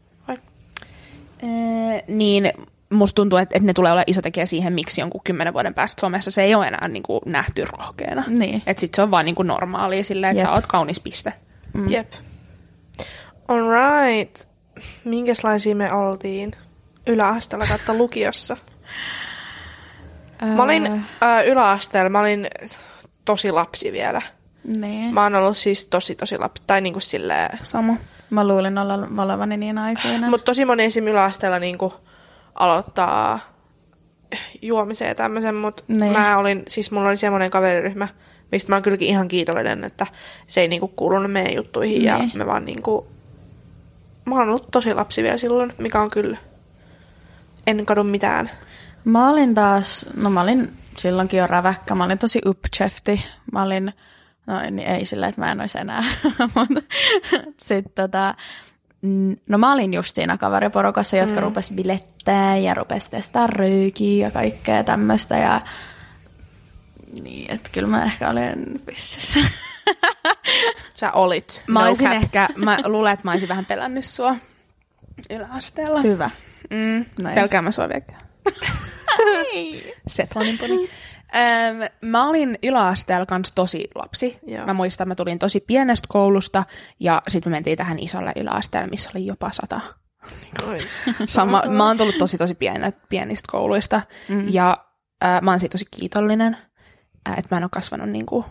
[2.07, 2.51] Niin
[2.89, 5.99] musta tuntuu, että, että ne tulee olla iso tekijä siihen, miksi jonkun kymmenen vuoden päästä
[5.99, 8.23] Suomessa se ei ole enää niinku nähty rohkeana.
[8.27, 8.63] Niin.
[8.65, 10.47] Että sit se on vaan niinku normaalia silleen, että Jep.
[10.47, 11.33] sä oot kaunis piste.
[11.73, 11.89] Mm.
[11.89, 12.13] Jep.
[13.47, 14.41] All right.
[15.03, 16.51] Minkälaisia me oltiin
[17.07, 18.57] yläasteella kautta lukiossa?
[20.55, 20.86] Mä olin
[21.23, 22.47] äh, yläasteella, mä olin
[23.25, 24.21] tosi lapsi vielä.
[24.63, 25.13] Niin.
[25.13, 27.59] Mä oon ollut siis tosi tosi lapsi, tai niinku silleen...
[27.63, 27.95] Sama.
[28.36, 30.29] Mä luulin olla olevani niin aikuinen.
[30.29, 31.07] Mutta tosi moni esim.
[31.07, 31.93] yläasteella niinku
[32.55, 33.39] aloittaa
[34.61, 36.11] juomisen ja tämmöisen, mutta Niin.
[36.11, 38.07] mä olin, siis mulla oli semmoinen kaveriryhmä,
[38.51, 40.07] mistä mä oon kylläkin ihan kiitollinen, että
[40.47, 42.31] se ei niinku kuulunut meidän juttuihin ja Niin.
[42.36, 43.07] me vaan niinku,
[44.25, 46.38] mä oon ollut tosi lapsi vielä silloin, mikä on kyllä,
[47.67, 48.49] en kadu mitään.
[49.05, 51.95] Mä olin taas, no mä olin silloinkin jo räväkkä.
[51.95, 53.25] Mä olin tosi upchefti.
[53.51, 53.93] Mä olin,
[54.47, 56.03] no niin ei sillä, että mä en olisi enää.
[56.55, 56.81] Mutta
[57.57, 58.35] sitten tota,
[59.01, 61.43] mm, no mä olin just siinä kaveriporukassa, jotka mm.
[61.43, 65.37] rupes bilettää ja rupes testaa röykiä ja kaikkea tämmöistä.
[65.37, 65.61] Ja
[67.23, 69.39] niin, että kyllä mä ehkä olin pystyssä.
[70.95, 71.63] Sä olit.
[71.67, 72.15] Mä no olisin cap.
[72.15, 74.35] ehkä, mä luulen, että mä olisin vähän pelännyt sua
[75.29, 76.01] yläasteella.
[76.01, 76.29] Hyvä.
[76.69, 77.35] Mm, Näin.
[77.35, 78.25] pelkään mä sua vielä.
[80.07, 80.89] Setlanin poni.
[81.36, 84.39] Öm, mä olin yläasteella kanssa tosi lapsi.
[84.47, 84.65] Joo.
[84.65, 86.63] Mä muistan, mä tulin tosi pienestä koulusta
[86.99, 89.82] ja sitten me mentiin tähän isolle yläasteelle, missä oli jopa sata.
[91.26, 94.47] Sama, mä oon tullut tosi tosi pienet, pienistä kouluista mm.
[94.49, 94.78] ja
[95.23, 96.57] äh, mä oon siitä tosi kiitollinen,
[97.30, 98.45] äh, että mä en ole kasvanut niinku,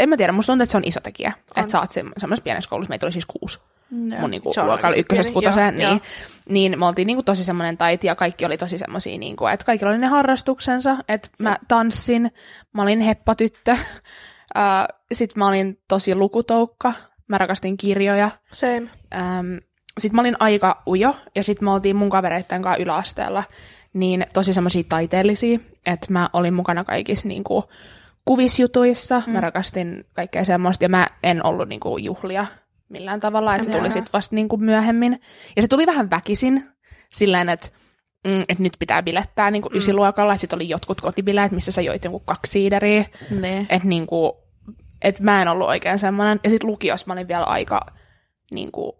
[0.00, 1.60] en mä tiedä, musta tuntuu, että se on iso tekijä, on.
[1.60, 3.58] että sä oot se, semmoisessa pienessä koulussa, meitä oli siis kuusi
[3.90, 4.16] No.
[4.20, 6.00] mun niinku luokalla ykkösestä kutoseen, joo, niin,
[6.48, 9.90] niin me oltiin niinku tosi semmoinen taiti ja kaikki oli tosi semmoisia, niinku, että kaikilla
[9.90, 12.32] oli ne harrastuksensa, että mä tanssin,
[12.72, 13.76] mä olin heppatyttö,
[15.14, 16.92] sitten mä olin tosi lukutoukka,
[17.28, 18.88] mä rakastin kirjoja, Same.
[19.14, 19.56] Ähm,
[19.98, 23.44] sitten mä olin aika ujo, ja sitten me oltiin mun kavereitten kanssa yläasteella,
[23.92, 27.64] niin tosi semmoisia taiteellisia, että mä olin mukana kaikissa niinku,
[28.24, 29.32] kuvisjutuissa, mm.
[29.32, 32.46] mä rakastin kaikkea semmoista, ja mä en ollut niinku, juhlia
[32.88, 35.20] millään tavalla, että se tuli sitten vasta niinku, myöhemmin.
[35.56, 36.64] Ja se tuli vähän väkisin,
[37.12, 37.68] silleen, että
[38.26, 39.76] mm, että nyt pitää bilettää niinku, mm.
[39.76, 43.04] ysiluokalla, että sitten oli jotkut kotibileet, missä sä joit jonkun kaksi siideriä,
[43.40, 43.66] Niin.
[43.70, 44.36] että niinku,
[45.02, 46.40] et mä en ollut oikein semmoinen.
[46.44, 47.80] Ja sitten lukiossa mä olin vielä aika,
[48.50, 48.98] niinku,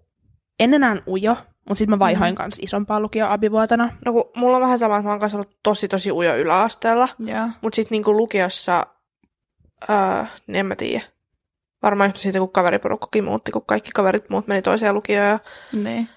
[0.60, 1.36] en enää ujo,
[1.68, 2.36] mutta sitten mä vaihoin mm.
[2.36, 3.92] kanssa isompaa lukio abivuotena.
[4.04, 7.08] No kun mulla on vähän sama, että mä oon kanssa ollut tosi tosi ujo yläasteella.
[7.18, 7.48] Joo.
[7.62, 8.86] Mut sit niinku lukiossa,
[9.88, 11.04] ää, niin en mä tiedä.
[11.84, 15.28] Varmaan yhtä siitä, kun kaveriporukkakin muutti, kun kaikki kaverit muut meni toiseen lukioon.
[15.28, 15.38] Ja,
[15.82, 16.08] Niin.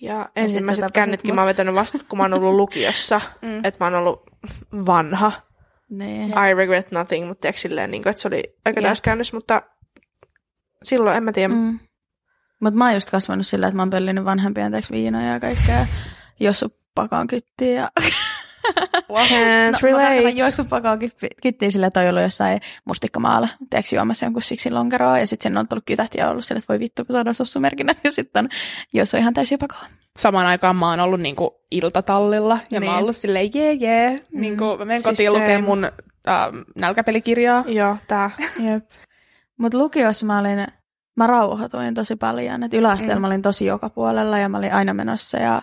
[0.00, 1.48] ja sä ensimmäiset tapasit kännitkin mä oon mut.
[1.56, 3.20] vetänyt vasta, kun mä oon ollut lukiossa.
[3.42, 3.64] Mm.
[3.64, 4.22] Että mä oon ollut
[4.86, 5.32] vanha.
[5.90, 6.28] Niin.
[6.30, 9.62] I regret nothing, mutta tiedätkö silleen, niin kuin, että se oli aika täyskäännös, mutta
[10.82, 11.54] silloin en mä tiedä.
[11.54, 11.78] Mm.
[12.60, 15.86] Mutta mä oon just kasvanut sillä, että mä oon pellinyt vanhempien viinoja ja kaikkea.
[16.40, 17.90] Jos pakaan kyttiin ja...
[18.66, 19.14] Can't no,
[19.72, 20.04] mä relate.
[20.04, 20.98] tarkoitan juoksu pakaan
[21.42, 25.60] kyttiin sillä, että on ollut jossain mustikkamaalla, tiedätkö juomassa jonkun siksi lonkeroa, ja sitten sinne
[25.60, 28.48] on tullut kytät ja ollut sillä, että voi vittu, kun saadaan sossumerkinnät, ja sitten
[28.94, 29.84] jos on ihan täysin pakoa.
[30.18, 32.80] Samaan aikaan mä oon ollut niinku iltatallilla, ja niin.
[32.80, 32.90] mä Niin.
[32.90, 34.40] oon ollut silleen, jee jee, mm.
[34.40, 35.84] niinku, mä menen Siis kotiin lukemaan mun
[36.28, 37.64] ähm, nälkäpelikirjaa.
[37.68, 38.30] Joo, tää.
[38.60, 38.84] Jep.
[39.58, 40.66] Mutta lukiossa mä olin,
[41.16, 43.20] mä rauhoituin tosi paljon, että yläasteella Mm.
[43.20, 45.62] mä olin tosi joka puolella ja mä olin aina menossa ja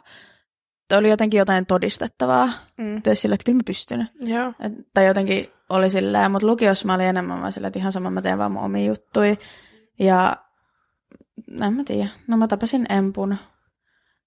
[0.95, 2.49] oli jotenkin jotain todistettavaa.
[2.77, 3.01] Mm.
[3.01, 4.09] Tein sillä, että kyllä mä pystyn.
[4.19, 4.53] Joo.
[4.59, 8.09] Et, tai jotenkin oli silleen, mutta lukiossa mä olin enemmän vaan silleen, että ihan sama
[8.09, 9.37] mä teen vaan mun omia juttui.
[9.99, 10.35] Ja
[11.61, 13.37] en mä tiedä, no mä tapasin Empun.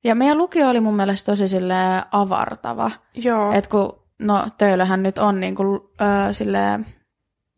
[0.04, 2.90] Ja meidän lukio oli mun mielestä tosi silleen avartava.
[3.14, 3.52] Joo.
[3.52, 6.86] Et kun, no tööllähän nyt on niinku, ö, silleen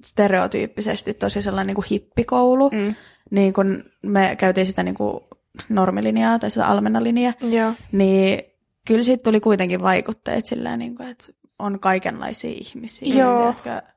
[0.05, 2.78] stereotyyppisesti tosi sellainen niinku hippikoulu, mm.
[2.78, 2.94] Mm.
[3.30, 5.24] niin kun me käytiin sitä niinku
[5.68, 7.72] normilinjaa tai sitä almennalinjaa, Joo.
[7.92, 8.51] niin
[8.87, 13.14] kyllä siitä tuli kuitenkin vaikutteet silleen, niinku, että on kaikenlaisia ihmisiä.
[13.14, 13.39] Joo.
[13.53, 13.93] Tiedätkö,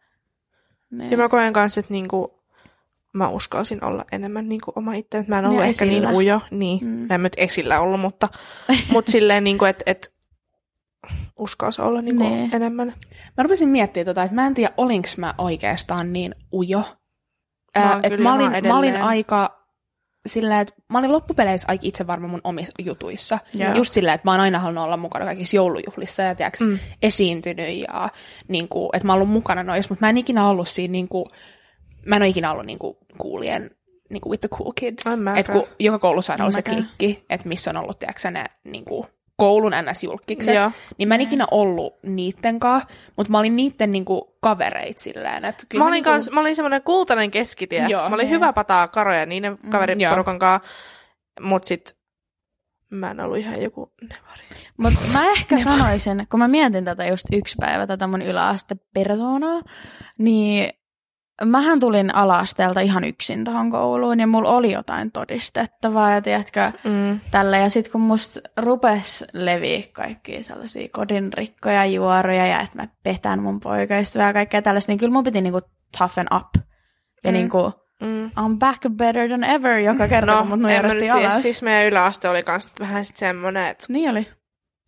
[0.92, 1.12] niin.
[1.12, 2.44] Ja mä koen kanssa, että niinku,
[3.14, 5.26] mä uskalsin olla enemmän niinku oma itse.
[5.28, 6.08] Mä en ollut Ja ehkä esillä.
[6.10, 6.42] niin ujo.
[6.52, 7.02] Niin, Mm.
[7.02, 8.30] en mä nyt esillä ollut, mutta,
[8.94, 10.14] mutta silleen, niinku, että et,
[11.40, 12.56] uskalsi olla Niin.
[12.56, 12.88] enemmän.
[13.38, 16.84] Mä rupesin miettimään tota, että mä en tiedä, olinko mä oikeastaan niin ujo.
[17.78, 19.04] Mä et kyllä mä, olin, mä olin edelleen.
[19.04, 19.65] aika
[20.26, 23.40] silleen, että mä olin loppupeleissä aika itse varma mun omissa jutuissa.
[23.54, 23.74] Joo.
[23.74, 26.80] Just silleen, että mä oon aina halunnut olla mukana kaikissa joulujuhlissa ja tiiäks, mm.
[27.02, 28.10] esiintynyt ja
[28.48, 31.08] niin kuin, että mä oon ollut mukana noissa, mutta mä en ikinä ollut siinä niin
[31.08, 31.26] kuin,
[32.06, 33.72] mä en ole ikinä ollut niin kuin, kuulien
[34.10, 35.08] niin kuin with the cool kids.
[35.08, 35.40] En mäkään.
[35.40, 38.86] Et kun joka koulussa on ollut se klikki, että missä on ollut tiiäks, ne niin
[38.86, 39.08] kuin,
[39.38, 40.72] koulun ns-julkkikset, Joo.
[40.98, 45.46] niin mä en ikinä ollut niitten kanssa, mutta mä olin niitten niinku kavereit silleen.
[45.46, 47.86] Että kyllä Mä olin, niinku, kans, mä olin semmoinen kultainen keskitie.
[47.88, 48.10] Joo.
[48.10, 50.70] mä olin hyvä pataa karoja niiden kaveriporukan kanssa,
[51.42, 51.98] mut sit
[52.92, 54.42] mä en ollut ihan joku nevari.
[54.78, 59.62] Mutta mä ehkä sanoisin, kun mä mietin tätä just yksi päivä, tätä mun yläaste persoonaa,
[60.18, 60.70] niin
[61.44, 67.20] mähän tulin ala-asteelta ihan yksin tähän kouluun ja mulla oli jotain todistettavaa ja tiedätkö, Mm.
[67.32, 67.60] tälle.
[67.60, 73.60] Ja sitten kun musta rupes leviä kaikkia sellaisia kodinrikkoja, juoruja ja että mä petän mun
[73.60, 75.62] poikaystävää ja kaikkea tällaista, niin kyllä mun piti niinku
[75.98, 76.48] toughen up.
[77.24, 77.34] Ja Mm.
[77.34, 78.26] niinku, Mm.
[78.28, 81.28] I'm back better than ever joka kerta, No, kun mut nujerrettiin tiedä.
[81.30, 81.42] alas.
[81.42, 84.28] Siis meidän yläaste oli kans vähän sit semmonen, että Niin oli.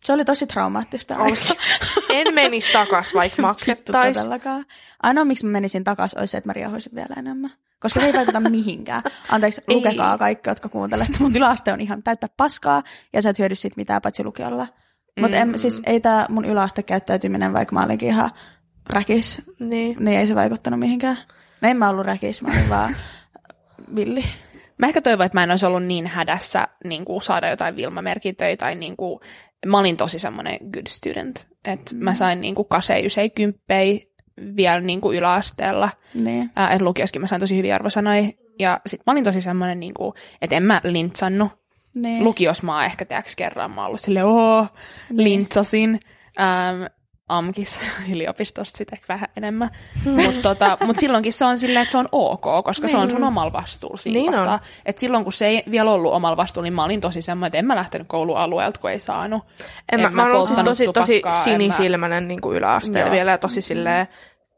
[0.04, 1.38] Se oli tosi traumaattista Oli.
[2.08, 4.16] en menisi takas, vaikka Vittu maksettais.
[4.16, 4.64] todellakaan.
[5.02, 7.50] Ainoa, miksi mä menisin takaisin, olisi se, että mä riehoisin vielä enemmän.
[7.80, 9.02] Koska se ei vaikuta mihinkään.
[9.28, 9.76] Anteeksi, Ei.
[9.76, 11.16] lukekaa kaikki, jotka kuuntelette.
[11.20, 12.82] Mun yläaste on ihan täyttä paskaa,
[13.12, 14.66] ja sä et hyödy siitä mitään paitsi lukiolla.
[15.20, 15.52] Mutta Mm.
[15.56, 18.30] siis ei tämä mun yläaste käyttäytyminen, vaikka mä olinkin ihan
[18.90, 19.96] räkis, Niin.
[20.00, 21.16] niin ei se vaikuttanut mihinkään.
[21.60, 22.96] No en mä ollut räkis, mä olin vaan
[23.94, 24.24] villi.
[24.78, 28.56] Mä ehkä toivon, että mä en olisi ollut niin hädässä niin kuin saada jotain Vilma-merkintöjä
[28.56, 29.20] tai niin kuin,
[29.66, 31.46] mä olin tosi semmoinen good student.
[31.64, 32.04] Että mm.
[32.04, 34.12] mä sain niin kuin kasei, ysei, kymppei
[34.56, 35.90] vielä niin kuin yläasteella.
[36.14, 36.50] Niin.
[36.56, 38.28] Ää, et lukioskin mä sain tosi hyviä arvosanoja.
[38.58, 40.12] Ja sit mä olin tosi semmoinen, niin kuin,
[40.42, 41.50] että en mä lintsannut.
[41.94, 42.24] niin.
[42.24, 44.66] Lukios mä oon ehkä teäks kerran, mä oon ollut silleen, oo,
[45.10, 46.00] lintsasin.
[46.40, 46.82] Ähm,
[47.28, 47.80] AMKis
[48.12, 49.70] yliopistosta sitten ehkä vähän enemmän.
[50.04, 53.24] Mutta tota, mut silloinkin se on silleen, että se on ok, koska se on sun
[53.24, 54.38] omalla vastuulla siinä Niin on.
[54.38, 54.60] kohtaa.
[54.86, 57.58] Et silloin kun se ei vielä ollut omalla vastuulla, niin mä olin tosi semmoinen, että
[57.58, 59.42] en mä lähtenyt koulualueelta, kun ei saanut.
[59.92, 63.14] En, mä, mä, ollut siis tosi, tosi tupakkaa, en mä- sinisilmäinen niin kuin yläasteella Joo.
[63.16, 64.06] vielä ja tosi silleen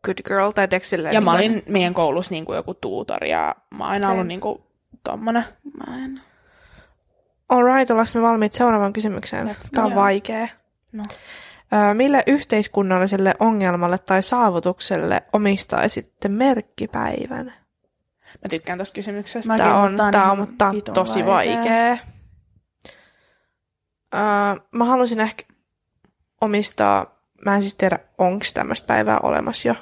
[0.05, 1.15] good girl tai silleen.
[1.15, 4.27] Ja niin mä olin meidän koulussa niin kuin joku tuutori ja mä oon aina ollut
[4.27, 4.59] niin kuin
[5.05, 5.45] tommonen.
[5.89, 6.21] Mä en.
[7.49, 9.47] Alright, ollaanko me valmiit seuraavaan kysymykseen?
[9.49, 10.01] Let's Tämä on go.
[10.01, 10.49] vaikea.
[10.93, 11.03] No.
[11.95, 17.47] Mille yhteiskunnalliselle ongelmalle tai saavutukselle omistaisitte merkkipäivän?
[18.45, 19.53] Mä tykkään tosta kysymyksestä.
[19.53, 21.57] Mä- Tämä on, mutta on mutta on tosi vaikea.
[21.57, 21.97] vaikea.
[24.15, 24.21] Öö,
[24.73, 25.43] mä haluaisin ehkä
[26.41, 29.75] omistaa, mä en siis tiedä, onko tämmöistä päivää olemassa jo.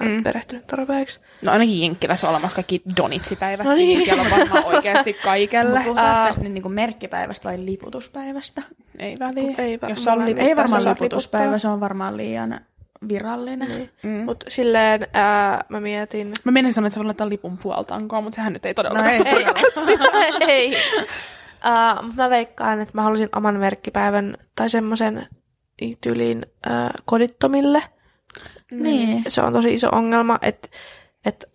[0.00, 0.22] Mä Mm.
[0.22, 1.20] perehtynyt tarpeeksi.
[1.42, 3.88] No ainakin Jenkkilässä on olemassa kaikki donitsipäivät, No no niin.
[3.88, 4.04] niin.
[4.04, 5.70] siellä on varmaan oikeasti kaikelle.
[5.78, 6.26] Mutta puhutaanko Ää.
[6.28, 8.62] tästä nyt niinku merkkipäivästä vai liputuspäivästä?
[8.98, 9.54] Ei väliä.
[9.58, 11.58] Ei va- Jos se on mulla ei- Ei varmaan liputuspäivä, liputtaa.
[11.58, 12.60] se on varmaan liian
[13.08, 13.68] virallinen.
[13.68, 13.90] Niin.
[14.02, 14.10] Mm.
[14.24, 16.32] Mutta silleen ää, mä mietin...
[16.44, 19.10] Mä menin sanoa, että sä laittaa lipun puoltankoa, mutta sehän nyt ei No todellakaan.
[19.14, 20.38] ei, ei ole.
[20.48, 20.70] ei.
[20.70, 25.26] Uh, mutta mä veikkaan, että mä halusin oman merkkipäivän tai semmoisen
[26.00, 26.72] tyyliin uh,
[27.04, 27.82] kodittomille.
[28.80, 29.24] Niin.
[29.28, 30.68] Se on tosi iso ongelma, että
[31.24, 31.46] et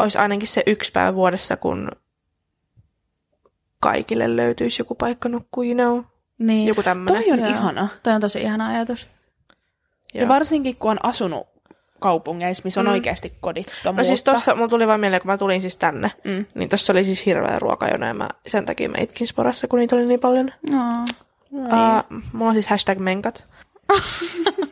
[0.00, 1.90] olisi ainakin se yksi päivä vuodessa, kun
[3.80, 6.04] kaikille löytyisi joku paikka nukkua, you know.
[6.38, 6.68] Niin.
[6.68, 7.22] Joku tämmöinen.
[7.22, 7.48] Toi on Joo.
[7.48, 7.88] ihana.
[8.02, 9.08] Toi on tosi ihana ajatus.
[10.14, 11.46] Ja varsinkin, kun on asunut
[12.00, 12.92] kaupungeissa, missä on mm.
[12.92, 13.92] oikeasti kodittomuutta.
[13.92, 16.46] No siis tossa, mulla tuli vaan mieleen, kun mä tulin siis tänne, Mm.
[16.54, 19.96] niin tossa oli siis hirveä ruokajono ja mä, sen takia mä itkin sporassa, kun niitä
[19.96, 20.52] oli niin paljon.
[20.70, 20.78] No.
[21.52, 23.48] Uh, mulla on siis hashtag menkat.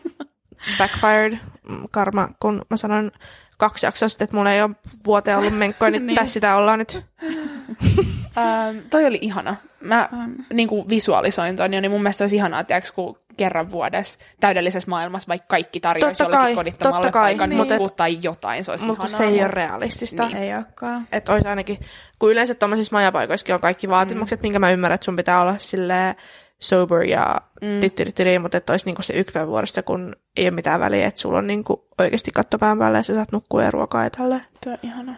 [0.78, 1.39] Backfired
[1.69, 3.12] mm, karma, kun mä sanoin
[3.59, 4.70] kaksi jaksoa sitten, että mulla ei ole
[5.07, 6.15] vuoteen ollut menkkoja, niin, Niin.
[6.15, 7.03] tässä sitä ollaan nyt.
[8.39, 9.57] Ähm, toi oli ihana.
[9.81, 10.35] Mä On.
[10.53, 14.91] niin kuin visualisoin ton, ja niin mun mielestä olisi ihanaa, tiiäks, kun kerran vuodessa täydellisessä
[14.91, 17.78] maailmassa vaikka kaikki tarjoaisi Totta jollekin kodittomalle kai, paikan niin.
[17.78, 19.19] Mut tai jotain, se olisi Mutta ihanaa.
[19.19, 20.27] se ei ole realistista.
[20.27, 20.37] Niin.
[20.37, 21.09] Ei olekaan.
[21.12, 21.78] Että olisi ainakin,
[22.19, 24.45] kun yleensä tuommoisissa majapaikoissakin on kaikki vaatimukset, mm.
[24.45, 26.15] minkä mä ymmärrän, että sun pitää olla silleen
[26.61, 28.43] sober ja mm.
[28.43, 31.39] mutta että olisi niinku se yksi päivä vuodessa, kun ei ole mitään väliä, että sulla
[31.39, 34.45] on niinku oikeasti katto pään päällä ja sä saat nukkua ja ruokaa ja tälleen.
[34.65, 35.15] Toi on ihana.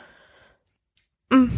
[1.34, 1.50] Mm.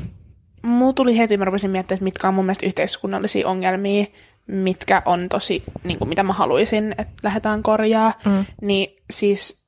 [0.63, 4.05] Mulla tuli heti, mä rupesin miettimään, että mitkä on mun mielestä yhteiskunnallisia ongelmia,
[4.47, 8.45] mitkä on tosi, niin kuin mitä mä haluaisin, että lähdetään korjaa, Mm.
[8.63, 9.65] niin siis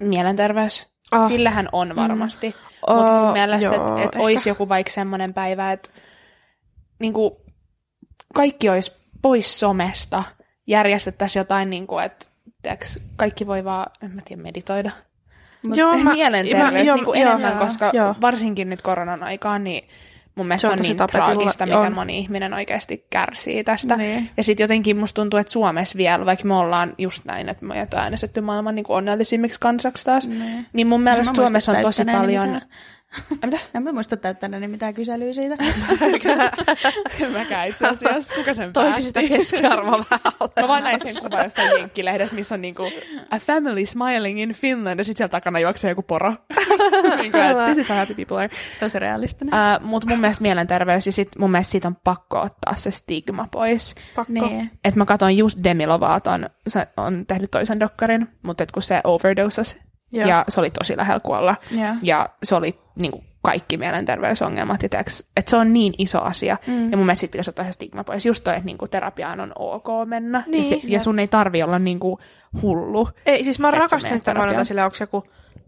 [0.00, 0.88] mielenterveys.
[1.10, 1.28] Ah.
[1.28, 2.54] Sillähän on varmasti.
[2.86, 4.18] Oh, Mutta mun mielestä, että et ehkä.
[4.18, 5.90] olisi joku vaikka semmoinen päivä, että
[7.00, 7.44] niinku,
[8.34, 10.24] kaikki olisi pois somesta,
[10.66, 12.26] järjestettäisiin jotain, niinku, että
[12.62, 14.90] tiiäks, kaikki voi vaan, en mä tiedä, meditoida.
[15.74, 18.14] Joo, mä- Mielenterveys mä- joo, niinku joo, enemmän, joo, koska joo.
[18.20, 19.88] varsinkin nyt koronan aikaan, niin
[20.34, 21.92] mun mielestä Se se on on, niin traagista, miten on.
[21.92, 23.96] moni ihminen oikeasti kärsii tästä.
[23.96, 24.30] Niin.
[24.36, 27.72] Ja sitten jotenkin musta tuntuu, että Suomessa vielä, vaikka me ollaan just näin, että me
[27.72, 30.66] ollaan äänestetty maailman niin onnellisimmiksi kansaksi taas, Niin.
[30.72, 32.48] niin mun En mielestä mä Suomessa on tosi paljon...
[32.48, 32.68] mitään.
[33.44, 33.58] Mitä?
[33.74, 35.56] En mä muista täyttäneeni mitään kyselyä siitä.
[37.20, 38.34] En mäkään itse asiassa.
[38.36, 40.50] Kuka sen Toisi sitä keskiarvoa vähän.
[40.60, 42.82] Mä vaan näin sen kuvan jossain jenkkilehdessä, missä on niinku
[43.30, 46.30] a family smiling in Finland, ja sit siellä takana juoksee joku poro.
[47.16, 48.50] niinku, että this is how happy people are.
[48.80, 49.54] Tosi realistinen.
[49.54, 53.48] Uh, Mutta mun mielestä mielenterveys, ja sit mun mielestä siitä on pakko ottaa se stigma
[53.52, 53.94] pois.
[54.16, 54.32] Pakko.
[54.32, 54.70] niin.
[54.84, 59.00] Et mä katsoin just Demi Lovaton, se on tehnyt toisen dokkarin, mutta et kun se
[59.04, 59.76] overdosas,
[60.12, 60.28] Joo.
[60.28, 61.56] ja se oli tosi lähellä kuolla.
[61.70, 61.94] Joo.
[62.02, 64.88] Ja se oli niinku kaikki mielenterveysongelmat, ja
[65.36, 66.56] että se on niin iso asia.
[66.66, 66.90] Mm.
[66.90, 68.26] Ja mun mielestä pitäisi ottaa se stigma pois.
[68.26, 70.44] Just toi, että niinku terapiaan on ok mennä.
[70.46, 72.18] Niin, ja, se, ja sun ei tarvi olla niinku
[72.62, 73.08] hullu.
[73.26, 74.66] Ei, siis mä rakastan sitä terapiaan.
[74.66, 75.24] sillä, onko se joku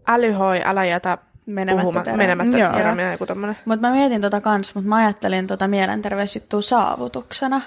[0.07, 2.73] älyhoi, älä jätä Menemättä puhuma, menemättä Joo.
[2.73, 3.57] terapiaan, joku tommonen.
[3.65, 7.61] Mutta mä mietin tota kans, mutta mä ajattelin tota mielenterveysjuttua saavutuksena.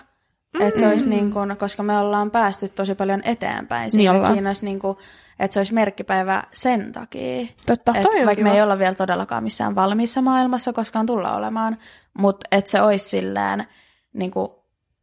[0.55, 0.61] Mm.
[0.61, 4.33] Että se olisi niin kun, koska me ollaan päästy tosi paljon eteenpäin siinä, Niin että
[4.33, 4.97] siinä olisi niin kun,
[5.39, 7.47] että se olisi merkkipäivä sen takia.
[7.67, 7.93] Totta.
[7.95, 11.79] Et Toi vaikka me ei olla vielä todellakaan missään valmiissa maailmassa koskaan tulla olemaan,
[12.19, 13.67] mutta että se olisi silleen,
[14.13, 14.49] niin kuin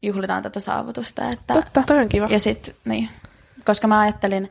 [0.02, 1.30] juhlitaan tätä saavutusta.
[1.32, 2.28] Että, Totta, toi on kiva.
[2.30, 3.10] Ja sit, niin,
[3.66, 4.50] koska mä ajattelin,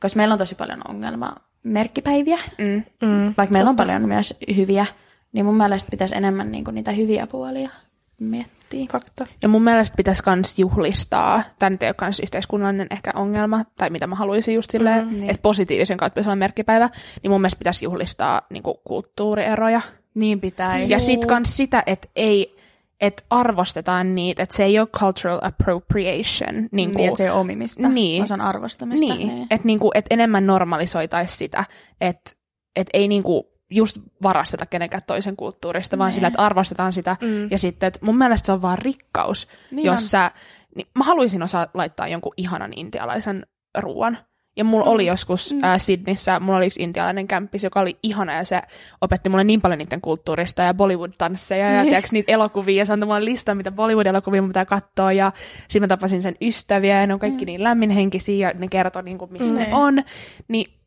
[0.00, 2.82] koska meillä on tosi paljon ongelma merkkipäiviä, Mm.
[3.08, 3.34] Mm.
[3.38, 4.86] vaikka meillä on paljon myös hyviä,
[5.32, 7.70] niin mun mielestä pitäisi enemmän niin kuin niitä hyviä puolia
[8.18, 8.59] miettiä.
[8.72, 8.92] Miettii.
[8.92, 9.26] Fakta.
[9.42, 13.90] Ja mun mielestä pitäisi kans juhlistaa, tämä nyt ei ole kans yhteiskunnallinen ehkä ongelma, tai
[13.90, 15.30] mitä mä haluaisin just silleen, Mm, mm, niin.
[15.30, 16.88] että positiivisen kautta pitäisi olla merkkipäivä,
[17.22, 19.80] niin mun mielestä pitäisi juhlistaa niinku, kulttuurieroja.
[20.14, 20.78] Niin pitää.
[20.78, 22.56] Ja sit kans sitä, että ei,
[23.00, 26.54] että arvostetaan niitä, että se ei ole cultural appropriation.
[26.54, 28.32] Niin, niin, kuin, että se ei ole omimista, Niin.
[28.32, 29.14] on arvostamista.
[29.14, 31.64] niin, että niinku, et enemmän normalisoitaisiin sitä,
[32.00, 32.30] että
[32.76, 36.14] et ei niinku just varasteta kenenkään toisen kulttuurista, vaan Nee.
[36.14, 37.16] sillä, että arvostetaan sitä.
[37.20, 37.48] Mm.
[37.50, 40.08] Ja sitten, että mun mielestä se on vaan rikkaus, Niin jos on.
[40.08, 40.30] sä,
[40.74, 43.46] niin mä haluaisin osaa laittaa jonkun ihanan intialaisen
[43.78, 44.18] ruoan.
[44.56, 44.90] Ja mulla Mm.
[44.90, 45.64] oli joskus Mm.
[45.64, 48.62] äh, Sydneyssä, mulla oli yksi intialainen kämppis, joka oli ihana ja se
[49.00, 51.86] opetti mulle niin paljon niiden kulttuurista ja Bollywood-tansseja ja Niin.
[51.88, 55.82] tiedätkö, niitä elokuvia ja se antoi mulle listan, mitä Bollywood-elokuvia mun pitää katsoa ja sitten
[55.82, 57.46] mä tapasin sen ystäviä ja ne on kaikki Mm.
[57.46, 59.58] niin lämminhenkisiä ja ne kertoo niin kuin, mistä Mm.
[59.60, 60.02] ne on.
[60.48, 60.79] Niin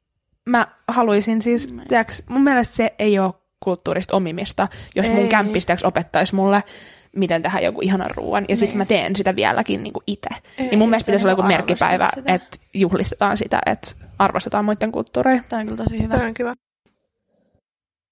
[0.50, 1.82] mä haluaisin siis, Mm.
[1.88, 5.28] tiedätkö, mun mielestä se ei ole kulttuurista omimista, jos mun Ei.
[5.28, 6.64] kämppis tiedätkö, opettaisi mulle
[7.16, 8.78] miten tehdä joku ihanan ruoan, ja sitten Niin.
[8.78, 10.30] mä teen sitä vieläkin niin itse.
[10.58, 14.92] Ei, Niin mun mielestä se pitäisi olla joku merkkipäivä, että juhlistetaan sitä, että arvostetaan muiden
[14.92, 15.44] kulttuureja.
[15.50, 16.16] Tämä on kyllä tosi hyvä.
[16.16, 16.56] Tämä on kiva.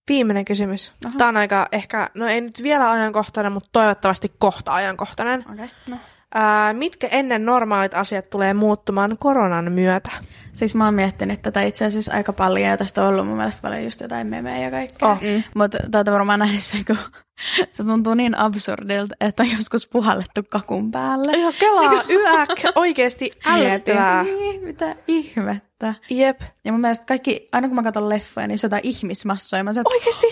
[0.10, 0.92] Viimeinen kysymys.
[1.06, 1.18] Aha.
[1.18, 5.42] Tämä on aika ehkä, no ei nyt vielä ajankohtainen, mutta toivottavasti kohta ajankohtainen.
[5.54, 5.66] Okei.
[5.88, 6.00] Okay.
[6.34, 10.12] Ää, mitkä ennen normaalit asiat tulee muuttumaan koronan myötä?
[10.54, 13.62] Siis mä oon miettinyt tätä itse asiassa aika paljon, ja tästä on ollut mun mielestä
[13.62, 15.10] paljon just jotain memejä ja kaikkea.
[15.10, 15.22] Oh.
[15.22, 15.44] Mm.
[15.56, 16.98] Mutta tätä varmaan nähdessä, kun
[17.72, 21.32] se tuntuu niin absurdilta, että on joskus puhallettu kakun päälle.
[21.38, 24.24] Ihan kelaa, yäk, oikeesti älyttävää.
[24.24, 25.94] Niin, mitä ihmettä.
[26.10, 29.64] Jep, Ja mun mielestä kaikki, aina kun mä katson leffoja, niin se on jotain ihmismassoja.
[29.64, 30.28] Mä sanon, oikeesti.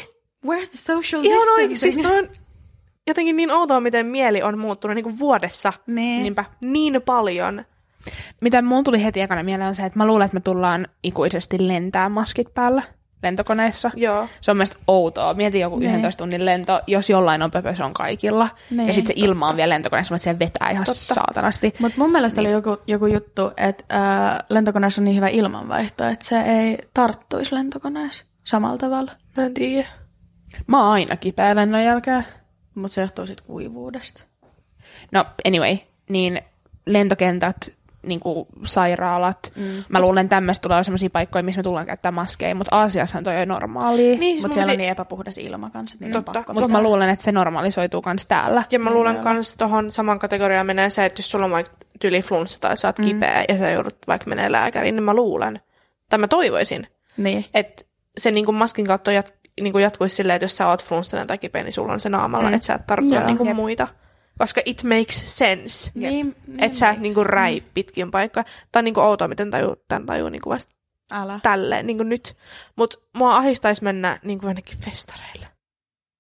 [0.48, 1.54] where's the social Ihan distancing?
[1.54, 1.78] oikein.
[1.78, 2.30] Siis toi on
[3.08, 6.24] jotenkin niin outoa, miten mieli on muuttunut niin kuin vuodessa Niin.
[6.24, 6.46] Niinpä.
[6.62, 7.66] niin paljon.
[8.42, 11.68] Mitä mun tuli heti ekana mieleen on se, että mä luulen, että me tullaan ikuisesti
[11.68, 12.84] lentää maskit päällä
[13.24, 13.92] lentokoneissa.
[13.96, 14.28] Joo.
[14.42, 15.34] Se on mielestäni outoa.
[15.34, 15.92] Mieti joku Niin.
[15.92, 18.50] 11 tunnin lento, jos jollain on pöpö, se on kaikilla.
[18.70, 21.14] Niin, ja sitten se ilma on vielä lentokoneessa, mutta se vetää ihan Totta.
[21.14, 21.74] saatanasti.
[21.80, 26.26] Mutta mun mielestä oli joku, joku juttu, että ää, lentokoneessa on niin hyvä ilmanvaihto, että
[26.26, 29.12] se ei tarttuisi lentokoneessa samalla tavalla.
[29.38, 29.88] Mä en tiedä.
[30.68, 32.26] Mä oon aina kipeä lennon jälkeen.
[32.76, 34.24] Mutta se johtuu sitten kuivuudesta.
[35.12, 35.78] No anyway,
[36.10, 36.42] niin
[36.86, 37.72] lentokentät,
[38.04, 39.52] niin kuin sairaalat.
[39.56, 39.84] Mm.
[39.90, 43.48] Mä luulen, tämmöistä tulee sellaisia paikkoja, missä me tullaan käyttää maskeja, mutta Aasiassahan toi on
[43.48, 44.18] normaalia.
[44.18, 46.40] Niin, siis Mutta siellä on piti- niin epäpuhdas ilma kanssa, että niitä on Totta.
[46.40, 48.64] pakko Mutta mä luulen, että se normalisoituu myös täällä.
[48.72, 51.74] Ja mä Niin luulen kans tohon saman kategoriaan menee se, että jos sulla on vaikka
[52.00, 53.06] tyli flunssa tai sä oot mm.
[53.06, 55.62] kipeä ja sä joudut vaikka menee lääkäriin, niin mä luulen,
[56.10, 56.88] tai mä toivoisin,
[57.18, 57.46] Niin.
[57.54, 57.84] että
[58.18, 61.64] se niinku maskin kautta jat, niinku jatkuisi silleen, että jos sä oot flunssana tai kipeä,
[61.64, 62.54] niin sulla on se naamalla, Mm.
[62.54, 63.26] että sä et tartuta Joo.
[63.26, 63.56] niinku Jep.
[63.56, 63.88] muita.
[64.38, 65.92] Koska it makes sense.
[65.96, 68.44] Niin, Että sä et makes- niinku räi pitkin paikkaa.
[68.72, 70.76] Tää on niinku outoa, miten tajuu, tän tajuu niinku vasta
[71.12, 71.40] Älä.
[71.44, 72.36] tälleen niinku nyt.
[72.76, 75.48] Mut mua ahistaisi mennä niinku jonnekin festareille.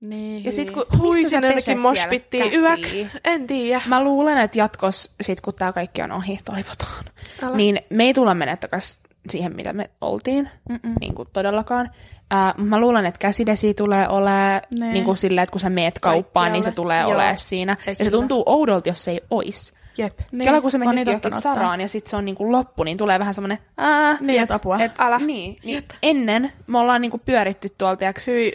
[0.02, 0.44] Niin.
[0.44, 2.80] Ja sit kun Hui, missä sä sinne peset jonnekin moshpittiin, yäk.
[3.24, 3.82] En tiedä.
[3.86, 7.06] Mä luulen, että jatkos, sit kun tää kaikki on ohi, toivotaan,
[7.44, 7.56] Älä.
[7.58, 9.00] niin me ei tulla mennä takas
[9.30, 10.96] siihen, mitä me oltiin, Mm-mm.
[11.00, 11.90] niin kuin todellakaan.
[12.32, 14.94] Ää, mä luulen, että käsidesi tulee olemaan Nee.
[14.94, 17.10] niin kuin silleen, että kun sä meet kauppaan, niin se tulee Joo.
[17.12, 17.72] olemaan siinä.
[17.80, 18.12] Ja se Esillä.
[18.12, 19.74] tuntuu oudolta, jos se ei ois.
[19.98, 20.20] Jep.
[20.32, 20.44] Niin.
[20.46, 22.98] Kela, kun sä oon menet johonkin saraan ja sit se on niin kuin loppu, niin
[22.98, 24.80] tulee vähän semmoinen, ää, Niin, että apua.
[24.80, 25.18] et, Älä.
[25.20, 28.14] Niin, niin ennen me ollaan niinku pyöritty tuolta, ja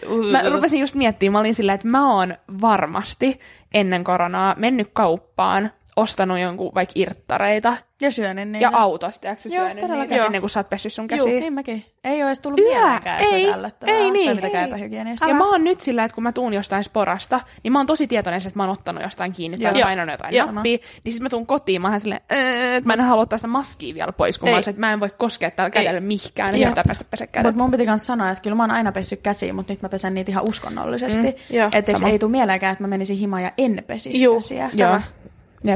[0.08, 3.40] uh, Mä rupesin just miettimään, mä olin silleen, että mä oon varmasti
[3.74, 8.64] ennen koronaa mennyt kauppaan, ostanut jonkun vaikka irttareita Ja syönyt niitä.
[8.66, 10.26] ja autosta, tiedätkö Joo, syönyt niitä Joo.
[10.26, 11.24] ennen kuin sä oot pessyt sun käsiä.
[11.40, 11.84] Niin mäkin.
[12.04, 13.94] Ei ole edes tullut Yö, mieleenkään, että se ei, olisi ällöttävää.
[13.94, 15.26] ei niin, Tai epähygienistä.
[15.26, 18.06] Ja mä oon nyt sillä, että kun mä tuun jostain sporasta, niin mä oon tosi
[18.06, 19.86] tietoinen, että mä oon ottanut jostain kiinni tai Joo.
[19.86, 20.50] painanut jotain Joo.
[20.52, 20.78] nappia.
[21.04, 23.48] Niin sit mä tuun kotiin, mä oon silleen, "Ää, että mä en halua ottaa sitä
[23.48, 24.52] maskia vielä pois, kun Ei.
[24.52, 26.70] mä, oon se, että mä en voi koskea tällä kädellä mihkään, niin Joo.
[26.70, 27.46] pitää päästä pesä kädet.
[27.52, 29.88] Mutta mun piti myös sanoa, että kyllä mä oon aina pessy käsiä, mutta nyt mä
[29.88, 31.22] pesen niitä ihan uskonnollisesti.
[31.50, 34.70] Mm, joo, että ei tule mieleenkään, että mä menisin himaan ja en pesisi käsiä.
[34.74, 35.00] Joo.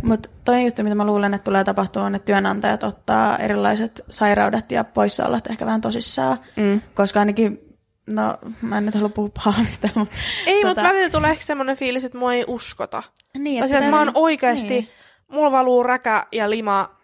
[0.03, 4.73] Mutta toinen juttu, mitä mä luulen, että tulee tapahtua, on, että työnantajat ottaa erilaiset sairaudet
[4.73, 6.39] ja poissaolot ehkä vähän tosissaan.
[6.57, 6.81] Mm.
[6.95, 7.61] Koska ainakin,
[8.07, 10.17] no mä en nyt halua puhua pahamista, mutta...
[10.47, 13.03] Ei, tota- mutta välillä tulee ehkä semmoinen fiilis, että mua ei uskota.
[13.39, 14.89] Niin, Tai sillä, että mä oon oikeasti, Niin.
[15.29, 16.98] mulla valuu räkä ja lima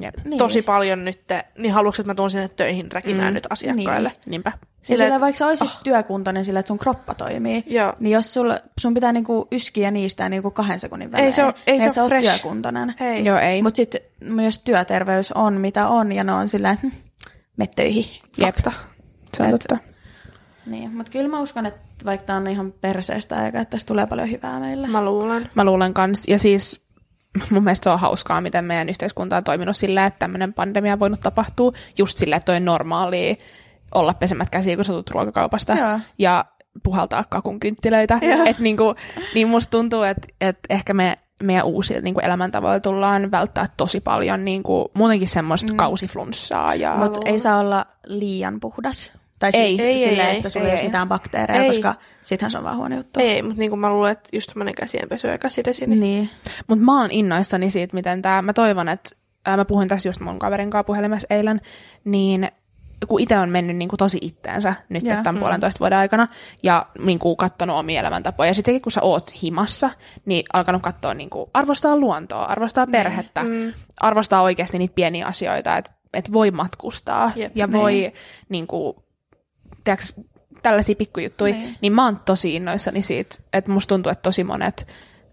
[0.00, 0.14] Jep.
[0.24, 0.38] Niin.
[0.38, 1.20] tosi paljon nyt,
[1.58, 3.34] niin haluatko, että mä tuun sinne töihin räkimään Mm.
[3.34, 4.12] nyt asiakkaille?
[4.28, 4.50] Niinpä.
[4.50, 5.80] Sillä, Sillä, sillä et- vaikka sä olisit oh.
[5.84, 7.92] työkuntoinen sillä, että sun kroppa toimii, Joo.
[8.00, 11.52] niin jos sul, sun pitää niinku yskiä niistä niinku kahden sekunnin välein, Ei se oo-
[11.66, 12.26] ei niin se fresh.
[12.28, 12.94] työkuntoinen.
[13.00, 13.24] Ei.
[13.24, 13.62] Joo, ei.
[13.62, 14.00] Mutta sitten
[14.44, 16.90] jos työterveys on mitä on ja ne on silleen, hm,
[17.56, 18.04] me töihin.
[18.40, 18.72] Fakta.
[19.36, 19.78] Se on totta.
[20.66, 24.06] Niin, mutta kyllä mä uskon, että vaikka tää on ihan perseestä aika, että tästä tulee
[24.06, 24.86] paljon hyvää meille.
[24.86, 25.50] Mä luulen.
[25.54, 26.28] Mä luulen kans.
[26.28, 26.83] Ja siis
[27.50, 31.00] mun mielestä se on hauskaa, miten meidän yhteiskunta on toiminut sillä, että tämmöinen pandemia on
[31.00, 33.34] voinut tapahtua just sillä, että on normaalia
[33.94, 35.72] olla pesemät käsiä, kun sä tulet ruokakaupasta.
[35.74, 35.98] Joo.
[36.18, 36.44] Ja
[36.82, 38.18] puhaltaa kakun kynttilöitä.
[38.46, 38.94] Et niinku,
[39.34, 44.00] niin musta tuntuu, että et ehkä me meidän uusilla niin kuin elämäntavoilla tullaan välttää tosi
[44.00, 45.76] paljon niin kuin, muutenkin semmoista mm.
[45.76, 46.74] kausiflunssaa.
[46.74, 46.94] Ja...
[46.94, 49.12] Mutta ei saa olla liian puhdas.
[49.38, 51.68] Tai siis Ei, silleen, ei, että sulla ei, ei, ole mitään bakteereja, Ei.
[51.68, 51.94] koska
[52.24, 53.20] sittenhän se on vaan huono juttu.
[53.20, 55.86] Ei, mutta niin kuin mä luulen, että just semmoinen käsienpesu ja käsidesi.
[55.86, 56.00] Niin.
[56.00, 56.30] Niin.
[56.66, 59.10] Mutta mä oon innoissani siitä, miten tämä, mä toivon, että
[59.46, 61.60] ää, mä puhuin tässä just mun kaverin kanssa puhelimessa eilen,
[62.04, 62.48] niin
[63.08, 65.16] kun itse on mennyt niin kuin tosi itteensä nyt Joo.
[65.22, 66.28] tämän puolentoista vuoden aikana
[66.62, 68.50] ja niin kuin katsonut omia elämäntapoja.
[68.50, 69.90] Ja sitten kun sä oot himassa,
[70.26, 73.72] niin alkanut katsoa niin kuin, arvostaa luontoa, arvostaa perhettä, Mm.
[74.00, 77.52] arvostaa oikeasti niitä pieniä asioita, että et voi matkustaa Jep.
[77.56, 77.80] ja Niin.
[77.80, 78.12] voi
[78.48, 78.96] niin kuin,
[79.84, 80.06] tiedätkö,
[80.62, 81.64] tällaisia pikkujuttuja, Niin.
[81.64, 81.76] niin.
[81.80, 84.86] niin mä oon tosi innoissani siitä, että musta tuntuu, että tosi monet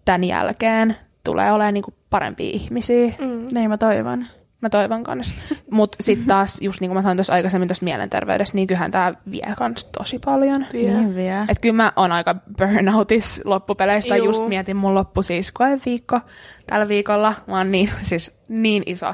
[0.06, 3.08] tämän jälkeen tulee olemaan niin kuin parempia ihmisiä.
[3.08, 3.48] Mm.
[3.52, 4.26] Niin mä toivon.
[4.62, 5.34] Mä toivon kanssa.
[5.72, 9.14] Mutta sitten taas, just niin kuin mä sanoin tuossa aikaisemmin tuosta mielenterveydestä, niin kyllähän tämä
[9.32, 10.66] vie kans tosi paljon.
[10.74, 10.94] Vie.
[10.94, 11.46] Niin vie.
[11.50, 14.18] Et kyllä mä oon aika burnoutis loppupeleistä.
[14.18, 14.26] Juu.
[14.26, 15.54] Just mietin mun loppu siis
[15.86, 16.20] viikko
[16.68, 17.34] tällä viikolla.
[17.48, 19.14] Mä oon niin, siis niin iso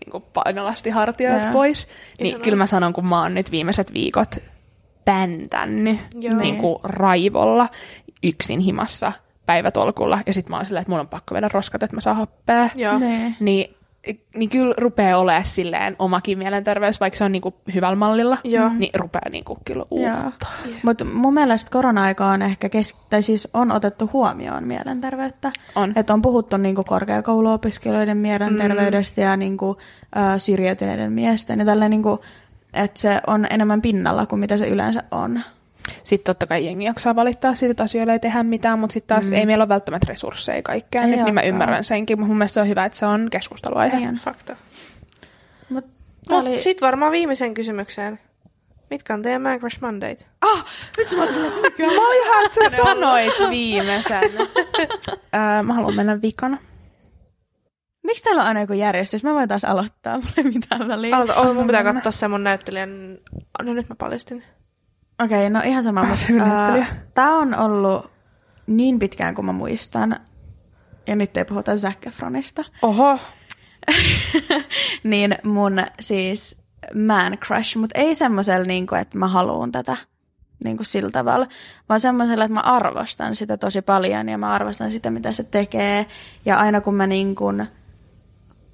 [0.00, 1.86] niin kuin painolasti hartioit pois.
[2.18, 2.44] Niin Ihanaa.
[2.44, 4.36] kyllä mä sanon, kun mä oon nyt viimeiset viikot
[5.04, 6.36] päntännyt Joo.
[6.36, 7.68] niin kuin raivolla
[8.22, 9.12] yksin himassa
[9.46, 10.18] päivätolkulla.
[10.26, 12.68] Ja sit mä oon silleen, että mun on pakko vedä roskat, että mä saan happea.
[12.74, 12.98] Joo.
[12.98, 13.36] Niin.
[13.40, 13.74] Niin,
[14.36, 18.70] niin kyllä rupeaa olemaan silleen omakin mielenterveys, vaikka se on niinku hyvällä mallilla, Joo.
[18.78, 20.50] niin rupeaa niinku kyllä uuvuttaa.
[20.82, 25.52] Mutta mun mielestä korona-aika on ehkä, kes- tai siis on otettu huomioon mielenterveyttä.
[25.74, 25.92] On.
[25.96, 29.76] Että on puhuttu niinku korkeakouluopiskelijoiden mielenterveydestä ja niinku,
[30.16, 31.58] ä, syrjäytyneiden miesten.
[31.58, 32.20] Ja tälleen niinku,
[32.74, 35.40] että se on enemmän pinnalla kuin mitä se yleensä on.
[36.04, 39.30] Sitten totta kai jengi jaksaa valittaa siitä, että asioille ei tehdä mitään, mutta sitten taas
[39.30, 39.34] mm.
[39.34, 42.54] ei meillä ole välttämättä resursseja kaikkeen, Ei nyt, niin mä ymmärrän senkin, mutta mun mielestä
[42.54, 43.96] se on hyvä, että se on keskusteluaihe.
[43.96, 44.14] Niin on.
[44.14, 44.56] Fakta.
[45.68, 45.84] Mut
[46.30, 46.60] No, oli...
[46.60, 48.20] Sitten varmaan viimeiseen kysymykseen.
[48.90, 50.26] Mitkä on teidän Man Crush Mondayt?
[50.40, 50.64] Ah,
[50.98, 54.22] vitsi mä olisin, että mikä Mä olihan, että sä sanoit viimeisen.
[55.34, 56.58] öö, mä haluan mennä vikana.
[58.14, 59.24] Miksi täällä on aina joku järjestys?
[59.24, 61.16] Mä voin taas aloittaa, mulla ei mitään väliä.
[61.16, 63.18] Aloita, oh, mun pitää katsoa se mun näyttelijän...
[63.62, 64.44] No nyt mä paljastin.
[65.24, 66.04] Okei, okay, no ihan sama.
[66.04, 66.86] Mutta, näyttelijä.
[67.14, 68.10] Tämä on ollut
[68.66, 70.16] niin pitkään kuin mä muistan,
[71.06, 73.18] ja nyt ei puhuta Zac Efronista, Oho.
[75.04, 76.64] niin mun siis
[77.06, 79.96] man crush, mutta ei semmoisella, niin kuin, että mä haluan tätä
[80.64, 81.46] niin kuin sillä tavalla,
[81.88, 86.06] vaan semmoisella, että mä arvostan sitä tosi paljon ja mä arvostan sitä, mitä se tekee.
[86.44, 87.66] Ja aina kun mä niin kuin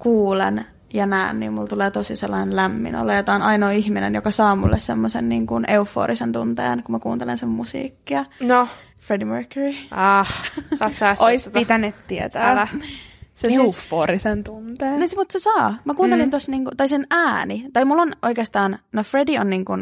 [0.01, 3.11] kuulen ja näen, niin mulla tulee tosi sellainen lämmin olo.
[3.11, 6.99] Ja tää on ainoa ihminen, joka saa mulle semmoisen niin kuin euforisen tunteen, kun mä
[6.99, 8.25] kuuntelen sen musiikkia.
[8.39, 8.67] No.
[8.99, 9.73] Freddie Mercury.
[9.91, 10.33] Ah,
[10.73, 11.59] sä oot säästänyt Ois tota.
[11.59, 12.51] pitänyt tietää.
[12.51, 12.67] Älä.
[13.35, 14.99] Se siis, Euforisen tunteen.
[14.99, 15.75] niin, mutta se saa.
[15.85, 16.31] Mä kuuntelin mm.
[16.31, 19.73] tossa, niinku, tai sen ääni, tai mulla on oikeastaan, no Freddie on niinku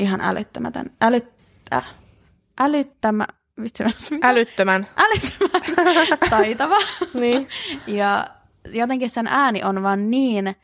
[0.00, 1.82] ihan älyttömätön, älyttä,
[2.60, 3.26] älyttämä,
[3.62, 3.84] vitsi?
[4.22, 4.86] Älyttömän.
[4.96, 6.76] älyttömän taitava.
[7.14, 7.48] Niin.
[7.86, 8.26] Ja
[8.72, 10.56] jotenkin sen ääni on vaan niin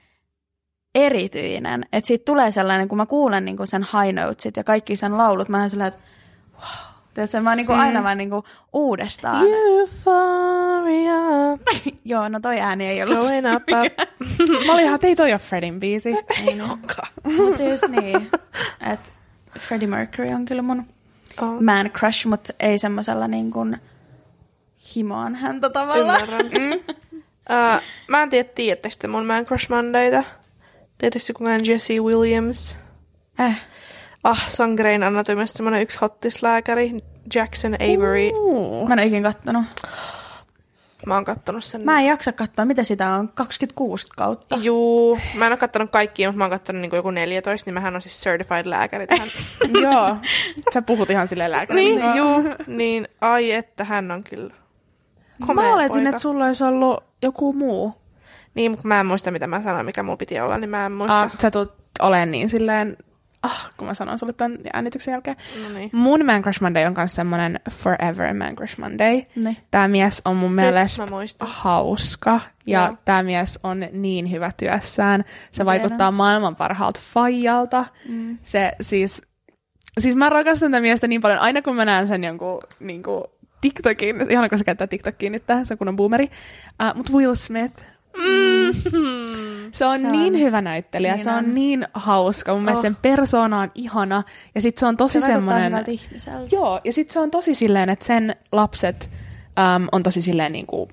[0.94, 5.18] erityinen, että siitä tulee sellainen, kun mä kuulen niinku sen high notesit ja kaikki sen
[5.18, 6.09] laulut, mä oon sellainen, että
[6.55, 6.97] wow.
[7.14, 9.44] Tiedätkö, mä niinku aina vaan niinku uudestaan.
[9.47, 11.12] Euphoria.
[12.05, 14.09] Joo, no toi ääni ei ollut Going up, up.
[14.66, 16.12] Mä olin ihan, ei toi ole Fredin biisi.
[17.36, 18.31] Mutta siis niin,
[18.93, 19.10] että
[19.59, 20.86] Freddie Mercury on kyllä mun
[21.43, 21.60] Oh.
[21.60, 23.77] man crush, mutta ei semmoisella niin kuin
[24.97, 26.20] himoan häntä tavallaan.
[26.20, 26.51] Ymmärrän.
[27.51, 30.23] Uh, mä en tiedä, tiedättekö te mun Man Crush Mondayta?
[30.98, 32.78] Tiedättekö kuka on Jesse Williams?
[33.39, 33.55] Eh.
[34.24, 36.97] Ah, se on Grain Anatomista semmoinen yksi hottislääkäri,
[37.35, 38.31] Jackson Avery.
[38.89, 39.64] Mä en ole ikinä kattonut.
[41.06, 41.85] Mä oon kattonut sen.
[41.85, 44.56] Mä en jaksa katsoa, mitä sitä on, 26 kautta.
[44.62, 47.94] Juu, mä en ole kattonut kaikkia, mutta mä oon kattonut niin joku 14, niin mähän
[47.94, 49.28] on siis certified lääkäri tähän.
[49.82, 50.16] Joo.
[50.74, 51.85] Sä puhut ihan silleen lääkärin.
[51.98, 54.55] niin, juu, niin ai että hän on kyllä.
[55.47, 56.09] komea Mä oletin, poika.
[56.09, 57.94] että sulla olisi ollut joku muu.
[58.55, 60.97] Niin, mutta mä en muista, mitä mä sanoin, mikä mulla piti olla, niin mä en
[60.97, 61.22] muista.
[61.22, 61.70] Ah, sä tulet
[62.01, 62.97] olemaan niin silleen,
[63.43, 65.36] ah, kun mä sanon sulle tämän äänityksen jälkeen.
[65.62, 65.90] No niin.
[65.93, 69.22] Mun Man Crush Monday on myös semmonen Forever Man Crush Monday.
[69.36, 69.56] Niin.
[69.70, 71.06] Tämä mies on mun mielestä
[71.44, 72.97] hauska ja Joo.
[73.05, 75.24] tämä mies on niin hyvä työssään.
[75.26, 75.66] Se Tiedän.
[75.66, 77.84] vaikuttaa maailman parhaalta faijalta.
[78.09, 78.38] Mm.
[78.43, 79.22] Se siis,
[80.01, 83.24] siis mä rakastan tätä miestä niin paljon, aina kun mä näen sen jonkun niin kuin
[83.61, 87.83] TikTokin, ihana kun se käyttää TikTokia nyt, se on kunnon boomeri, uh, mutta Will Smith,
[88.16, 88.73] Mm.
[89.73, 91.51] se on Se on- niin hyvä näyttelijä, niin se on on.
[91.55, 92.83] niin hauska, mun mielestä Oh.
[92.83, 94.23] sen persoona on ihana,
[94.55, 95.73] ja sit se on tosi Se semmoinen...
[96.53, 99.11] Joo, ja sitten se on tosi silleen, että sen lapset
[99.77, 100.89] um, on tosi silleen niin kuin,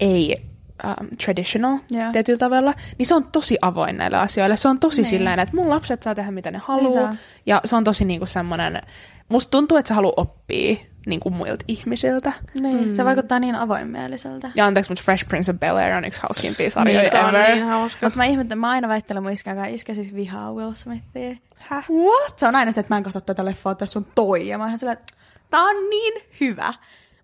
[0.00, 0.36] ei
[0.84, 2.12] um, traditional Joo.
[2.12, 4.56] tietyllä tavalla, niin se on tosi avoin näille asioille.
[4.56, 5.10] Se on tosi Niin.
[5.10, 7.16] silleen, että mun lapset saa tehdä mitä ne haluaa, saa.
[7.46, 8.80] ja se on tosi niin kuin semmoinen
[9.28, 10.76] musta tuntuu, että se haluaa oppia
[11.08, 12.32] niin kuin muilta ihmisiltä.
[12.60, 12.90] Niin, mm.
[12.90, 14.50] se vaikuttaa niin avoimmieliseltä.
[14.54, 17.50] Ja anteeksi, mutta Fresh Prince of Bel-Air on yksi hauskimpia sarjoja Niin, se on ever.
[17.54, 18.06] niin hauska.
[18.06, 21.36] Mutta mä ihmettelen, mä aina väittelen mun iskän kanssa, iskä siis vihaa Will Smithia.
[21.56, 21.84] Häh?
[21.90, 22.38] What?
[22.38, 24.48] Se on aina se, että mä en katso tätä leffaa, tässä on toi.
[24.48, 25.12] Ja mä oon ihan silleen, että
[25.50, 26.74] tää on niin hyvä.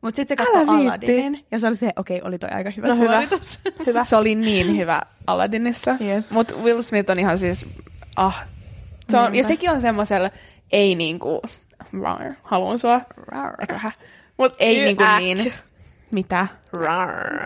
[0.00, 0.86] Mutta sitten se katsoi viitti.
[0.88, 3.06] Aladinin, ja se oli se, okei, oli toi aika hyvä No hyvä.
[3.06, 3.60] suoritus.
[3.86, 4.04] Hyvä.
[4.04, 5.96] Se oli niin hyvä Aladdinissa.
[6.00, 6.30] Jep.
[6.30, 7.66] Mutta Will Smith on ihan siis...
[8.16, 8.42] Ah.
[9.10, 10.30] Se on, ja sekin on semmoisella,
[10.72, 11.42] ei niinku...
[12.02, 13.00] Rar, haluan sua.
[13.16, 13.54] Rar.
[13.60, 13.92] Ehkä vähän.
[14.38, 14.84] Mut ei Yäk.
[14.86, 15.52] niinku niin...
[16.14, 16.46] Mitä?
[16.72, 17.42] Rar.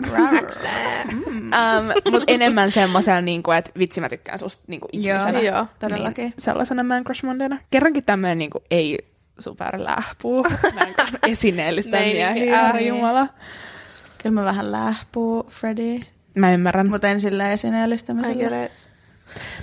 [1.33, 5.39] Um, mut enemmän semmoisella, niinku, että vitsi mä tykkään susta niinku ihmisenä.
[5.41, 5.67] Joo.
[5.79, 6.23] Todellakin.
[6.23, 7.57] Niin, sellaisena Man Crush Mondeena.
[7.71, 8.97] Kerrankin tämmöinen niinku, ei
[9.39, 10.43] superlähpuu.
[10.75, 12.87] Man Crush esineellistä miehiä, herra niin.
[12.87, 13.27] Jumala.
[14.23, 15.99] Kyllä mä vähän lähpuu Freddy,
[16.35, 16.89] Mä ymmärrän.
[16.89, 18.65] mutta en sillä esineellistämisellä.
[18.65, 18.89] it.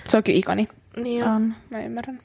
[0.09, 0.69] Se on kyllä ikoni.
[0.97, 1.33] Niin on.
[1.33, 1.55] On.
[1.71, 2.21] Mä ymmärrän.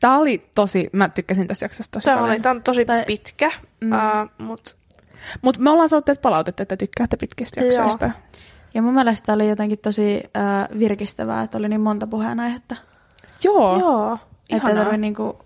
[0.00, 2.34] Tää oli tosi, mä tykkäsin tästä jaksosta tosi Tämä paljon.
[2.34, 3.50] oli, tää on tosi Tai- pitkä,
[3.80, 3.90] Mm.
[3.92, 4.72] uh, mutta
[5.42, 7.72] Mutta me ollaan saatu palautetta, että tykkäätte pitkistä Joo.
[7.72, 8.10] jaksoista.
[8.74, 12.76] Ja mun mielestä oli jotenkin tosi äh, virkistävää, että oli niin monta puheenaihetta.
[13.44, 13.78] Joo.
[13.78, 14.18] joo.
[14.50, 15.38] Että ei tarvitse niinku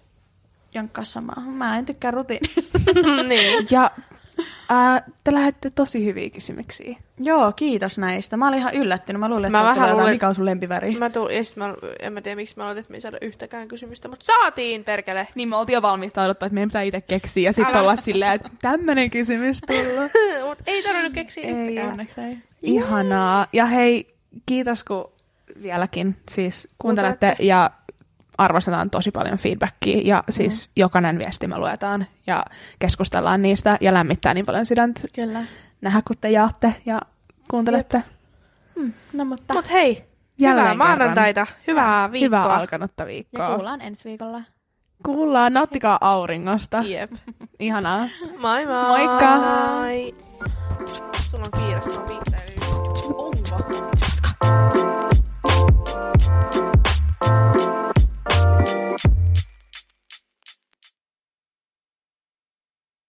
[0.74, 1.40] jonkkaa samaa.
[1.47, 2.78] Mä en tykkää rutiinista.
[3.28, 3.66] niin.
[3.70, 3.90] Ja
[4.69, 6.97] ää, te lähette tosi hyviä kysymyksiä.
[7.21, 8.37] Joo, kiitos näistä.
[8.37, 9.21] Mä olin ihan yllättynyt.
[9.21, 10.97] Mä luulin, että Mä vähän luulin- mikä on sun lempiväri.
[10.97, 13.19] Mä tuun, ja sit mä, en mä tiedä, miksi mä aloitin, että me ei saada
[13.21, 15.29] yhtäkään kysymystä, mutta saatiin, perkele.
[15.35, 17.83] Niin me oltiin jo valmistauduttu, että meidän pitää itse keksiä ja sitten Älä.
[17.83, 20.11] olla silleen, että tämmöinen kysymys tullut.
[20.49, 21.51] mutta ei tarvinnut keksiä Ei.
[21.53, 21.89] yhtäkään.
[21.91, 22.37] Onneksi ei.
[22.63, 23.47] Ihanaa.
[23.53, 24.15] Ja hei,
[24.47, 25.13] kiitos kun
[25.63, 27.45] vieläkin siis kuuntelette Kuuntelette.
[27.45, 27.71] ja
[28.39, 30.33] arvostetaan tosi paljon feedbackia ja mm-hmm.
[30.33, 30.73] siis mm.
[30.77, 32.45] jokainen viesti me luetaan ja
[32.79, 35.43] keskustellaan niistä ja lämmittää niin paljon sydäntä Kyllä.
[35.81, 37.01] nähdä, kun te jaatte ja
[37.51, 38.03] kuuntelette.
[38.77, 38.93] Mm.
[39.13, 40.05] No mutta Mut hei,
[40.39, 40.99] Jälleen hyvää kerran.
[40.99, 42.43] maanantaita, hyvää viikkoa.
[42.43, 43.45] Hyvää alkanutta viikkoa.
[43.45, 44.41] Ja kuullaan ensi viikolla.
[45.05, 46.83] Kuullaan, nauttikaa auringosta.
[46.87, 47.13] Jep.
[47.59, 48.09] Ihanaa.
[48.39, 48.87] Moi moi.
[48.87, 49.37] Moikka.
[49.37, 50.15] Moi.
[51.31, 52.17] Sulla on kiire, sulla on
[53.15, 53.87] Onko?
[54.01, 54.95] Jaska.